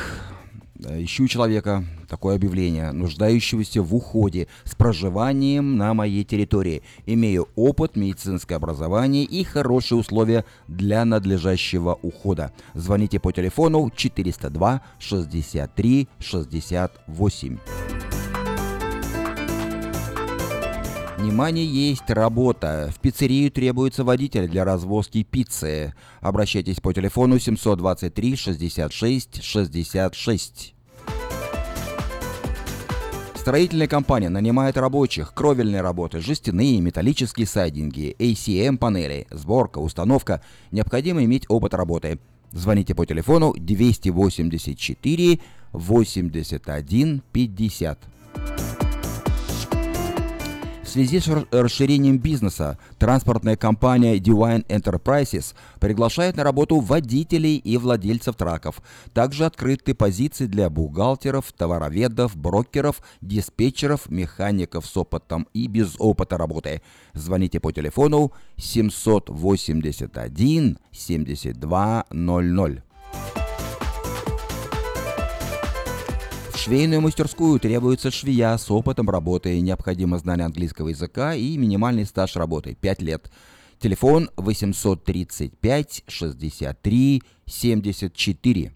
ищу 0.82 1.28
человека, 1.28 1.84
такое 2.08 2.36
объявление, 2.36 2.92
нуждающегося 2.92 3.82
в 3.82 3.96
уходе 3.96 4.48
с 4.64 4.76
проживанием 4.76 5.78
на 5.78 5.94
моей 5.94 6.24
территории. 6.24 6.84
Имею 7.06 7.48
опыт, 7.56 7.96
медицинское 7.96 8.56
образование 8.56 9.24
и 9.24 9.44
хорошие 9.44 10.00
условия 10.00 10.46
для 10.68 11.06
надлежащего 11.06 11.98
ухода. 12.02 12.52
Звоните 12.74 13.20
по 13.20 13.32
телефону 13.32 13.92
402 13.96 14.82
63 15.00 16.08
68. 16.20 17.58
Внимание, 21.22 21.66
есть 21.68 22.10
работа. 22.10 22.92
В 22.92 23.00
пиццерию 23.00 23.52
требуется 23.52 24.04
водитель 24.04 24.48
для 24.48 24.66
развозки 24.66 25.22
пиццы. 25.22 25.94
Обращайтесь 26.20 26.80
по 26.80 26.96
телефону 26.96 27.38
723 27.38 28.36
66 28.36 29.44
66. 29.44 30.74
Строительная 33.36 33.88
компания 33.88 34.30
нанимает 34.30 34.78
рабочих, 34.78 35.36
кровельные 35.36 35.82
работы, 35.82 36.22
жестяные, 36.22 36.82
металлические 36.82 37.46
сайдинги, 37.46 38.16
ACM-панели, 38.18 39.28
сборка, 39.30 39.78
установка. 39.78 40.42
Необходимо 40.72 41.24
иметь 41.24 41.46
опыт 41.50 41.76
работы. 41.76 42.18
Звоните 42.52 42.96
по 42.96 43.06
телефону 43.06 43.54
284 43.56 45.40
81 45.72 47.22
50. 47.32 48.00
Связи 50.92 51.20
с 51.20 51.28
расширением 51.52 52.20
бизнеса 52.20 52.78
транспортная 53.00 53.56
компания 53.56 54.18
Divine 54.18 54.66
Enterprises 54.68 55.56
приглашает 55.80 56.36
на 56.36 56.44
работу 56.44 56.80
водителей 56.80 57.56
и 57.56 57.78
владельцев 57.78 58.36
траков. 58.36 58.82
Также 59.14 59.46
открыты 59.46 59.96
позиции 59.96 60.48
для 60.48 60.70
бухгалтеров, 60.70 61.54
товароведов, 61.54 62.36
брокеров, 62.36 63.02
диспетчеров, 63.22 64.10
механиков 64.10 64.86
с 64.86 64.98
опытом 64.98 65.48
и 65.54 65.68
без 65.68 65.96
опыта 65.98 66.38
работы. 66.38 66.82
Звоните 67.14 67.62
по 67.62 67.72
телефону 67.72 68.34
781 68.58 70.78
7200. 70.92 72.91
Швейную 76.62 77.02
мастерскую 77.02 77.60
требуется 77.60 78.12
швея 78.12 78.56
с 78.56 78.70
опытом 78.70 79.10
работы, 79.10 79.60
необходимо 79.60 80.20
знание 80.20 80.46
английского 80.46 80.90
языка 80.90 81.34
и 81.34 81.58
минимальный 81.58 82.06
стаж 82.06 82.36
работы 82.36 82.78
5 82.80 83.02
лет. 83.02 83.32
Телефон 83.80 84.30
835 84.38 86.04
63 86.08 87.24
74. 87.48 88.74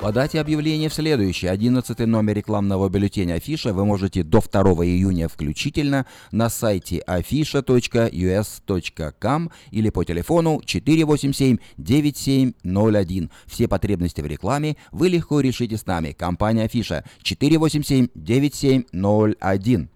Подать 0.00 0.34
объявление 0.34 0.88
в 0.88 0.94
следующий, 0.94 1.46
11 1.46 1.98
номер 2.06 2.34
рекламного 2.34 2.88
бюллетеня 2.88 3.34
Афиша 3.34 3.74
вы 3.74 3.84
можете 3.84 4.22
до 4.22 4.40
2 4.40 4.62
июня 4.86 5.28
включительно 5.28 6.06
на 6.32 6.48
сайте 6.48 7.02
afisha.us.com 7.06 9.50
или 9.70 9.90
по 9.90 10.02
телефону 10.02 10.62
487-9701. 10.64 13.30
Все 13.46 13.68
потребности 13.68 14.22
в 14.22 14.26
рекламе 14.26 14.78
вы 14.90 15.10
легко 15.10 15.40
решите 15.40 15.76
с 15.76 15.84
нами. 15.84 16.12
Компания 16.12 16.62
Афиша 16.62 17.04
487-9701. 17.22 19.88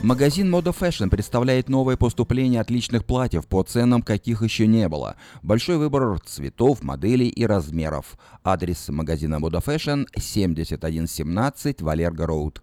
Магазин 0.00 0.54
Moda 0.54 0.72
Fashion 0.72 1.10
представляет 1.10 1.68
новое 1.68 1.96
поступление 1.96 2.60
отличных 2.60 3.04
платьев 3.04 3.48
по 3.48 3.64
ценам, 3.64 4.02
каких 4.02 4.42
еще 4.42 4.68
не 4.68 4.88
было. 4.88 5.16
Большой 5.42 5.76
выбор 5.76 6.20
цветов, 6.20 6.82
моделей 6.82 7.28
и 7.28 7.44
размеров. 7.44 8.16
Адрес 8.44 8.88
магазина 8.90 9.36
Moda 9.40 9.60
Fashion 9.60 10.06
7117 10.16 11.82
Валерго 11.82 12.26
Роуд. 12.26 12.62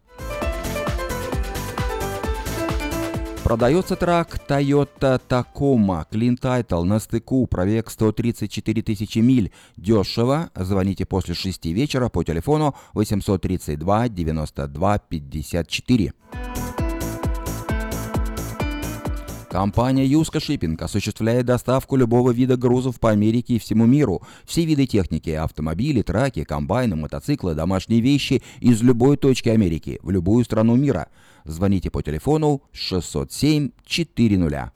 Продается 3.43 3.97
трак 3.97 4.39
Toyota 4.47 5.21
Tacoma 5.27 6.05
Clean 6.09 6.39
Title 6.39 6.83
на 6.83 6.99
стыку, 6.99 7.45
пробег 7.47 7.91
134 7.91 8.81
тысячи 8.81 9.19
миль. 9.19 9.51
Дешево. 9.75 10.51
Звоните 10.55 11.05
после 11.05 11.35
6 11.35 11.65
вечера 11.65 12.07
по 12.07 12.23
телефону 12.23 12.75
832 12.93 14.07
92 14.07 14.99
54. 14.99 16.13
Компания 19.55 20.05
Юска 20.05 20.41
Шиппинг 20.41 20.81
осуществляет 20.81 21.45
доставку 21.45 21.95
любого 21.95 22.31
вида 22.31 22.57
грузов 22.57 22.99
по 22.99 23.11
Америке 23.11 23.53
и 23.53 23.59
всему 23.59 23.85
миру. 23.85 24.21
Все 24.43 24.65
виды 24.65 24.85
техники, 24.85 25.29
автомобили, 25.29 26.01
траки, 26.01 26.43
комбайны, 26.43 26.97
мотоциклы, 26.97 27.55
домашние 27.55 28.01
вещи 28.01 28.43
из 28.59 28.81
любой 28.81 29.15
точки 29.15 29.47
Америки 29.47 29.97
в 30.03 30.11
любую 30.11 30.43
страну 30.43 30.75
мира. 30.75 31.07
Звоните 31.45 31.89
по 31.89 32.03
телефону 32.03 32.63
607 32.73 33.69
400. 33.85 34.73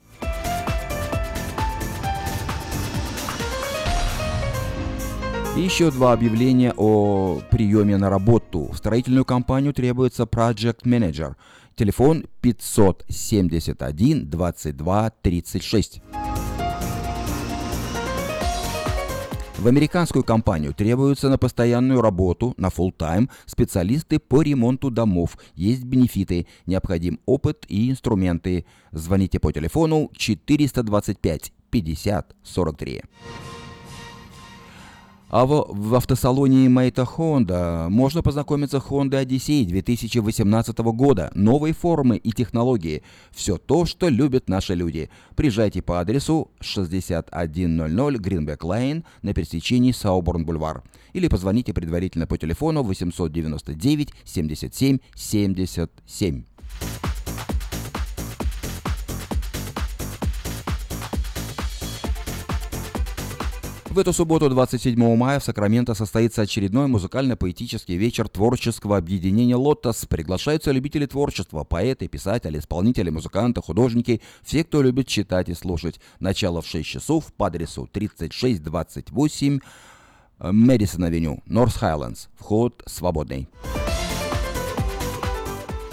Еще 5.58 5.90
два 5.90 6.14
объявления 6.14 6.72
о 6.74 7.42
приеме 7.50 7.98
на 7.98 8.08
работу. 8.08 8.70
В 8.72 8.78
строительную 8.78 9.26
компанию 9.26 9.74
требуется 9.74 10.22
Project 10.22 10.84
Manager– 10.84 11.34
Телефон 11.80 12.26
571 12.42 14.28
22 14.28 15.10
36. 15.22 16.02
В 19.56 19.66
американскую 19.66 20.22
компанию 20.22 20.74
требуются 20.74 21.30
на 21.30 21.38
постоянную 21.38 22.02
работу, 22.02 22.52
на 22.58 22.66
full 22.66 22.92
тайм 22.92 23.30
специалисты 23.46 24.18
по 24.18 24.42
ремонту 24.42 24.90
домов. 24.90 25.38
Есть 25.54 25.84
бенефиты, 25.84 26.46
необходим 26.66 27.18
опыт 27.24 27.64
и 27.66 27.90
инструменты. 27.90 28.66
Звоните 28.92 29.40
по 29.40 29.50
телефону 29.50 30.10
425 30.14 31.50
50 31.70 32.36
43. 32.42 33.02
А 35.30 35.46
в, 35.46 35.66
в 35.68 35.94
автосалоне 35.94 36.68
Мэйта 36.68 37.02
Honda 37.02 37.88
можно 37.88 38.20
познакомиться 38.20 38.80
с 38.80 38.84
Honda 38.84 39.24
Odyssey 39.24 39.64
2018 39.64 40.78
года. 40.78 41.30
Новые 41.36 41.72
формы 41.72 42.16
и 42.16 42.32
технологии. 42.32 43.04
Все 43.30 43.56
то, 43.56 43.86
что 43.86 44.08
любят 44.08 44.48
наши 44.48 44.74
люди. 44.74 45.08
Приезжайте 45.36 45.82
по 45.82 46.00
адресу 46.00 46.50
6100 46.60 47.28
Greenback 47.30 48.58
Lane 48.58 49.04
на 49.22 49.32
пересечении 49.32 49.92
Сауборн-Бульвар. 49.92 50.82
Или 51.12 51.28
позвоните 51.28 51.72
предварительно 51.72 52.26
по 52.26 52.36
телефону 52.36 52.82
899 52.82 54.12
77 54.24 54.98
77. 55.14 56.42
В 63.90 63.98
эту 63.98 64.12
субботу, 64.12 64.48
27 64.48 65.16
мая, 65.16 65.40
в 65.40 65.44
Сакраменто 65.44 65.94
состоится 65.94 66.42
очередной 66.42 66.86
музыкально-поэтический 66.86 67.96
вечер 67.96 68.28
творческого 68.28 68.96
объединения 68.96 69.56
«Лотос». 69.56 70.06
Приглашаются 70.06 70.70
любители 70.70 71.06
творчества, 71.06 71.64
поэты, 71.64 72.06
писатели, 72.06 72.60
исполнители, 72.60 73.10
музыканты, 73.10 73.60
художники, 73.60 74.20
все, 74.44 74.62
кто 74.62 74.80
любит 74.82 75.08
читать 75.08 75.48
и 75.48 75.54
слушать. 75.54 75.98
Начало 76.20 76.62
в 76.62 76.68
6 76.68 76.88
часов 76.88 77.32
по 77.32 77.48
адресу 77.48 77.88
3628 77.90 79.58
Мэдисон-авеню, 80.38 81.42
Норс 81.46 81.74
Хайлендс. 81.74 82.28
Вход 82.38 82.84
свободный. 82.86 83.48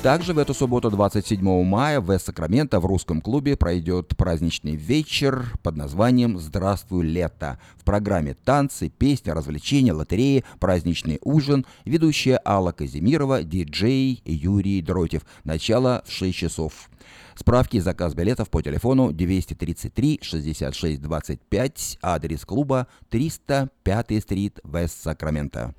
Также 0.04 0.34
в 0.34 0.38
эту 0.38 0.54
субботу, 0.54 0.92
27 0.92 1.64
мая, 1.64 2.00
в 2.00 2.18
Сакраменто 2.20 2.80
в 2.80 2.86
русском 2.86 3.20
клубе 3.20 3.58
пройдет 3.58 4.16
праздничный 4.16 4.76
вечер 4.76 5.54
под 5.64 5.76
названием 5.76 6.38
«Здравствуй, 6.38 7.04
лето». 7.04 7.60
В 7.78 7.84
программе 7.84 8.36
танцы, 8.36 8.90
песни, 8.90 9.32
развлечения, 9.32 9.94
лотереи, 9.94 10.46
праздничный 10.60 11.20
ужин, 11.24 11.66
ведущая 11.84 12.40
Алла 12.46 12.72
Казимирова, 12.74 13.42
диджей 13.42 14.22
Юрий 14.24 14.82
Дротев. 14.84 15.24
Начало 15.44 16.04
в 16.06 16.12
6 16.12 16.38
часов. 16.38 16.90
Справки 17.36 17.78
и 17.78 17.82
заказ 17.82 18.14
билетов 18.14 18.50
по 18.52 18.62
телефону 18.62 19.12
233 19.12 20.20
66 20.22 21.02
25, 21.02 21.98
адрес 22.04 22.46
клуба 22.46 22.88
305 23.10 24.22
стрит, 24.22 24.60
Вест 24.64 25.02
Сакраменто. 25.02 25.74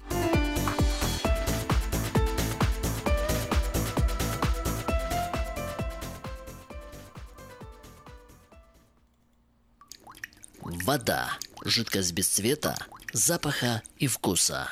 Вода. 10.69 11.31
Жидкость 11.65 12.13
без 12.13 12.29
цвета, 12.29 12.77
запаха 13.15 13.83
и 13.97 14.07
вкуса. 14.07 14.69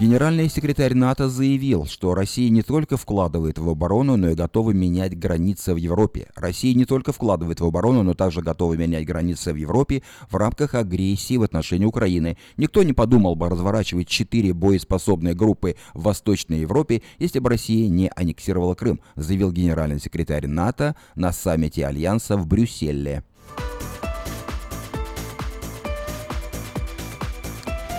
Генеральный 0.00 0.48
секретарь 0.48 0.92
НАТО 0.92 1.28
заявил, 1.28 1.86
что 1.86 2.16
Россия 2.16 2.50
не 2.50 2.62
только 2.62 2.96
вкладывает 2.96 3.60
в 3.60 3.68
оборону, 3.68 4.16
но 4.16 4.30
и 4.30 4.34
готова 4.34 4.72
менять 4.72 5.16
границы 5.16 5.72
в 5.72 5.76
Европе. 5.76 6.26
Россия 6.34 6.74
не 6.74 6.84
только 6.84 7.12
вкладывает 7.12 7.60
в 7.60 7.64
оборону, 7.64 8.02
но 8.02 8.14
также 8.14 8.42
готова 8.42 8.74
менять 8.74 9.06
границы 9.06 9.52
в 9.52 9.56
Европе 9.56 10.02
в 10.28 10.34
рамках 10.34 10.74
агрессии 10.74 11.36
в 11.36 11.44
отношении 11.44 11.86
Украины. 11.86 12.36
Никто 12.56 12.82
не 12.82 12.92
подумал 12.92 13.36
бы 13.36 13.48
разворачивать 13.48 14.08
четыре 14.08 14.52
боеспособные 14.52 15.34
группы 15.34 15.76
в 15.94 16.02
Восточной 16.02 16.62
Европе, 16.62 17.02
если 17.20 17.38
бы 17.38 17.50
Россия 17.50 17.88
не 17.88 18.10
аннексировала 18.16 18.74
Крым, 18.74 19.00
заявил 19.14 19.52
генеральный 19.52 20.00
секретарь 20.00 20.48
НАТО 20.48 20.96
на 21.14 21.30
саммите 21.30 21.86
Альянса 21.86 22.36
в 22.36 22.48
Брюсселе. 22.48 23.22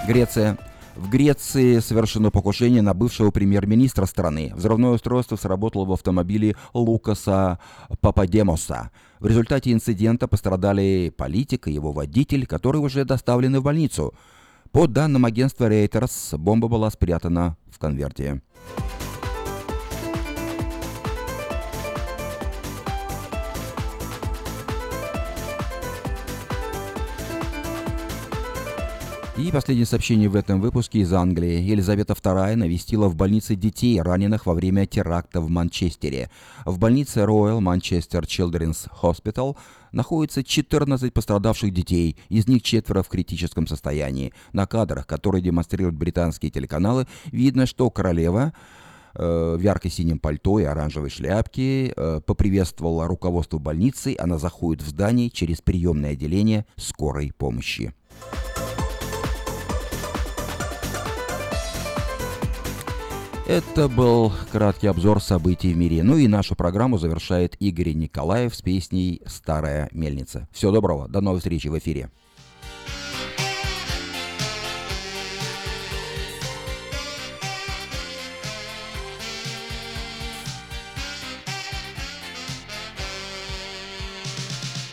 Греция. 0.06 0.58
В 0.96 1.10
Греции 1.10 1.80
совершено 1.80 2.32
покушение 2.32 2.82
на 2.82 2.93
бывшего 2.93 3.30
премьер-министра 3.30 4.06
страны. 4.06 4.54
Взрывное 4.56 4.91
устройство 4.91 5.36
сработало 5.36 5.84
в 5.84 5.91
автомобиле 5.91 6.56
Лукаса 6.74 7.60
Пападемоса. 8.00 8.91
В 9.20 9.28
результате 9.28 9.74
инцидента 9.74 10.30
пострадали 10.30 11.14
политик 11.16 11.68
и 11.68 11.74
его 11.74 11.91
водитель, 11.91 12.46
которые 12.46 12.82
уже 12.82 13.04
доставлены 13.04 13.60
в 13.60 13.64
больницу. 13.64 14.14
По 14.72 14.88
данным 14.88 15.26
агентства 15.26 15.70
Reuters, 15.70 16.38
бомба 16.38 16.70
была 16.70 16.89
спрятана 16.89 17.58
в 17.70 17.78
конверте. 17.78 18.41
И 29.38 29.52
последнее 29.52 29.86
сообщение 29.86 30.30
в 30.30 30.36
этом 30.38 30.62
выпуске 30.62 31.00
из 31.00 31.12
Англии. 31.12 31.60
Елизавета 31.60 32.14
II 32.14 32.56
навестила 32.56 33.10
в 33.10 33.18
больнице 33.18 33.56
детей, 33.56 34.02
раненых 34.02 34.46
во 34.46 34.54
время 34.54 34.86
теракта 34.86 35.42
в 35.42 35.50
Манчестере. 35.50 36.30
В 36.64 36.80
больнице 36.80 37.20
Royal 37.20 37.60
Manchester 37.60 38.22
Children's 38.22 38.88
Hospital 39.02 39.58
находится 39.92 40.42
14 40.42 41.14
пострадавших 41.14 41.74
детей, 41.74 42.16
из 42.30 42.48
них 42.48 42.64
четверо 42.64 43.04
в 43.04 43.10
критическом 43.10 43.68
состоянии. 43.68 44.32
На 44.54 44.68
кадрах, 44.68 45.06
которые 45.06 45.42
демонстрируют 45.42 45.98
британские 45.98 46.50
телеканалы, 46.50 47.06
видно, 47.26 47.66
что 47.66 47.90
королева 47.90 48.54
э, 49.16 49.56
в 49.58 49.60
ярко-синем 49.60 50.18
пальто 50.18 50.60
и 50.60 50.64
оранжевой 50.64 51.10
шляпке 51.10 51.88
э, 51.90 52.22
поприветствовала 52.26 53.06
руководство 53.06 53.60
больницы. 53.60 54.16
Она 54.18 54.38
заходит 54.38 54.82
в 54.82 54.88
здание 54.88 55.30
через 55.30 55.60
приемное 55.60 56.14
отделение 56.14 56.66
скорой 56.78 57.34
помощи. 57.38 57.94
Это 63.48 63.88
был 63.88 64.34
краткий 64.52 64.88
обзор 64.88 65.22
событий 65.22 65.72
в 65.72 65.78
мире. 65.78 66.02
Ну 66.02 66.18
и 66.18 66.28
нашу 66.28 66.56
программу 66.56 66.98
завершает 66.98 67.56
Игорь 67.60 67.93
Николаев 67.93 68.56
с 68.56 68.62
песней 68.64 69.22
«Старая 69.28 69.88
мельница». 69.91 70.48
Всего 70.52 70.72
доброго, 70.72 71.08
до 71.08 71.22
новой 71.22 71.38
встречи 71.38 71.68
в 71.68 71.78
эфире. 71.78 72.10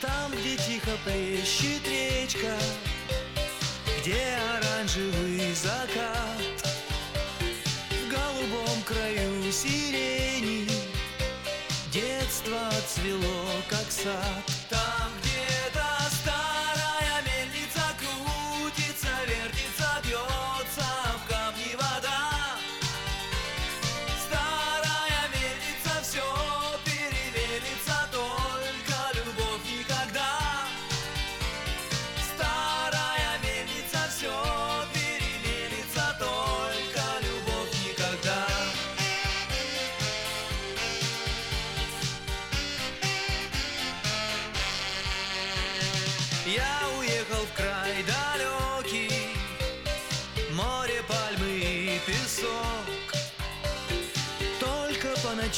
Там, 0.02 0.30
где 0.32 0.58
тихо 0.58 0.90
плещет 1.06 1.80
речка, 1.88 2.52
где 4.02 4.41
сирени 9.52 10.66
детство 11.92 12.58
цвело, 12.88 13.44
как 13.68 13.90
сад. 13.90 14.61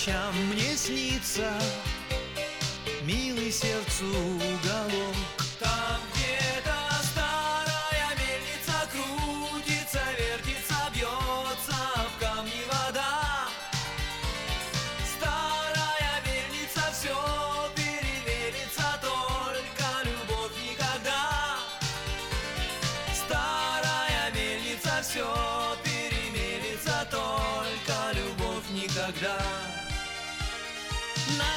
Ночам 0.04 0.34
мне 0.52 0.76
снится 0.76 1.50
милый 3.04 3.50
сердцу 3.50 4.04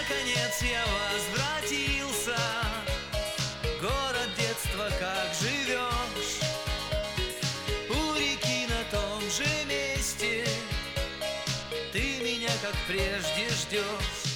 Наконец 0.10 0.62
я 0.62 0.86
возвратился, 0.86 2.38
город 3.82 4.30
детства, 4.38 4.90
как 5.00 5.34
живешь. 5.38 6.40
У 7.90 8.16
реки 8.16 8.68
на 8.68 8.84
том 8.90 9.22
же 9.24 9.46
месте. 9.68 10.48
Ты 11.92 12.22
меня 12.22 12.52
как 12.62 12.76
прежде 12.88 13.50
ждешь, 13.50 14.27